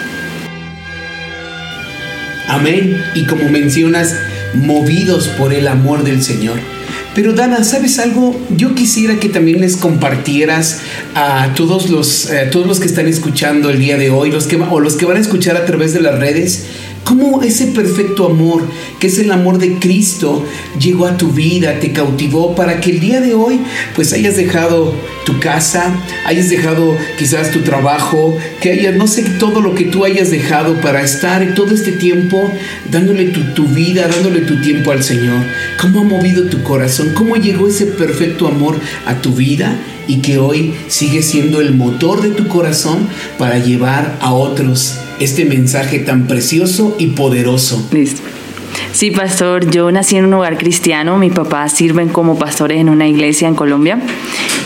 Amén. 2.56 3.04
Y 3.16 3.26
como 3.26 3.50
mencionas, 3.50 4.16
movidos 4.54 5.28
por 5.28 5.54
el 5.54 5.68
amor 5.68 6.04
del 6.04 6.24
Señor. 6.24 6.58
Pero 7.14 7.34
Dana, 7.34 7.66
¿sabes 7.66 8.00
algo? 8.00 8.40
Yo 8.56 8.76
quisiera 8.76 9.20
que 9.20 9.28
también 9.28 9.60
les 9.60 9.76
compartieras 9.76 10.80
a 11.16 11.54
todos 11.54 11.90
los, 11.90 12.30
eh, 12.32 12.48
todos 12.52 12.66
los 12.66 12.80
que 12.80 12.86
están 12.86 13.08
escuchando 13.08 13.70
el 13.70 13.80
día 13.80 13.98
de 13.98 14.10
hoy, 14.10 14.32
los 14.32 14.48
que, 14.48 14.56
o 14.56 14.80
los 14.80 14.96
que 14.96 15.06
van 15.06 15.18
a 15.18 15.20
escuchar 15.20 15.58
a 15.58 15.66
través 15.66 15.94
de 15.94 16.00
las 16.00 16.18
redes, 16.18 16.66
cómo 17.06 17.42
ese 17.44 17.68
perfecto 17.68 18.26
amor, 18.26 18.64
que 19.00 19.08
es 19.08 19.20
el 19.20 19.32
amor 19.32 19.60
de 19.60 19.76
Cristo, 19.76 20.44
llegó 20.78 21.06
a 21.06 21.16
tu 21.16 21.30
vida, 21.30 21.80
te 21.80 21.94
cautivó 21.94 22.56
para 22.56 22.82
que 22.82 22.92
el 22.92 23.00
día 23.00 23.22
de 23.22 23.34
hoy 23.34 23.60
pues 23.96 24.12
hayas 24.12 24.36
dejado 24.36 24.94
tu 25.26 25.40
casa, 25.40 25.96
hayas 26.26 26.50
dejado 26.50 26.98
quizás 27.18 27.52
tu 27.52 27.62
trabajo, 27.62 28.36
que 28.60 28.72
hayas, 28.72 28.96
no 28.96 29.08
sé, 29.08 29.24
todo 29.40 29.62
lo 29.62 29.76
que 29.76 29.86
tú 29.86 30.04
hayas 30.04 30.32
dejado 30.32 30.82
para 30.82 31.02
estar 31.02 31.54
todo 31.54 31.74
este 31.74 31.94
tiempo 31.94 32.52
dándole 32.92 33.26
tu, 33.26 33.42
tu 33.54 33.68
vida, 33.68 34.08
dándole 34.08 34.42
tu 34.42 34.60
tiempo 34.62 34.92
al 34.92 35.04
Señor. 35.04 35.44
¿Cómo 35.80 36.02
ha 36.02 36.04
movido 36.04 36.50
tu 36.50 36.64
corazón? 36.64 37.14
¿Cómo 37.14 37.36
llegó 37.36 37.68
ese 37.68 37.86
perfecto 37.86 38.48
amor 38.48 38.80
a 39.06 39.22
tu 39.22 39.32
vida? 39.32 39.80
y 40.08 40.18
que 40.18 40.38
hoy 40.38 40.76
sigue 40.88 41.24
siendo 41.24 41.62
el 41.62 41.74
motor 41.74 42.22
de 42.22 42.30
tu 42.30 42.48
corazón 42.48 43.08
para 43.40 43.58
llevar 43.58 44.20
a 44.22 44.34
otros 44.34 45.00
este 45.20 45.46
mensaje 45.46 46.00
tan 46.00 46.28
precioso 46.28 46.96
y 47.00 47.08
poderoso. 47.08 47.88
Listo. 47.92 48.22
Sí, 48.92 49.12
pastor, 49.12 49.70
yo 49.70 49.92
nací 49.92 50.18
en 50.18 50.26
un 50.26 50.34
hogar 50.34 50.58
cristiano, 50.58 51.18
mis 51.18 51.34
papás 51.34 51.74
sirven 51.74 52.10
como 52.10 52.38
pastores 52.38 52.80
en 52.80 52.90
una 52.90 53.08
iglesia 53.08 53.48
en 53.48 53.56
Colombia 53.56 54.00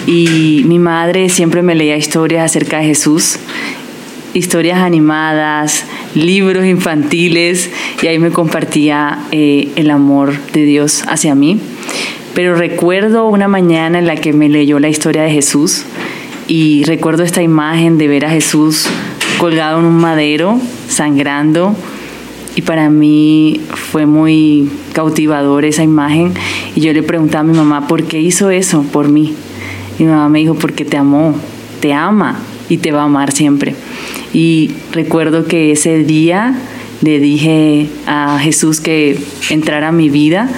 y 0.06 0.64
mi 0.66 0.80
madre 0.80 1.30
siempre 1.30 1.62
me 1.62 1.76
leía 1.76 1.98
historias 1.98 2.46
acerca 2.46 2.80
de 2.80 2.86
Jesús, 2.86 3.38
historias 4.34 4.80
animadas, 4.80 5.86
libros 6.16 6.66
infantiles 6.66 7.70
y 8.02 8.08
ahí 8.08 8.20
me 8.20 8.32
compartía 8.32 9.20
eh, 9.32 9.70
el 9.76 9.92
amor 9.92 10.34
de 10.54 10.64
Dios 10.64 11.04
hacia 11.08 11.36
mí. 11.36 11.60
Pero 12.34 12.56
recuerdo 12.56 13.28
una 13.28 13.48
mañana 13.48 14.00
en 14.00 14.08
la 14.08 14.16
que 14.16 14.34
me 14.34 14.50
leyó 14.50 14.80
la 14.80 14.90
historia 14.90 15.24
de 15.24 15.32
Jesús 15.32 15.84
y 16.48 16.84
recuerdo 16.84 17.24
esta 17.24 17.42
imagen 17.42 17.98
de 17.98 18.08
ver 18.08 18.26
a 18.26 18.30
Jesús 18.30 18.88
colgado 19.40 19.80
en 19.80 19.86
un 19.86 19.98
madero, 19.98 20.60
sangrando. 20.88 21.76
Y 22.56 22.62
para 22.62 22.90
mí 22.90 23.62
fue 23.74 24.06
muy 24.06 24.70
cautivador 24.94 25.66
esa 25.66 25.82
imagen. 25.82 26.34
Y 26.76 26.82
yo 26.82 26.94
le 26.94 27.02
preguntaba 27.02 27.40
a 27.40 27.44
mi 27.44 27.58
mamá, 27.58 27.88
¿por 27.88 28.04
qué 28.04 28.22
hizo 28.22 28.52
eso 28.52 28.84
por 28.84 29.08
mí? 29.08 29.34
Y 29.98 30.04
mi 30.04 30.10
mamá 30.10 30.30
me 30.30 30.40
dijo, 30.40 30.56
porque 30.56 30.86
te 30.86 30.98
amó, 30.98 31.34
te 31.80 31.94
ama 31.94 32.38
y 32.68 32.78
te 32.78 32.92
va 32.92 33.02
a 33.02 33.06
amar 33.06 33.32
siempre. 33.32 33.76
Y 34.34 34.72
recuerdo 34.92 35.46
que 35.46 35.72
ese 35.72 36.04
día 36.04 36.56
le 37.02 37.20
dije 37.20 37.90
a 38.06 38.38
Jesús 38.40 38.82
que 38.82 39.18
entrara 39.50 39.88
a 39.88 39.92
mi 39.92 40.10
vida, 40.10 40.50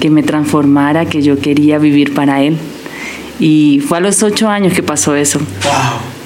que 0.00 0.10
me 0.10 0.22
transformara, 0.22 1.06
que 1.06 1.22
yo 1.22 1.38
quería 1.38 1.78
vivir 1.78 2.14
para 2.14 2.42
Él. 2.42 2.56
Y 3.38 3.80
fue 3.86 3.98
a 3.98 4.00
los 4.00 4.22
ocho 4.22 4.48
años 4.48 4.72
que 4.72 4.82
pasó 4.82 5.14
eso. 5.14 5.40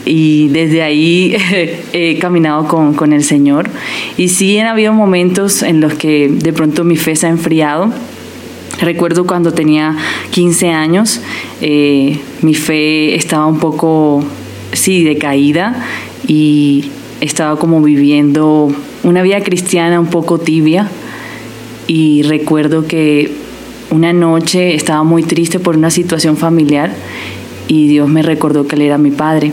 Y 0.08 0.48
desde 0.48 0.82
ahí 0.82 1.36
he 1.92 2.18
caminado 2.18 2.66
con, 2.66 2.94
con, 2.94 3.12
el 3.12 3.22
Señor. 3.22 3.68
Y 4.16 4.28
sí 4.28 4.58
han 4.58 4.66
habido 4.66 4.92
momentos 4.92 5.62
en 5.62 5.80
los 5.80 5.94
que 5.94 6.28
de 6.28 6.52
pronto 6.52 6.82
mi 6.82 6.96
fe 6.96 7.14
se 7.14 7.26
ha 7.26 7.30
enfriado. 7.30 7.92
Recuerdo 8.80 9.26
cuando 9.26 9.52
tenía 9.52 9.96
15 10.30 10.70
años, 10.70 11.20
eh, 11.60 12.18
mi 12.42 12.54
fe 12.54 13.16
estaba 13.16 13.46
un 13.46 13.58
poco, 13.58 14.22
sí, 14.72 15.02
decaída 15.02 15.84
y 16.26 16.90
estaba 17.20 17.58
como 17.58 17.82
viviendo 17.82 18.72
una 19.02 19.22
vida 19.22 19.42
cristiana 19.42 19.98
un 19.98 20.06
poco 20.06 20.38
tibia. 20.38 20.88
Y 21.88 22.22
recuerdo 22.22 22.86
que 22.86 23.32
una 23.90 24.12
noche 24.12 24.74
estaba 24.74 25.02
muy 25.02 25.22
triste 25.22 25.58
por 25.58 25.76
una 25.76 25.90
situación 25.90 26.36
familiar 26.36 26.94
y 27.66 27.88
Dios 27.88 28.08
me 28.08 28.22
recordó 28.22 28.66
que 28.66 28.76
Él 28.76 28.82
era 28.82 28.98
mi 28.98 29.10
Padre. 29.10 29.52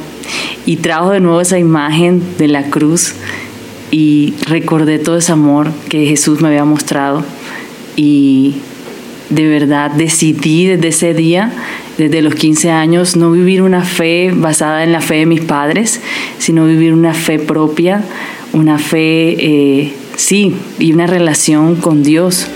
Y 0.66 0.78
trajo 0.78 1.12
de 1.12 1.20
nuevo 1.20 1.42
esa 1.42 1.60
imagen 1.60 2.24
de 2.38 2.48
la 2.48 2.64
cruz 2.70 3.14
y 3.92 4.34
recordé 4.48 5.00
todo 5.00 5.18
ese 5.18 5.32
amor 5.32 5.72
que 5.90 6.06
Jesús 6.06 6.42
me 6.42 6.48
había 6.48 6.66
mostrado. 6.66 7.24
Y 7.96 8.56
de 9.30 9.48
verdad 9.48 9.92
decidí 9.92 10.66
desde 10.66 10.88
ese 10.90 11.14
día, 11.14 11.52
desde 11.98 12.22
los 12.22 12.36
15 12.36 12.72
años, 12.72 13.16
no 13.16 13.32
vivir 13.32 13.62
una 13.62 13.84
fe 13.84 14.32
basada 14.34 14.84
en 14.84 14.92
la 14.92 15.02
fe 15.02 15.16
de 15.16 15.26
mis 15.26 15.42
padres, 15.42 16.02
sino 16.40 16.66
vivir 16.66 16.94
una 16.94 17.14
fe 17.14 17.40
propia, 17.40 18.04
una 18.54 18.78
fe, 18.78 19.36
eh, 19.40 19.94
sí, 20.16 20.56
y 20.80 20.94
una 20.94 21.08
relación 21.08 21.76
con 21.76 22.04
Dios 22.04 22.48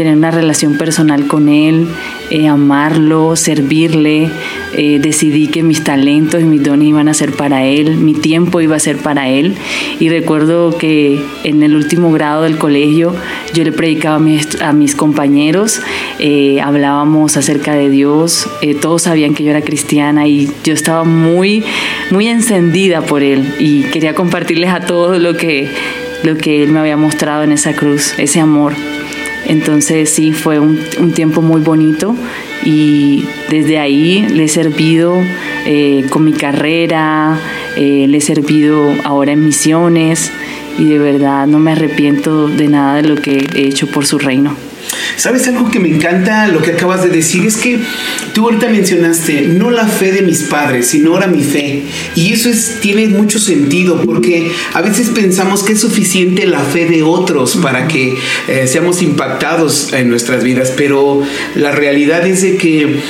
tener 0.00 0.16
una 0.16 0.30
relación 0.30 0.78
personal 0.78 1.26
con 1.26 1.50
Él, 1.50 1.86
eh, 2.30 2.48
amarlo, 2.48 3.36
servirle. 3.36 4.30
Eh, 4.72 4.98
decidí 4.98 5.48
que 5.48 5.62
mis 5.62 5.84
talentos 5.84 6.40
y 6.40 6.44
mis 6.44 6.62
dones 6.62 6.88
iban 6.88 7.08
a 7.08 7.12
ser 7.12 7.32
para 7.32 7.66
Él, 7.66 7.98
mi 7.98 8.14
tiempo 8.14 8.62
iba 8.62 8.76
a 8.76 8.78
ser 8.78 8.96
para 8.96 9.28
Él. 9.28 9.56
Y 9.98 10.08
recuerdo 10.08 10.78
que 10.78 11.22
en 11.44 11.62
el 11.62 11.76
último 11.76 12.10
grado 12.12 12.44
del 12.44 12.56
colegio 12.56 13.14
yo 13.52 13.62
le 13.62 13.72
predicaba 13.72 14.16
a 14.16 14.72
mis, 14.72 14.94
compañeros, 14.94 15.82
eh, 16.18 16.62
hablábamos 16.62 17.36
acerca 17.36 17.74
de 17.74 17.90
Dios, 17.90 18.48
todos 18.80 19.02
sabían 19.02 19.34
que 19.34 19.44
yo 19.44 19.50
era 19.50 19.60
cristiana 19.60 20.26
y 20.26 20.50
yo 20.64 20.72
estaba 20.72 21.04
muy, 21.04 21.62
muy 22.10 22.28
encendida 22.28 23.02
por 23.02 23.22
Él 23.22 23.54
y 23.58 23.82
quería 23.82 24.14
compartirles 24.14 24.70
a 24.70 24.80
todos 24.80 25.20
lo 25.20 25.36
que, 25.36 25.68
lo 26.22 26.36
que 26.36 26.62
Él 26.62 26.70
me 26.70 26.80
había 26.80 26.96
mostrado 26.96 27.42
en 27.42 27.52
esa 27.52 27.74
cruz, 27.74 28.14
ese 28.18 28.40
amor. 28.40 28.74
Entonces 29.46 30.10
sí, 30.10 30.32
fue 30.32 30.60
un, 30.60 30.78
tiempo 31.14 31.42
muy 31.42 31.60
bonito 31.60 32.14
y 32.64 33.24
desde 33.48 33.78
ahí 33.78 34.26
le 34.28 34.44
he 34.44 34.48
servido 34.48 35.16
eh, 35.66 36.04
con 36.10 36.24
mi 36.24 36.32
carrera, 36.32 37.38
eh, 37.76 38.06
le 38.08 38.18
he 38.18 38.20
servido 38.20 38.94
ahora 39.04 39.32
en 39.32 39.44
misiones 39.44 40.30
y 40.78 40.84
de 40.84 40.98
verdad 40.98 41.46
no 41.46 41.58
me 41.58 41.72
arrepiento 41.72 42.48
de 42.48 42.68
nada 42.68 42.96
de 42.96 43.08
lo 43.08 43.16
que 43.16 43.46
he 43.54 43.66
hecho 43.66 43.86
por 43.88 44.06
su 44.06 44.18
reino. 44.18 44.69
¿Sabes 45.16 45.46
algo 45.48 45.70
que 45.70 45.80
me 45.80 45.88
encanta 45.88 46.46
lo 46.48 46.62
que 46.62 46.72
acabas 46.72 47.02
de 47.02 47.10
decir? 47.10 47.44
Es 47.44 47.56
que 47.56 47.80
tú 48.32 48.44
ahorita 48.44 48.68
mencionaste 48.68 49.42
no 49.42 49.70
la 49.70 49.86
fe 49.86 50.12
de 50.12 50.22
mis 50.22 50.42
padres, 50.42 50.86
sino 50.88 51.12
ahora 51.12 51.26
mi 51.26 51.42
fe. 51.42 51.82
Y 52.14 52.32
eso 52.32 52.48
es, 52.48 52.78
tiene 52.80 53.08
mucho 53.08 53.38
sentido 53.38 54.02
porque 54.02 54.50
a 54.72 54.80
veces 54.80 55.10
pensamos 55.10 55.62
que 55.62 55.72
es 55.72 55.80
suficiente 55.80 56.46
la 56.46 56.60
fe 56.60 56.86
de 56.86 57.02
otros 57.02 57.56
para 57.56 57.88
que 57.88 58.16
eh, 58.48 58.66
seamos 58.66 59.02
impactados 59.02 59.92
en 59.92 60.08
nuestras 60.08 60.42
vidas, 60.42 60.72
pero 60.76 61.22
la 61.54 61.72
realidad 61.72 62.26
es 62.26 62.42
de 62.42 62.56
que 62.56 63.00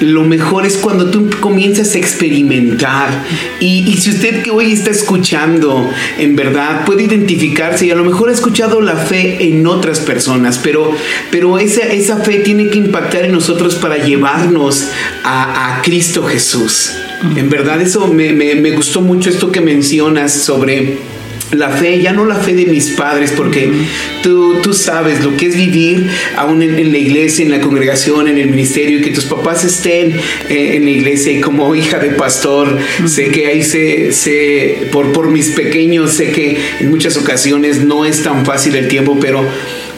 lo 0.00 0.24
mejor 0.24 0.66
es 0.66 0.76
cuando 0.76 1.10
tú 1.10 1.28
comienzas 1.40 1.94
a 1.94 1.98
experimentar. 1.98 3.24
Y, 3.60 3.96
si 3.98 4.10
usted 4.10 4.42
que 4.42 4.50
hoy 4.50 4.72
está 4.72 4.90
escuchando, 4.90 5.88
en 6.18 6.36
verdad 6.36 6.84
puede 6.84 7.04
identificarse 7.04 7.86
y 7.86 7.90
a 7.90 7.94
lo 7.94 8.04
mejor 8.04 8.30
ha 8.30 8.32
escuchado 8.32 8.80
la 8.80 8.96
fe 8.96 9.48
en 9.48 9.66
otras 9.66 10.00
personas, 10.00 10.58
pero, 10.58 10.90
pero 11.30 11.58
esa, 11.58 11.82
esa 11.82 12.16
fe 12.18 12.38
tiene 12.38 12.68
que 12.68 12.78
impactar 12.78 13.24
en 13.24 13.32
nosotros 13.32 13.74
para 13.74 13.98
llevarnos 13.98 14.88
a, 15.22 15.78
a 15.78 15.82
Cristo 15.82 16.22
Jesús. 16.24 16.92
En 17.36 17.50
verdad, 17.50 17.80
eso 17.82 18.06
me, 18.08 18.32
me, 18.32 18.54
me 18.54 18.70
gustó 18.70 19.02
mucho 19.02 19.28
esto 19.28 19.52
que 19.52 19.60
mencionas 19.60 20.32
sobre 20.32 20.98
la 21.52 21.70
fe, 21.70 22.00
ya 22.00 22.12
no 22.12 22.24
la 22.24 22.36
fe 22.36 22.54
de 22.54 22.66
mis 22.66 22.90
padres, 22.90 23.32
porque 23.36 23.72
tú, 24.22 24.56
tú 24.62 24.72
sabes 24.72 25.24
lo 25.24 25.36
que 25.36 25.46
es 25.46 25.56
vivir 25.56 26.08
aún 26.36 26.62
en, 26.62 26.92
la 26.92 26.98
iglesia, 26.98 27.44
en 27.44 27.50
la 27.50 27.60
congregación, 27.60 28.28
en 28.28 28.38
el 28.38 28.50
ministerio, 28.50 28.98
y 28.98 29.02
que 29.02 29.10
tus 29.10 29.24
papás 29.24 29.64
estén 29.64 30.12
eh, 30.48 30.76
en 30.76 30.84
la 30.84 30.90
iglesia 30.90 31.32
y 31.32 31.40
como 31.40 31.74
hija 31.74 31.98
de 31.98 32.10
pastor, 32.10 32.78
sé 33.06 33.28
que 33.28 33.46
ahí 33.46 33.62
se, 33.62 34.12
se 34.12 34.88
por, 34.92 35.12
por 35.12 35.28
mis 35.28 35.50
pequeños, 35.50 36.12
sé 36.12 36.30
que 36.30 36.58
en 36.80 36.90
muchas 36.90 37.16
ocasiones 37.16 37.84
no 37.84 38.06
es 38.06 38.22
tan 38.22 38.44
fácil 38.44 38.76
el 38.76 38.88
tiempo, 38.88 39.18
pero 39.20 39.44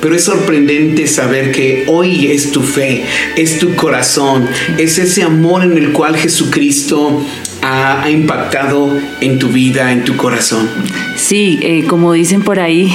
pero 0.01 0.17
es 0.17 0.25
sorprendente 0.25 1.07
saber 1.07 1.53
que 1.53 1.85
hoy 1.87 2.33
es 2.33 2.51
tu 2.51 2.61
fe, 2.61 3.05
es 3.37 3.61
tu 3.61 3.77
corazón, 3.77 4.49
es 4.77 4.99
ese 4.99 5.23
amor 5.23 5.63
en 5.63 5.79
el 5.79 5.93
cual 5.93 6.17
Jesucristo 6.17 7.25
ha, 7.63 8.11
impactado 8.11 8.91
en 9.21 9.39
tu 9.39 9.49
vida, 9.49 9.93
en 9.93 10.05
tu 10.05 10.17
corazón. 10.17 10.69
Sí, 11.17 11.59
eh, 11.63 11.85
como 11.87 12.13
dicen 12.13 12.43
por 12.43 12.61
ahí, 12.61 12.93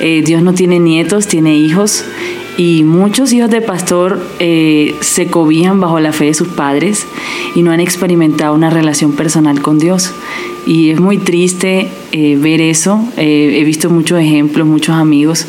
eh, 0.00 0.22
Dios 0.24 0.42
no 0.42 0.54
tiene 0.54 0.78
nietos, 0.78 1.26
tiene 1.26 1.56
hijos. 1.56 2.04
Y 2.56 2.82
muchos 2.82 3.32
hijos 3.32 3.50
de 3.50 3.60
pastor 3.60 4.20
eh, 4.40 4.96
se 5.00 5.26
cobijan 5.26 5.80
bajo 5.80 6.00
la 6.00 6.12
fe 6.12 6.24
de 6.24 6.34
sus 6.34 6.48
padres 6.48 7.06
y 7.54 7.62
no 7.62 7.70
han 7.70 7.78
experimentado 7.78 8.52
una 8.52 8.68
relación 8.68 9.12
personal 9.12 9.62
con 9.62 9.78
Dios. 9.78 10.12
Y 10.66 10.90
es 10.90 10.98
muy 10.98 11.18
triste 11.18 11.88
ver 12.12 12.60
eso. 12.60 13.00
he 13.16 13.62
visto 13.64 13.90
muchos 13.90 14.18
ejemplos, 14.18 14.66
muchos 14.66 14.96
amigos 14.96 15.46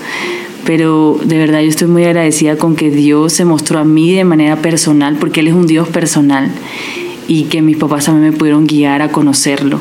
pero 0.65 1.17
de 1.23 1.39
verdad 1.39 1.61
yo 1.61 1.69
estoy 1.69 1.87
muy 1.87 2.03
agradecida 2.03 2.55
con 2.55 2.75
que 2.75 2.91
Dios 2.91 3.33
se 3.33 3.43
mostró 3.43 3.79
a 3.79 3.83
mí 3.83 4.13
de 4.13 4.23
manera 4.23 4.57
personal, 4.57 5.15
porque 5.19 5.39
Él 5.39 5.47
es 5.47 5.53
un 5.53 5.65
Dios 5.65 5.87
personal, 5.87 6.51
y 7.29 7.43
que 7.43 7.61
mis 7.61 7.77
papás 7.77 8.05
también 8.05 8.31
me 8.31 8.37
pudieron 8.37 8.65
guiar 8.65 9.03
a 9.03 9.09
conocerlo. 9.09 9.79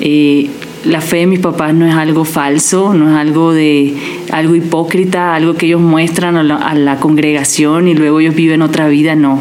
Eh, 0.00 0.48
la 0.84 1.00
fe 1.02 1.18
de 1.18 1.26
mis 1.26 1.38
papás 1.38 1.74
no 1.74 1.86
es 1.86 1.94
algo 1.94 2.24
falso, 2.24 2.94
no 2.94 3.10
es 3.10 3.16
algo 3.16 3.52
de 3.52 3.94
algo 4.32 4.54
hipócrita, 4.54 5.34
algo 5.34 5.54
que 5.54 5.66
ellos 5.66 5.80
muestran 5.80 6.36
a 6.36 6.42
la, 6.42 6.56
a 6.56 6.74
la 6.74 6.96
congregación 6.96 7.86
y 7.86 7.94
luego 7.94 8.20
ellos 8.20 8.34
viven 8.34 8.62
otra 8.62 8.88
vida, 8.88 9.14
no. 9.14 9.38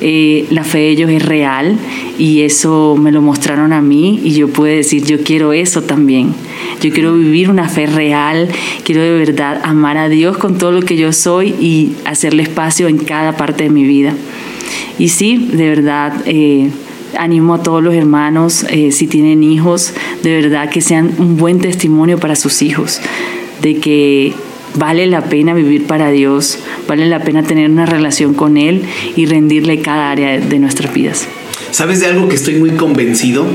Eh, 0.00 0.46
la 0.50 0.64
fe 0.64 0.78
de 0.78 0.88
ellos 0.90 1.10
es 1.10 1.24
real 1.24 1.78
y 2.18 2.42
eso 2.42 2.96
me 3.00 3.12
lo 3.12 3.22
mostraron 3.22 3.72
a 3.72 3.80
mí 3.80 4.20
y 4.24 4.32
yo 4.32 4.48
puedo 4.48 4.74
decir, 4.74 5.04
yo 5.04 5.22
quiero 5.22 5.52
eso 5.52 5.82
también. 5.82 6.34
Yo 6.80 6.90
quiero 6.90 7.14
vivir 7.14 7.48
una 7.48 7.68
fe 7.68 7.86
real, 7.86 8.48
quiero 8.84 9.02
de 9.02 9.12
verdad 9.12 9.60
amar 9.62 9.98
a 9.98 10.08
Dios 10.08 10.36
con 10.36 10.58
todo 10.58 10.72
lo 10.72 10.82
que 10.82 10.96
yo 10.96 11.12
soy 11.12 11.54
y 11.60 11.92
hacerle 12.04 12.42
espacio 12.42 12.88
en 12.88 12.98
cada 12.98 13.36
parte 13.36 13.64
de 13.64 13.70
mi 13.70 13.84
vida. 13.84 14.14
Y 14.98 15.08
sí, 15.08 15.48
de 15.52 15.68
verdad, 15.68 16.12
eh, 16.26 16.70
animo 17.18 17.54
a 17.54 17.62
todos 17.62 17.82
los 17.82 17.94
hermanos, 17.94 18.64
eh, 18.68 18.92
si 18.92 19.06
tienen 19.06 19.42
hijos, 19.42 19.92
de 20.22 20.40
verdad 20.40 20.70
que 20.70 20.80
sean 20.80 21.12
un 21.18 21.36
buen 21.36 21.60
testimonio 21.60 22.18
para 22.18 22.36
sus 22.36 22.62
hijos, 22.62 23.00
de 23.62 23.76
que 23.76 24.32
vale 24.76 25.06
la 25.06 25.22
pena 25.22 25.54
vivir 25.54 25.86
para 25.86 26.10
Dios, 26.10 26.58
vale 26.86 27.06
la 27.06 27.22
pena 27.22 27.42
tener 27.42 27.70
una 27.70 27.86
relación 27.86 28.34
con 28.34 28.56
Él 28.56 28.82
y 29.16 29.26
rendirle 29.26 29.80
cada 29.80 30.10
área 30.10 30.38
de 30.38 30.58
nuestras 30.58 30.92
vidas. 30.92 31.26
¿Sabes 31.70 32.00
de 32.00 32.06
algo 32.06 32.28
que 32.28 32.36
estoy 32.36 32.54
muy 32.54 32.70
convencido? 32.70 33.46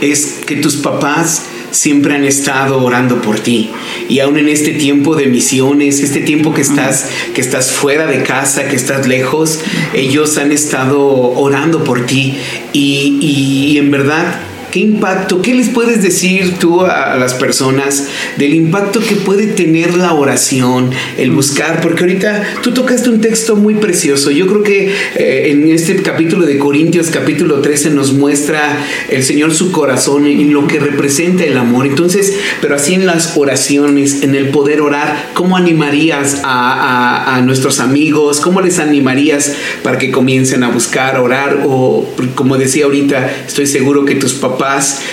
Es 0.00 0.40
que 0.46 0.56
tus 0.56 0.76
papás 0.76 1.46
siempre 1.70 2.14
han 2.14 2.24
estado 2.24 2.82
orando 2.82 3.22
por 3.22 3.40
ti. 3.40 3.70
Y 4.08 4.20
aún 4.20 4.38
en 4.38 4.48
este 4.48 4.72
tiempo 4.72 5.14
de 5.14 5.26
misiones, 5.26 6.00
este 6.00 6.20
tiempo 6.20 6.52
que 6.54 6.62
estás, 6.62 7.08
que 7.34 7.40
estás 7.40 7.70
fuera 7.70 8.06
de 8.06 8.22
casa, 8.22 8.68
que 8.68 8.76
estás 8.76 9.06
lejos, 9.06 9.60
ellos 9.94 10.36
han 10.38 10.52
estado 10.52 11.00
orando 11.00 11.84
por 11.84 12.06
ti. 12.06 12.36
Y, 12.72 13.18
y 13.20 13.78
en 13.78 13.90
verdad 13.90 14.49
¿Qué 14.70 14.78
impacto? 14.78 15.42
¿Qué 15.42 15.52
les 15.54 15.68
puedes 15.68 16.00
decir 16.00 16.58
tú 16.60 16.82
a, 16.82 17.16
las 17.16 17.34
personas 17.34 18.06
del 18.36 18.54
impacto 18.54 19.00
que 19.00 19.16
puede 19.16 19.48
tener 19.48 19.96
la 19.96 20.14
oración, 20.14 20.90
el 21.18 21.32
buscar? 21.32 21.80
Porque 21.80 22.04
ahorita 22.04 22.60
tú 22.62 22.72
tocaste 22.72 23.10
un 23.10 23.20
texto 23.20 23.56
muy 23.56 23.74
precioso. 23.74 24.30
Yo 24.30 24.46
creo 24.46 24.62
que 24.62 24.92
eh, 25.16 25.50
en 25.50 25.68
este 25.68 25.96
capítulo 26.02 26.46
de 26.46 26.58
Corintios, 26.58 27.08
capítulo 27.08 27.60
13, 27.60 27.90
nos 27.90 28.12
muestra 28.12 28.78
el 29.08 29.24
Señor 29.24 29.52
su 29.52 29.72
corazón 29.72 30.28
y 30.28 30.44
lo 30.44 30.68
que 30.68 30.78
representa 30.78 31.42
el 31.42 31.56
amor. 31.56 31.86
Entonces, 31.86 32.34
pero 32.60 32.76
así 32.76 32.94
en 32.94 33.06
las 33.06 33.36
oraciones, 33.36 34.22
en 34.22 34.36
el 34.36 34.50
poder 34.50 34.82
orar, 34.82 35.30
¿cómo 35.34 35.56
animarías 35.56 36.42
a, 36.44 37.24
a, 37.24 37.36
a 37.36 37.42
nuestros 37.42 37.80
amigos? 37.80 38.40
¿Cómo 38.40 38.60
les 38.60 38.78
animarías 38.78 39.52
para 39.82 39.98
que 39.98 40.12
comiencen 40.12 40.62
a 40.62 40.68
buscar, 40.68 41.18
orar? 41.18 41.64
O 41.66 42.08
como 42.36 42.56
decía 42.56 42.84
ahorita, 42.84 43.32
estoy 43.48 43.66
seguro 43.66 44.04
que 44.04 44.14
tus 44.14 44.34
papás 44.34 44.59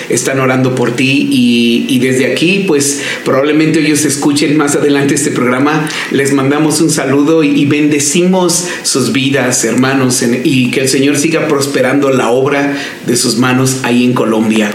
están 0.09 0.39
orando 0.39 0.75
por 0.75 0.95
ti 0.95 1.27
y, 1.31 1.85
y, 1.87 1.99
desde 1.99 2.31
aquí 2.31 2.65
pues 2.67 3.01
probablemente 3.23 3.79
ellos 3.79 4.05
escuchen 4.05 4.57
más 4.57 4.75
adelante 4.75 5.15
este 5.15 5.31
programa. 5.31 5.87
Les 6.11 6.33
mandamos 6.33 6.81
un 6.81 6.89
saludo 6.89 7.43
y, 7.43 7.49
y 7.49 7.65
bendecimos 7.65 8.67
sus 8.83 9.11
vidas, 9.11 9.63
hermanos, 9.63 10.21
en, 10.21 10.41
y 10.43 10.71
que 10.71 10.81
el 10.81 10.89
Señor 10.89 11.17
siga 11.17 11.47
prosperando 11.47 12.09
la 12.11 12.29
obra 12.29 12.77
de 13.05 13.15
sus 13.15 13.37
manos 13.37 13.79
ahí 13.83 14.03
en 14.03 14.13
Colombia. 14.13 14.71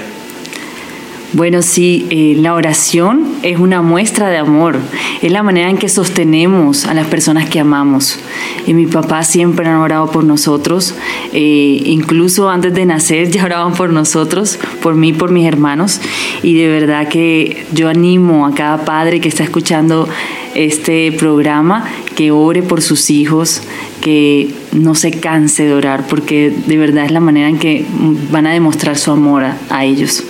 Bueno, 1.35 1.63
sí, 1.63 2.07
eh, 2.11 2.35
la 2.37 2.53
oración 2.53 3.27
es 3.43 3.59
una 3.59 3.81
muestra 3.81 4.29
de 4.29 4.37
amor, 4.37 4.79
es 5.23 5.33
la 5.33 5.43
manera 5.43 5.71
en 5.71 5.79
que 5.79 5.89
sostenemos 5.89 6.85
a 6.85 6.93
las 6.93 7.07
personas 7.07 7.49
que 7.49 7.59
amamos. 7.59 8.19
Y 8.67 8.75
mi 8.75 8.87
papá 8.87 9.23
siempre 9.23 9.67
han 9.67 9.77
orado 9.77 10.11
por 10.11 10.25
nosotros, 10.25 10.95
eh, 11.33 11.83
incluso 11.87 12.51
antes 12.51 12.75
de 12.75 12.85
nacer 12.85 13.31
ya 13.31 13.47
oraban 13.47 13.73
por 13.73 13.89
nosotros, 13.89 14.59
por 14.83 14.95
mí, 14.95 15.15
por 15.15 15.31
mis 15.31 15.47
hermanos. 15.47 16.03
Y 16.43 16.59
de 16.59 16.69
verdad 16.69 17.09
que 17.09 17.65
yo 17.73 17.89
animo 17.89 18.47
a 18.47 18.55
cada 18.55 18.85
padre 18.85 19.23
que 19.23 19.29
está 19.31 19.43
escuchando 19.43 20.07
este 20.55 21.13
programa 21.13 21.87
que 22.15 22.31
ore 22.31 22.63
por 22.63 22.83
sus 22.83 23.09
hijos, 23.09 23.63
que 24.03 24.55
no 24.73 24.95
se 24.95 25.13
canse 25.13 25.65
de 25.65 25.73
orar, 25.73 26.07
porque 26.09 26.53
de 26.67 26.77
verdad 26.77 27.07
es 27.07 27.11
la 27.11 27.21
manera 27.21 27.49
en 27.49 27.59
que 27.59 27.87
van 28.31 28.47
a 28.47 28.53
demostrar 28.53 28.99
su 28.99 29.13
amor 29.13 29.45
a, 29.45 29.57
a 29.71 29.87
ellos. 29.87 30.25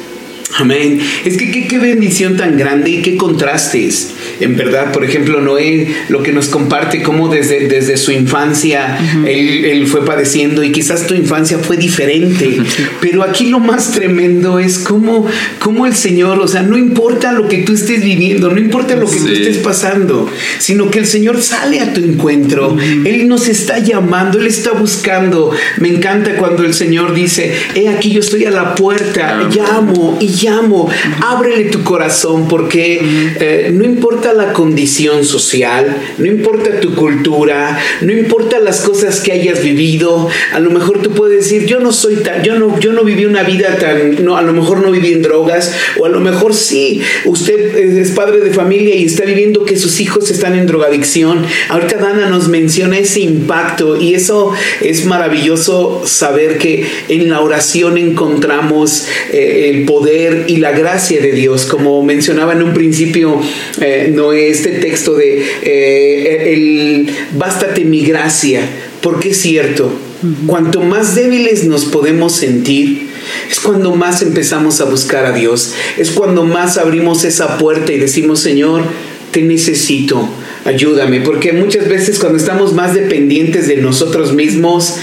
Amén. 0.55 1.01
Es 1.25 1.37
que 1.37 1.67
qué, 1.67 1.79
bendición 1.79 2.37
tan 2.37 2.57
grande 2.57 2.91
y 2.91 3.03
qué 3.03 3.17
contrastes. 3.17 4.15
En 4.41 4.57
verdad, 4.57 4.93
por 4.93 5.05
ejemplo, 5.05 5.41
Noé 5.41 5.89
lo 6.09 6.23
que 6.23 6.33
nos 6.33 6.49
comparte 6.49 7.03
cómo 7.03 7.29
desde, 7.29 7.69
desde 7.69 7.97
su 7.97 8.13
infancia 8.13 8.99
uh 9.01 9.19
-huh. 9.19 9.29
él, 9.29 9.65
él, 9.65 9.87
fue 9.87 10.05
padeciendo 10.05 10.63
y 10.63 10.73
quizás 10.73 11.07
tu 11.07 11.15
infancia 11.15 11.59
fue 11.59 11.77
diferente. 11.77 12.59
Pero 13.01 13.23
aquí 13.23 13.47
lo 13.47 13.59
más 13.59 13.93
tremendo 13.93 14.59
es 14.59 14.79
cómo, 14.79 15.27
cómo 15.59 15.87
el 15.87 15.95
Señor, 15.95 16.39
o 16.41 16.49
sea, 16.49 16.63
no 16.63 16.77
importa 16.79 17.33
lo 17.33 17.49
que 17.49 17.59
tú 17.59 17.73
estés 17.75 18.03
viviendo, 18.03 18.51
no 18.51 18.59
importa 18.59 18.97
lo 18.97 19.07
que 19.07 19.19
sí. 19.19 19.27
tú 19.27 19.33
estés 19.33 19.59
pasando, 19.59 20.29
sino 20.59 20.91
que 20.91 20.99
el 20.99 21.07
Señor 21.07 21.41
sale 21.43 21.81
a 21.81 21.93
tu 21.93 22.01
encuentro. 22.01 22.73
Uh 22.73 22.77
-huh. 22.77 23.07
Él 23.07 23.29
nos 23.29 23.49
está 23.49 23.79
llamando, 23.79 24.39
Él 24.39 24.47
está 24.47 24.73
buscando. 24.73 25.53
Me 25.79 25.89
encanta 25.89 26.37
cuando 26.37 26.65
el 26.65 26.75
Señor 26.75 27.15
dice, 27.15 27.53
he 27.75 27.89
aquí 27.89 28.11
yo 28.13 28.21
estoy 28.21 28.45
a 28.45 28.51
la 28.51 28.75
puerta, 28.75 29.49
llamo 29.55 30.19
y 30.21 30.29
llamo, 30.29 30.89
ábrele 31.21 31.65
tu 31.65 31.83
corazón 31.83 32.49
porque 32.49 33.01
eh, 33.41 33.71
no 33.73 33.85
importa 33.85 34.22
la 34.33 34.53
condición 34.53 35.25
social, 35.25 35.97
no 36.19 36.27
importa 36.27 36.81
tu 36.81 36.95
cultura, 36.95 37.79
no 38.01 38.13
importa 38.13 38.61
las 38.61 38.81
cosas 38.81 39.21
que 39.21 39.33
hayas 39.33 39.63
vivido, 39.63 40.29
a 40.53 40.61
lo 40.61 40.71
mejor 40.71 41.03
tú 41.03 41.11
puedes 41.11 41.45
decir, 41.45 41.67
yo 41.67 41.81
no 41.81 41.93
soy 41.93 42.17
tan, 42.17 42.43
yo 42.43 42.59
no, 42.59 42.79
yo 42.79 42.93
no 42.93 43.05
viví 43.05 43.25
una 43.25 43.43
vida 43.43 43.77
tan, 43.79 44.25
no, 44.25 44.37
a 44.37 44.43
lo 44.43 44.53
mejor 44.53 44.83
no 44.83 44.91
viví 44.91 45.13
en 45.13 45.23
drogas, 45.23 45.75
o 45.99 46.07
a 46.07 46.09
lo 46.09 46.21
mejor 46.21 46.55
sí, 46.55 47.01
usted 47.25 47.77
es 47.77 48.11
padre 48.13 48.41
de 48.41 48.53
familia 48.53 48.95
y 48.95 49.05
está 49.05 49.25
viviendo 49.25 49.65
que 49.65 49.77
sus 49.77 50.01
hijos 50.01 50.31
están 50.31 50.55
en 50.55 50.67
drogadicción. 50.67 51.45
Ahorita 51.69 51.97
Dana 51.97 52.29
nos 52.29 52.49
menciona 52.49 52.99
ese 52.99 53.21
impacto 53.21 54.01
y 54.01 54.15
eso 54.15 54.53
es 54.81 55.05
maravilloso 55.05 56.03
saber 56.05 56.59
que 56.59 56.87
en 57.09 57.31
la 57.31 57.41
oración 57.41 57.99
encontramos 57.99 59.07
eh, 59.33 59.71
el 59.71 59.85
poder 59.85 60.45
y 60.49 60.57
la 60.59 60.73
gracia 60.73 61.21
de 61.21 61.33
Dios, 61.33 61.67
como 61.67 62.03
mencionaba 62.03 62.53
en 62.53 62.63
un 62.63 62.75
principio 62.75 63.41
eh, 63.81 64.02
no 64.09 64.33
este 64.33 64.71
texto 64.73 65.15
de 65.15 65.43
eh, 65.63 66.53
el 66.53 67.11
bástate 67.37 67.85
mi 67.85 68.05
gracia, 68.05 68.61
porque 69.01 69.31
es 69.31 69.39
cierto, 69.39 69.87
uh 69.87 70.27
-huh. 70.27 70.47
cuanto 70.47 70.81
más 70.81 71.15
débiles 71.15 71.65
nos 71.65 71.85
podemos 71.85 72.35
sentir, 72.37 73.09
es 73.51 73.61
cuando 73.61 73.95
más 73.95 74.23
empezamos 74.23 74.81
a 74.81 74.85
buscar 74.85 75.27
a 75.27 75.33
Dios, 75.33 75.75
es 75.97 76.11
cuando 76.11 76.45
más 76.45 76.79
abrimos 76.79 77.25
esa 77.25 77.59
puerta 77.59 77.93
y 77.93 77.99
decimos, 77.99 78.41
Señor, 78.41 78.83
te 79.31 79.43
necesito, 79.43 80.29
ayúdame, 80.65 81.21
porque 81.21 81.53
muchas 81.53 81.89
veces 81.89 82.19
cuando 82.19 82.39
estamos 82.39 82.75
más 82.75 82.95
dependientes 82.95 83.67
de 83.67 83.77
nosotros 83.77 84.35
mismos, 84.35 84.97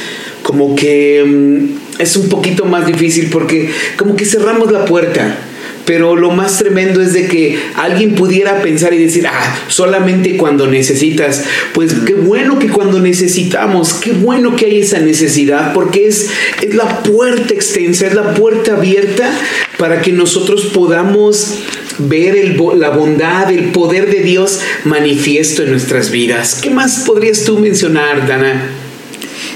como 0.43 0.75
que 0.75 1.21
um, 1.23 1.67
es 1.99 2.15
un 2.15 2.29
poquito 2.29 2.65
más 2.65 2.85
difícil 2.85 3.29
porque 3.31 3.69
como 3.97 4.15
que 4.15 4.25
cerramos 4.25 4.71
la 4.71 4.85
puerta. 4.85 5.37
Pero 5.89 6.15
lo 6.15 6.29
más 6.29 6.59
tremendo 6.59 7.01
es 7.01 7.13
de 7.13 7.25
que 7.25 7.57
alguien 7.73 8.13
pudiera 8.13 8.61
pensar 8.61 8.93
y 8.93 8.99
decir, 8.99 9.25
ah, 9.25 9.59
solamente 9.69 10.37
cuando 10.37 10.67
necesitas. 10.67 11.43
Pues 11.73 11.95
qué 12.05 12.13
bueno 12.13 12.59
que 12.59 12.69
cuando 12.69 12.99
necesitamos, 12.99 13.95
qué 13.95 14.11
bueno 14.11 14.55
que 14.55 14.67
hay 14.67 14.81
esa 14.81 14.99
necesidad, 14.99 15.73
porque 15.73 16.05
es, 16.05 16.29
es 16.61 16.75
la 16.75 17.01
puerta 17.01 17.55
extensa, 17.55 18.05
es 18.05 18.13
la 18.13 18.35
puerta 18.35 18.75
abierta 18.75 19.33
para 19.79 20.03
que 20.03 20.11
nosotros 20.11 20.67
podamos 20.67 21.55
ver 21.97 22.35
el, 22.35 22.61
la 22.75 22.91
bondad, 22.91 23.51
el 23.51 23.71
poder 23.71 24.11
de 24.11 24.21
Dios 24.21 24.61
manifiesto 24.83 25.63
en 25.63 25.71
nuestras 25.71 26.11
vidas. 26.11 26.59
¿Qué 26.61 26.69
más 26.69 26.99
podrías 26.99 27.45
tú 27.45 27.57
mencionar, 27.57 28.27
Dana? 28.27 28.61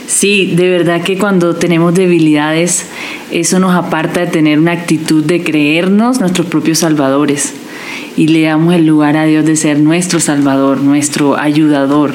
Sí, 0.07 0.53
de 0.55 0.69
verdad 0.69 1.03
que 1.03 1.17
cuando 1.17 1.55
tenemos 1.55 1.93
debilidades, 1.93 2.85
eso 3.33 3.57
nos 3.57 3.73
aparta 3.73 4.19
de 4.21 4.27
tener 4.27 4.59
una 4.59 4.73
actitud 4.73 5.23
de 5.23 5.43
creernos 5.43 6.19
nuestros 6.19 6.45
propios 6.47 6.79
salvadores 6.79 7.53
y 8.15 8.27
le 8.27 8.43
damos 8.43 8.75
el 8.75 8.85
lugar 8.85 9.17
a 9.17 9.25
Dios 9.25 9.43
de 9.43 9.55
ser 9.55 9.79
nuestro 9.79 10.19
salvador, 10.19 10.81
nuestro 10.81 11.35
ayudador, 11.35 12.11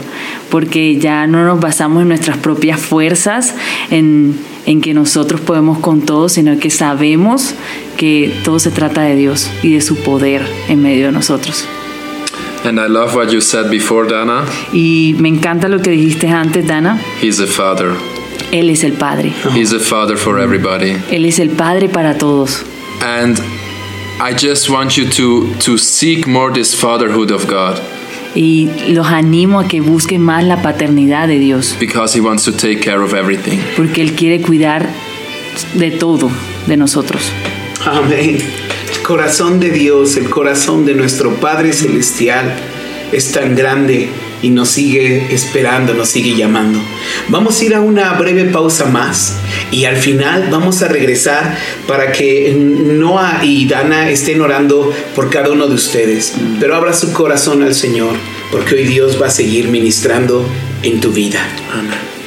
porque 0.48 0.96
ya 0.98 1.26
no 1.26 1.44
nos 1.44 1.60
basamos 1.60 2.02
en 2.02 2.08
nuestras 2.08 2.36
propias 2.38 2.80
fuerzas, 2.80 3.54
en, 3.90 4.38
en 4.64 4.80
que 4.80 4.94
nosotros 4.94 5.40
podemos 5.40 5.80
con 5.80 6.02
todo, 6.02 6.28
sino 6.28 6.56
que 6.60 6.70
sabemos 6.70 7.54
que 7.96 8.32
todo 8.44 8.60
se 8.60 8.70
trata 8.70 9.02
de 9.02 9.16
Dios 9.16 9.50
y 9.64 9.74
de 9.74 9.80
su 9.80 9.96
poder 9.96 10.42
en 10.68 10.82
medio 10.82 11.06
de 11.06 11.12
nosotros. 11.12 11.66
And 12.64 12.78
I 12.78 12.88
love 12.88 13.14
what 13.14 13.30
you 13.30 13.40
said 13.40 13.70
before, 13.70 14.08
Dana. 14.08 14.44
Y 14.72 15.14
me 15.18 15.28
encanta 15.28 15.68
lo 15.68 15.80
que 15.80 15.90
dijiste 15.90 16.28
antes, 16.28 16.66
Dana. 16.66 17.00
He's 17.20 17.40
a 17.40 17.46
father. 17.46 18.17
Él 18.52 18.70
es 18.70 18.84
el 18.84 18.92
padre. 18.92 19.32
He's 19.54 19.72
a 19.72 19.78
father 19.78 20.16
for 20.16 20.38
everybody. 20.38 20.96
Él 21.10 21.24
es 21.24 21.38
el 21.38 21.50
padre 21.50 21.88
para 21.88 22.16
todos. 22.16 22.64
And 23.00 23.38
I 24.20 24.32
just 24.32 24.68
want 24.68 24.96
you 24.96 25.08
to 25.10 25.54
to 25.64 25.78
seek 25.78 26.26
more 26.26 26.52
this 26.52 26.74
fatherhood 26.74 27.30
of 27.30 27.46
God. 27.46 27.78
Y 28.34 28.68
los 28.88 29.06
animo 29.06 29.60
a 29.60 29.68
que 29.68 29.80
busquen 29.80 30.20
más 30.20 30.44
la 30.44 30.62
paternidad 30.62 31.28
de 31.28 31.38
Dios. 31.38 31.76
Because 31.78 32.16
he 32.16 32.20
wants 32.20 32.44
to 32.44 32.52
take 32.52 32.80
care 32.80 33.02
of 33.02 33.14
everything. 33.14 33.58
Porque 33.76 34.02
él 34.02 34.12
quiere 34.12 34.40
cuidar 34.40 34.88
de 35.74 35.90
todo 35.90 36.30
de 36.66 36.76
nosotros. 36.76 37.30
Amén 37.84 38.38
corazón 39.08 39.58
de 39.58 39.70
Dios, 39.70 40.18
el 40.18 40.28
corazón 40.28 40.84
de 40.84 40.94
nuestro 40.94 41.34
Padre 41.36 41.72
Celestial, 41.72 42.54
es 43.10 43.32
tan 43.32 43.56
grande 43.56 44.10
y 44.42 44.50
nos 44.50 44.70
sigue 44.70 45.26
esperando, 45.32 45.94
nos 45.94 46.08
sigue 46.08 46.36
llamando. 46.36 46.80
Vamos 47.28 47.60
a 47.60 47.64
ir 47.64 47.74
a 47.74 47.80
una 47.80 48.12
breve 48.14 48.44
pausa 48.46 48.86
más 48.86 49.36
y 49.70 49.84
al 49.84 49.96
final 49.96 50.48
vamos 50.50 50.82
a 50.82 50.88
regresar 50.88 51.56
para 51.86 52.12
que 52.12 52.54
Noah 52.54 53.40
y 53.44 53.66
Dana 53.66 54.10
estén 54.10 54.40
orando 54.40 54.92
por 55.14 55.30
cada 55.30 55.50
uno 55.50 55.66
de 55.66 55.74
ustedes. 55.74 56.34
Pero 56.60 56.76
abra 56.76 56.92
su 56.92 57.12
corazón 57.12 57.62
al 57.62 57.74
Señor, 57.74 58.14
porque 58.50 58.76
hoy 58.76 58.84
Dios 58.84 59.20
va 59.20 59.26
a 59.26 59.30
seguir 59.30 59.68
ministrando 59.68 60.46
en 60.82 61.00
tu 61.00 61.10
vida. 61.10 61.40
Amén. 61.72 62.17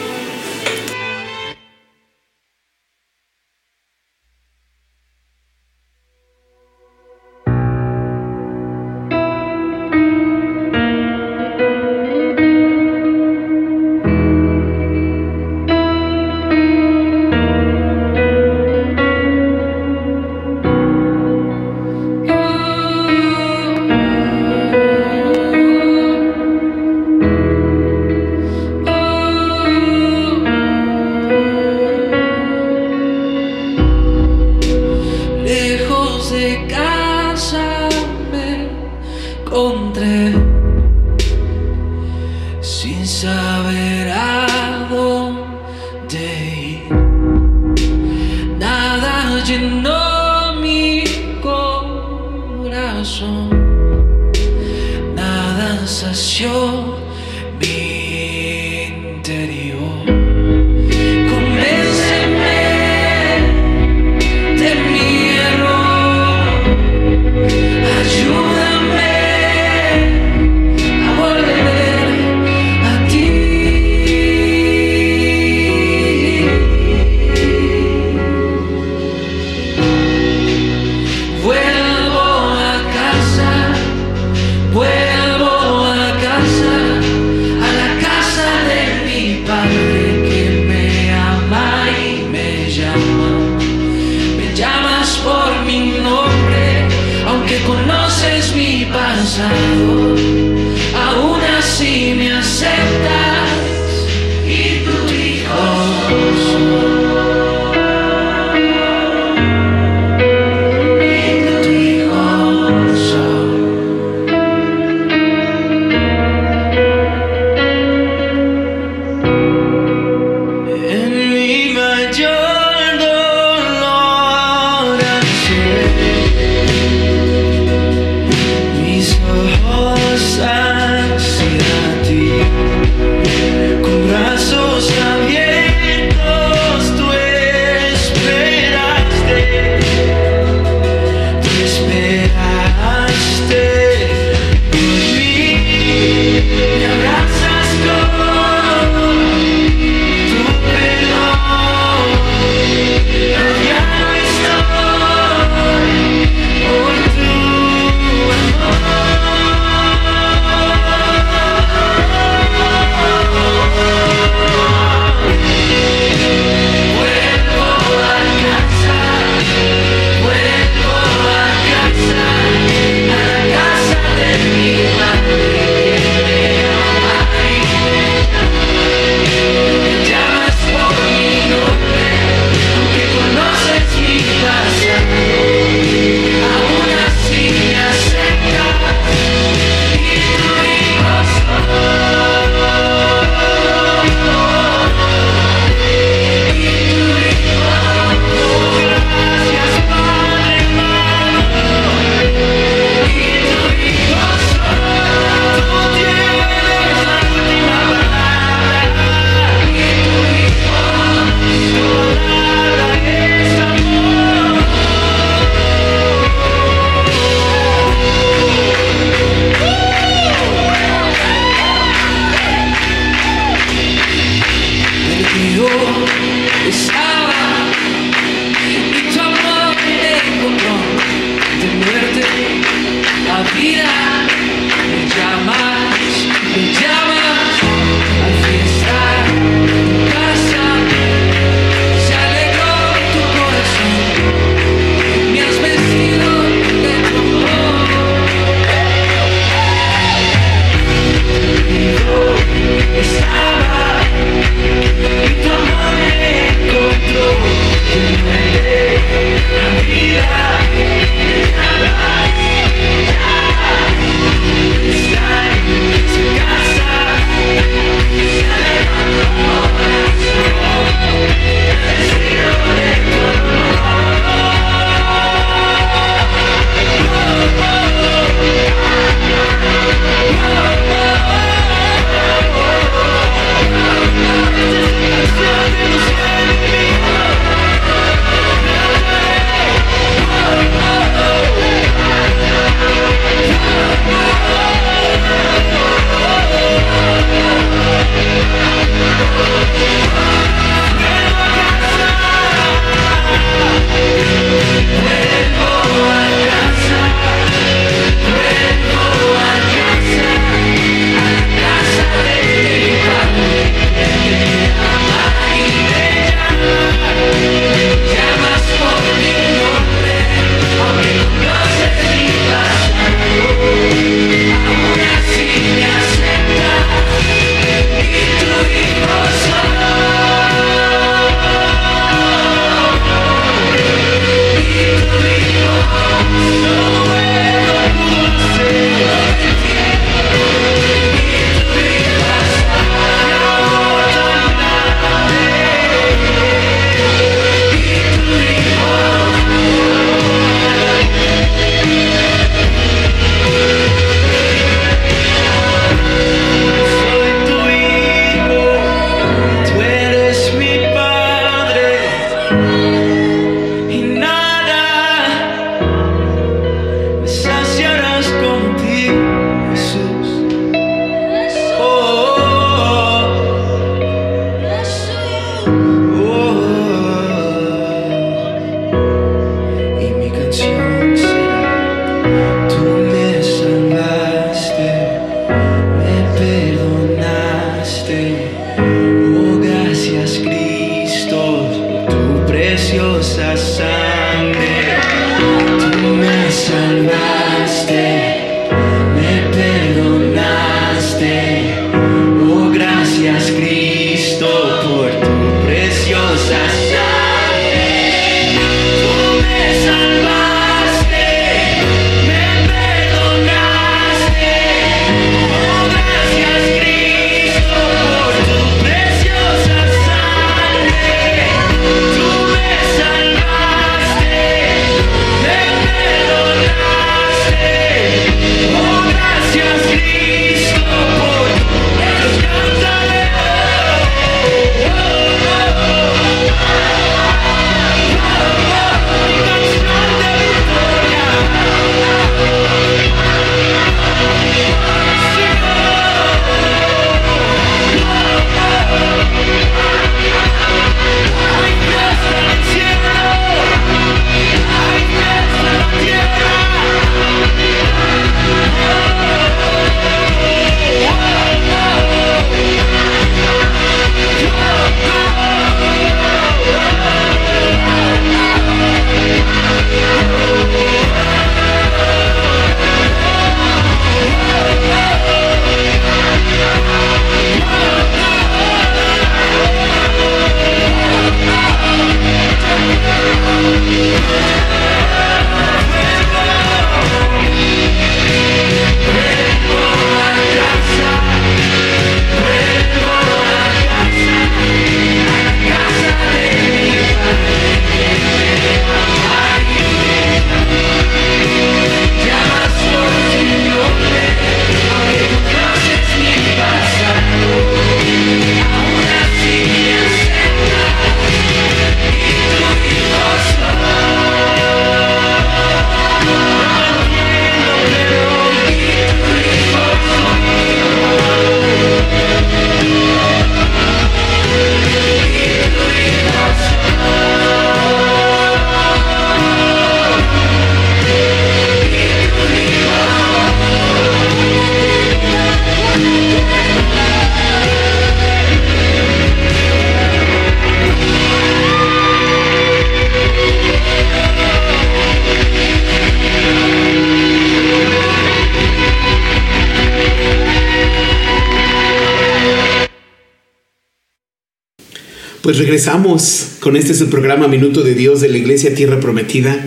Pues 555.41 555.57
regresamos 555.57 556.49
con 556.59 556.75
este 556.75 556.93
su 556.93 557.09
programa 557.09 557.47
Minuto 557.47 557.81
de 557.81 557.95
Dios 557.95 558.21
de 558.21 558.29
la 558.29 558.37
Iglesia 558.37 558.75
Tierra 558.75 558.99
Prometida. 558.99 559.59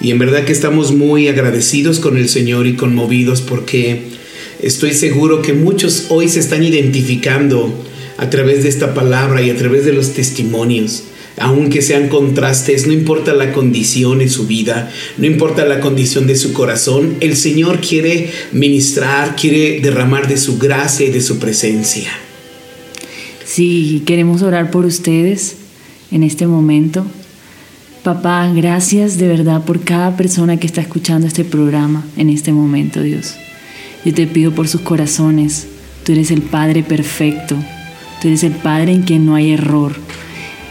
Y 0.00 0.12
en 0.12 0.20
verdad 0.20 0.44
que 0.44 0.52
estamos 0.52 0.92
muy 0.92 1.26
agradecidos 1.26 1.98
con 1.98 2.16
el 2.16 2.28
Señor 2.28 2.68
y 2.68 2.76
conmovidos 2.76 3.40
porque 3.40 4.02
estoy 4.62 4.92
seguro 4.94 5.42
que 5.42 5.52
muchos 5.52 6.06
hoy 6.10 6.28
se 6.28 6.38
están 6.38 6.62
identificando 6.62 7.74
a 8.18 8.30
través 8.30 8.62
de 8.62 8.68
esta 8.68 8.94
palabra 8.94 9.42
y 9.42 9.50
a 9.50 9.56
través 9.56 9.84
de 9.84 9.94
los 9.94 10.12
testimonios. 10.12 11.02
Aunque 11.38 11.82
sean 11.82 12.08
contrastes, 12.08 12.86
no 12.86 12.92
importa 12.92 13.34
la 13.34 13.50
condición 13.50 14.20
de 14.20 14.28
su 14.28 14.46
vida, 14.46 14.92
no 15.18 15.26
importa 15.26 15.64
la 15.64 15.80
condición 15.80 16.28
de 16.28 16.36
su 16.36 16.52
corazón, 16.52 17.16
el 17.18 17.36
Señor 17.36 17.80
quiere 17.80 18.30
ministrar, 18.52 19.34
quiere 19.34 19.80
derramar 19.80 20.28
de 20.28 20.36
su 20.36 20.56
gracia 20.56 21.06
y 21.06 21.10
de 21.10 21.20
su 21.20 21.40
presencia. 21.40 22.12
Sí, 23.50 24.04
queremos 24.06 24.42
orar 24.42 24.70
por 24.70 24.84
ustedes 24.84 25.56
en 26.12 26.22
este 26.22 26.46
momento. 26.46 27.04
Papá, 28.04 28.48
gracias 28.54 29.18
de 29.18 29.26
verdad 29.26 29.64
por 29.64 29.80
cada 29.80 30.16
persona 30.16 30.56
que 30.58 30.68
está 30.68 30.80
escuchando 30.80 31.26
este 31.26 31.44
programa 31.44 32.04
en 32.16 32.30
este 32.30 32.52
momento, 32.52 33.02
Dios. 33.02 33.34
Yo 34.04 34.14
te 34.14 34.28
pido 34.28 34.52
por 34.52 34.68
sus 34.68 34.82
corazones. 34.82 35.66
Tú 36.04 36.12
eres 36.12 36.30
el 36.30 36.42
Padre 36.42 36.84
perfecto. 36.84 37.56
Tú 38.22 38.28
eres 38.28 38.44
el 38.44 38.52
Padre 38.52 38.92
en 38.92 39.02
quien 39.02 39.26
no 39.26 39.34
hay 39.34 39.50
error. 39.50 39.96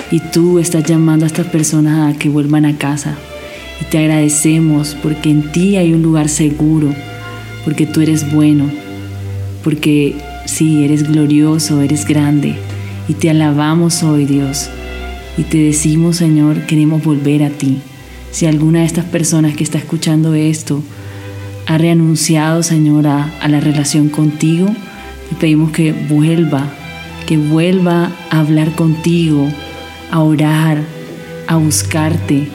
Y 0.10 0.22
tú 0.32 0.58
estás 0.58 0.86
llamando 0.86 1.26
a 1.26 1.28
estas 1.28 1.48
personas 1.48 2.16
a 2.16 2.18
que 2.18 2.30
vuelvan 2.30 2.64
a 2.64 2.78
casa. 2.78 3.18
Y 3.82 3.92
te 3.92 3.98
agradecemos 3.98 4.96
porque 5.04 5.30
en 5.30 5.52
ti 5.52 5.76
hay 5.76 5.92
un 5.92 6.02
lugar 6.02 6.30
seguro, 6.30 6.96
porque 7.66 7.86
tú 7.86 8.00
eres 8.00 8.32
bueno, 8.32 8.72
porque 9.66 10.16
sí, 10.46 10.86
eres 10.86 11.04
glorioso, 11.04 11.82
eres 11.82 12.06
grande. 12.06 12.56
Y 13.10 13.16
te 13.16 13.32
alabamos 13.32 14.04
hoy, 14.04 14.26
Dios. 14.26 14.70
Y 15.36 15.44
te 15.44 15.58
decimos, 15.58 16.18
Señor, 16.18 16.68
queremos 16.68 17.04
volver 17.04 17.44
a 17.44 17.50
ti. 17.50 17.80
Si 18.30 18.46
alguna 18.46 18.82
de 18.82 18.86
estas 18.86 19.06
personas 19.06 19.56
que 19.56 19.64
está 19.64 19.80
escuchando 19.80 20.36
esto 20.36 20.84
ha 21.66 21.80
renunciado, 21.80 22.62
Señor, 22.62 23.08
a, 23.08 23.34
a 23.42 23.48
la 23.48 23.60
relación 23.60 24.10
contigo, 24.10 24.68
te 25.28 25.36
pedimos 25.36 25.72
que 25.72 25.92
vuelva, 25.92 26.72
que 27.26 27.38
vuelva 27.38 28.12
a 28.30 28.42
hablar 28.42 28.76
contigo, 28.76 29.48
a 30.12 30.20
orar, 30.20 30.84
a 31.48 31.56
buscarte, 31.56 32.48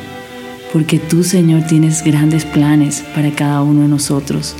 porque 0.73 1.01
tú, 1.01 1.25
Señor, 1.25 1.67
tienes 1.67 2.05
grandes 2.05 2.45
planes 2.45 3.03
para 3.13 3.33
cada 3.33 3.61
uno 3.63 3.83
de 3.83 3.89
nosotros. 3.89 4.55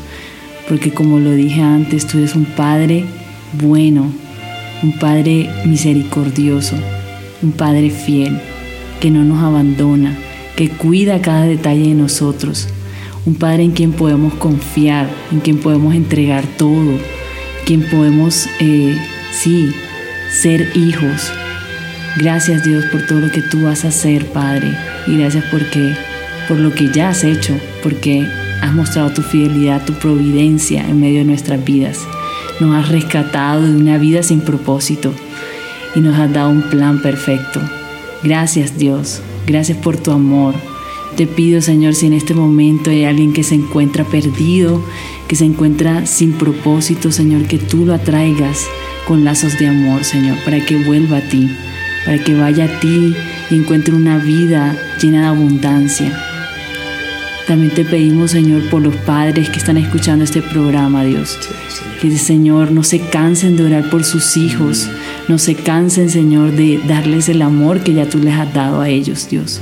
Porque 0.69 0.93
como 0.93 1.21
lo 1.21 1.31
dije 1.31 1.63
antes, 1.63 2.05
tú 2.05 2.19
eres 2.19 2.35
un 2.35 2.47
Padre 2.47 3.05
bueno, 3.61 4.13
un 4.85 4.93
Padre 4.99 5.49
misericordioso, 5.65 6.77
un 7.43 7.53
Padre 7.53 7.89
fiel, 7.89 8.39
que 9.01 9.11
no 9.11 9.25
nos 9.25 9.43
abandona, 9.43 10.15
que 10.57 10.69
cuida 10.69 11.23
cada 11.23 11.47
detalle 11.47 11.89
de 11.89 11.95
nosotros, 11.95 12.69
un 13.25 13.35
Padre 13.35 13.63
en 13.63 13.71
quien 13.71 13.93
podemos 13.93 14.35
confiar, 14.35 15.09
en 15.33 15.41
quien 15.41 15.57
podemos 15.57 15.95
entregar 15.95 16.45
todo, 16.59 16.99
quien 17.65 17.89
podemos, 17.89 18.47
eh, 18.61 18.95
sí, 19.33 19.71
ser 20.31 20.71
hijos. 20.77 21.33
Gracias 22.19 22.63
Dios 22.63 22.85
por 22.93 23.07
todo 23.07 23.21
lo 23.21 23.31
que 23.31 23.41
tú 23.41 23.63
vas 23.63 23.87
a 23.87 23.89
hacer, 23.89 24.27
Padre, 24.27 24.69
y 25.07 25.17
gracias 25.17 25.47
por 25.47 26.59
lo 26.59 26.75
que 26.75 26.91
ya 26.93 27.09
has 27.09 27.25
hecho, 27.25 27.59
porque 27.83 28.29
has 28.61 28.75
mostrado 28.75 29.11
tu 29.15 29.23
fidelidad, 29.23 29.83
tu 29.87 29.95
providencia 29.95 30.87
en 30.87 31.01
medio 31.01 31.21
de 31.21 31.25
nuestras 31.25 31.65
vidas. 31.65 32.01
Nos 32.61 32.75
has 32.77 32.89
rescatado 32.89 33.63
de 33.63 33.77
una 33.77 33.99
vida 33.99 34.23
sin 34.23 34.41
propósito 34.41 35.13
y 35.95 36.01
nos 36.01 36.19
has 36.19 36.33
dado 36.33 36.51
un 36.51 36.63
plan 36.63 37.03
perfecto. 37.03 37.61
Gracias 38.23 38.79
Dios, 38.79 39.21
gracias 39.47 39.79
por 39.79 39.97
tu 39.97 40.13
amor. 40.13 40.55
Te 41.17 41.27
pido 41.27 41.61
Señor 41.61 41.95
si 41.95 42.07
en 42.07 42.13
este 42.13 42.35
momento 42.35 42.91
hay 42.91 43.05
alguien 43.05 43.33
que 43.33 43.43
se 43.43 43.55
encuentra 43.55 44.05
perdido, 44.05 44.83
que 45.29 45.37
se 45.37 45.45
encuentra 45.45 46.07
sin 46.07 46.33
propósito, 46.33 47.13
Señor, 47.13 47.47
que 47.47 47.59
tú 47.59 47.87
lo 47.87 47.95
atraigas 47.95 48.67
con 49.07 49.25
lazos 49.25 49.59
de 49.59 49.69
amor, 49.69 50.05
Señor, 50.05 50.37
para 50.45 50.65
que 50.65 50.83
vuelva 50.85 51.19
a 51.19 51.29
ti, 51.29 51.51
para 52.05 52.19
que 52.19 52.35
vaya 52.35 52.65
a 52.65 52.81
ti 52.81 53.15
y 53.51 53.55
encuentre 53.55 53.95
una 53.95 54.19
vida 54.19 54.77
llena 55.01 55.23
de 55.23 55.27
abundancia. 55.27 56.34
También 57.47 57.75
te 57.75 57.85
pedimos, 57.85 58.31
Señor, 58.31 58.71
por 58.71 58.81
los 58.81 58.97
padres 58.97 59.51
que 59.51 59.59
están 59.59 59.77
escuchando 59.77 60.25
este 60.25 60.41
programa, 60.41 61.05
Dios. 61.05 61.39
Que, 62.01 62.11
Señor, 62.17 62.73
no 62.73 62.83
se 62.83 63.01
cansen 63.01 63.57
de 63.57 63.65
orar 63.65 63.91
por 63.91 64.03
sus 64.05 64.39
hijos. 64.39 64.89
No 65.29 65.39
se 65.39 65.55
cansen, 65.55 66.09
Señor, 66.09 66.53
de 66.53 66.81
darles 66.87 67.29
el 67.29 67.43
amor 67.43 67.81
que 67.81 67.93
ya 67.93 68.09
tú 68.09 68.19
les 68.19 68.35
has 68.35 68.53
dado 68.55 68.81
a 68.81 68.89
ellos, 68.89 69.29
Dios. 69.29 69.61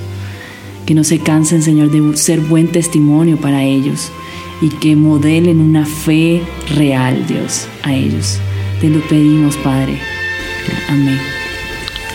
Que 0.87 0.95
no 0.95 1.03
se 1.03 1.19
cansen, 1.19 1.63
Señor, 1.63 1.91
de 1.91 2.17
ser 2.17 2.41
buen 2.41 2.69
testimonio 2.69 3.37
para 3.37 3.65
ellos. 3.65 4.13
Y 4.61 4.69
que 4.69 4.95
modelen 4.95 5.61
una 5.61 5.85
fe 5.85 6.41
real, 6.77 7.27
Dios, 7.27 7.67
a 7.83 7.95
ellos. 7.95 8.39
Te 8.81 8.91
lo 8.91 9.01
pedimos, 9.09 9.57
Padre. 9.57 9.99
Amén. 10.89 11.19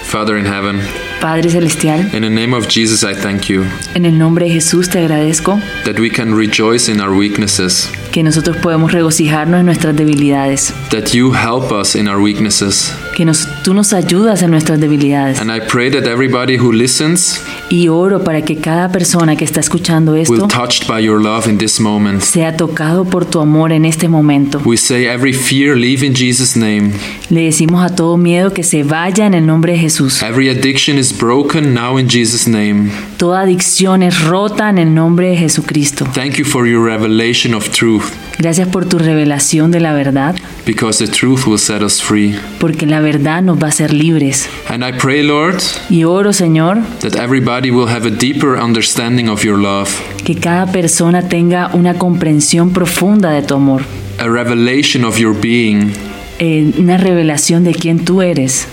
Father 0.03 0.37
in 0.37 0.45
heaven, 0.45 0.79
Padre 1.19 1.49
Celestial, 1.49 2.01
in 2.13 2.21
the 2.21 2.29
name 2.29 2.53
of 2.55 2.67
Jesus, 2.67 3.03
I 3.03 3.13
thank 3.13 3.45
you 3.45 3.65
en 3.95 4.05
el 4.05 4.17
nombre 4.17 4.45
de 4.45 4.51
Jesús 4.53 4.89
te 4.89 4.99
agradezco 4.99 5.59
that 5.85 5.99
we 5.99 6.09
can 6.09 6.35
rejoice 6.35 6.91
in 6.91 7.01
our 7.01 7.11
weaknesses, 7.11 7.89
que 8.11 8.23
nosotros 8.23 8.57
podemos 8.57 8.91
regocijarnos 8.91 9.59
en 9.59 9.65
nuestras 9.65 9.95
debilidades, 9.95 10.73
that 10.91 11.13
you 11.13 11.33
help 11.33 11.71
us 11.71 11.95
in 11.95 12.07
our 12.07 12.19
weaknesses. 12.19 12.93
que 13.15 13.25
nos, 13.25 13.47
tú 13.63 13.73
nos 13.73 13.93
ayudas 13.93 14.43
en 14.43 14.51
nuestras 14.51 14.79
debilidades. 14.79 15.39
And 15.41 15.51
I 15.51 15.59
pray 15.59 15.89
that 15.89 16.05
everybody 16.05 16.57
who 16.57 16.71
listens 16.71 17.41
Y 17.69 17.89
oro 17.89 18.23
para 18.23 18.43
que 18.43 18.57
cada 18.57 18.91
persona 18.91 19.35
que 19.35 19.43
está 19.43 19.59
escuchando 19.59 20.13
will 20.13 20.21
esto 20.21 20.47
touched 20.47 20.87
by 20.87 21.03
your 21.03 21.19
love 21.19 21.47
in 21.47 21.57
this 21.57 21.79
moment. 21.79 22.21
sea 22.21 22.55
tocado 22.55 23.05
por 23.05 23.25
tu 23.25 23.39
amor 23.39 23.71
en 23.71 23.85
este 23.85 24.07
momento. 24.07 24.61
We 24.63 24.77
say 24.77 25.05
every 25.07 25.33
fear 25.33 25.75
leave 25.75 26.05
in 26.05 26.13
Jesus' 26.13 26.55
name. 26.55 26.91
Le 27.29 27.41
decimos 27.41 27.83
a 27.83 27.93
todo 27.93 28.17
miedo 28.17 28.53
que 28.53 28.63
se 28.63 28.83
vaya 28.83 29.25
en 29.25 29.33
el 29.33 29.45
nombre 29.45 29.73
de 29.73 29.79
Jesús. 29.79 30.21
Every 30.21 30.49
addiction 30.49 30.97
is 30.97 31.06
broken 31.13 31.73
now 31.73 31.97
in 31.99 32.07
Jesus' 32.09 32.47
name. 32.47 32.91
Toda 33.17 33.41
adicción 33.41 34.01
es 34.03 34.23
rota 34.23 34.69
en 34.69 34.77
el 34.77 34.93
nombre 34.93 35.29
de 35.29 35.37
Jesucristo. 35.37 36.05
Thank 36.13 36.35
you 36.35 36.45
for 36.45 36.67
your 36.67 36.83
revelation 36.83 37.53
of 37.53 37.69
truth, 37.69 38.03
Gracias 38.39 38.67
por 38.67 38.85
tu 38.85 38.99
revelación 38.99 39.71
de 39.71 39.79
la 39.79 39.93
verdad, 39.93 40.35
because 40.65 41.03
the 41.03 41.11
truth 41.11 41.45
will 41.47 41.57
set 41.57 41.81
us 41.81 42.01
free. 42.01 42.35
porque 42.59 42.85
la 42.85 42.99
verdad 43.01 43.41
nos 43.41 43.57
va 43.61 43.67
a 43.67 43.69
hacer 43.69 43.93
libres. 43.93 44.47
And 44.69 44.83
I 44.83 44.91
pray, 44.97 45.23
Lord, 45.23 45.59
Y 45.89 46.03
oro, 46.03 46.33
Señor, 46.33 46.77
that 47.01 47.15
everybody 47.15 47.71
will 47.71 47.87
have 47.89 48.07
a 48.07 48.11
deeper 48.11 48.57
understanding 48.59 49.27
of 49.29 49.43
your 49.43 49.57
love, 49.57 49.89
que 50.23 50.35
cada 50.35 50.71
persona 50.71 51.27
tenga 51.29 51.71
una 51.73 51.95
comprensión 51.95 52.71
profunda 52.71 53.31
de 53.31 53.41
tu 53.41 53.55
amor, 53.55 53.81
a 54.19 54.27
revelation 54.27 55.03
of 55.03 55.17
your 55.17 55.35
being, 55.39 55.91
eh, 56.39 56.71
una 56.77 56.97
revelación 56.97 57.63
de 57.63 57.73
quién 57.73 58.05
tú 58.05 58.21
eres 58.21 58.67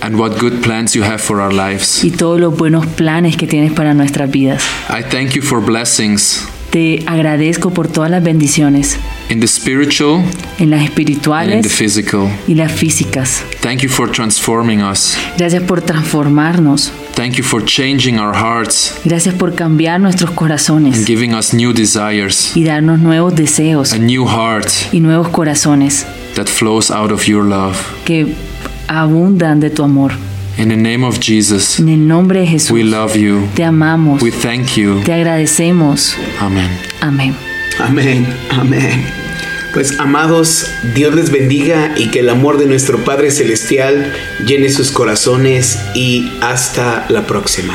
and 0.00 0.16
what 0.18 0.38
good 0.38 0.62
plans 0.62 0.94
you 0.94 1.02
have 1.02 1.18
for 1.18 1.40
our 1.40 1.52
lives. 1.52 2.04
y 2.04 2.10
todos 2.10 2.40
los 2.40 2.56
buenos 2.56 2.86
planes 2.86 3.36
que 3.36 3.46
tienes 3.46 3.72
para 3.72 3.94
nuestras 3.94 4.30
vidas. 4.30 4.62
I 4.90 5.02
thank 5.02 5.30
you 5.34 5.42
for 5.42 5.60
blessings 5.64 6.46
Te 6.70 7.04
agradezco 7.06 7.70
por 7.70 7.86
todas 7.86 8.10
las 8.10 8.20
bendiciones 8.24 8.96
in 9.30 9.38
the 9.38 9.46
spiritual 9.46 10.24
en 10.24 10.24
las 10.24 10.32
and 10.58 10.62
in 10.62 10.68
the 10.68 10.84
espirituales 10.86 11.72
physical. 11.72 12.28
y 12.48 12.54
las 12.56 12.72
físicas. 12.72 13.44
Thank 13.60 13.82
you 13.82 13.88
for 13.88 14.10
transforming 14.10 14.82
us. 14.82 15.16
Gracias 15.38 15.62
por 15.62 15.82
transformarnos. 15.82 16.90
Thank 17.14 17.34
you 17.34 17.44
for 17.44 17.64
changing 17.64 18.18
our 18.18 18.34
hearts 18.34 18.92
Gracias 19.04 19.36
por 19.36 19.54
cambiar 19.54 20.00
nuestros 20.00 20.30
and 20.30 20.36
corazones 20.38 21.06
giving 21.06 21.32
us 21.32 21.54
new 21.54 21.72
desires, 21.72 22.50
y 22.56 22.64
darnos 22.64 22.98
nuevos 22.98 23.36
deseos 23.36 23.92
a 23.92 23.98
new 23.98 24.26
heart 24.26 24.68
y 24.92 24.98
nuevos 24.98 25.28
corazones 25.28 26.04
that 26.34 26.46
flows 26.48 26.90
out 26.90 27.12
of 27.12 27.24
your 27.26 27.44
love. 27.44 27.76
que 28.04 28.34
abundan 28.88 29.60
de 29.60 29.70
tu 29.70 29.82
amor. 29.84 30.12
In 30.56 30.68
the 30.68 30.76
name 30.76 31.04
of 31.04 31.18
Jesus, 31.20 31.80
En 31.80 31.88
el 31.88 32.06
nombre 32.06 32.40
de 32.40 32.46
Jesús, 32.46 32.70
we 32.70 32.84
love 32.84 33.16
you. 33.16 33.40
te 33.54 33.64
amamos, 33.64 34.22
We 34.22 34.30
thank 34.30 34.76
you. 34.76 35.00
te 35.04 35.12
agradecemos. 35.12 36.16
Amen. 36.40 36.68
Amén. 37.00 37.34
Amén, 37.80 38.26
amén. 38.50 39.04
Pues 39.72 39.98
amados, 39.98 40.66
Dios 40.94 41.12
les 41.16 41.32
bendiga 41.32 41.94
y 41.96 42.10
que 42.12 42.20
el 42.20 42.28
amor 42.28 42.58
de 42.58 42.66
nuestro 42.66 42.98
Padre 43.04 43.32
Celestial 43.32 44.12
llene 44.46 44.68
sus 44.70 44.92
corazones 44.92 45.80
y 45.96 46.30
hasta 46.40 47.06
la 47.08 47.26
próxima. 47.26 47.74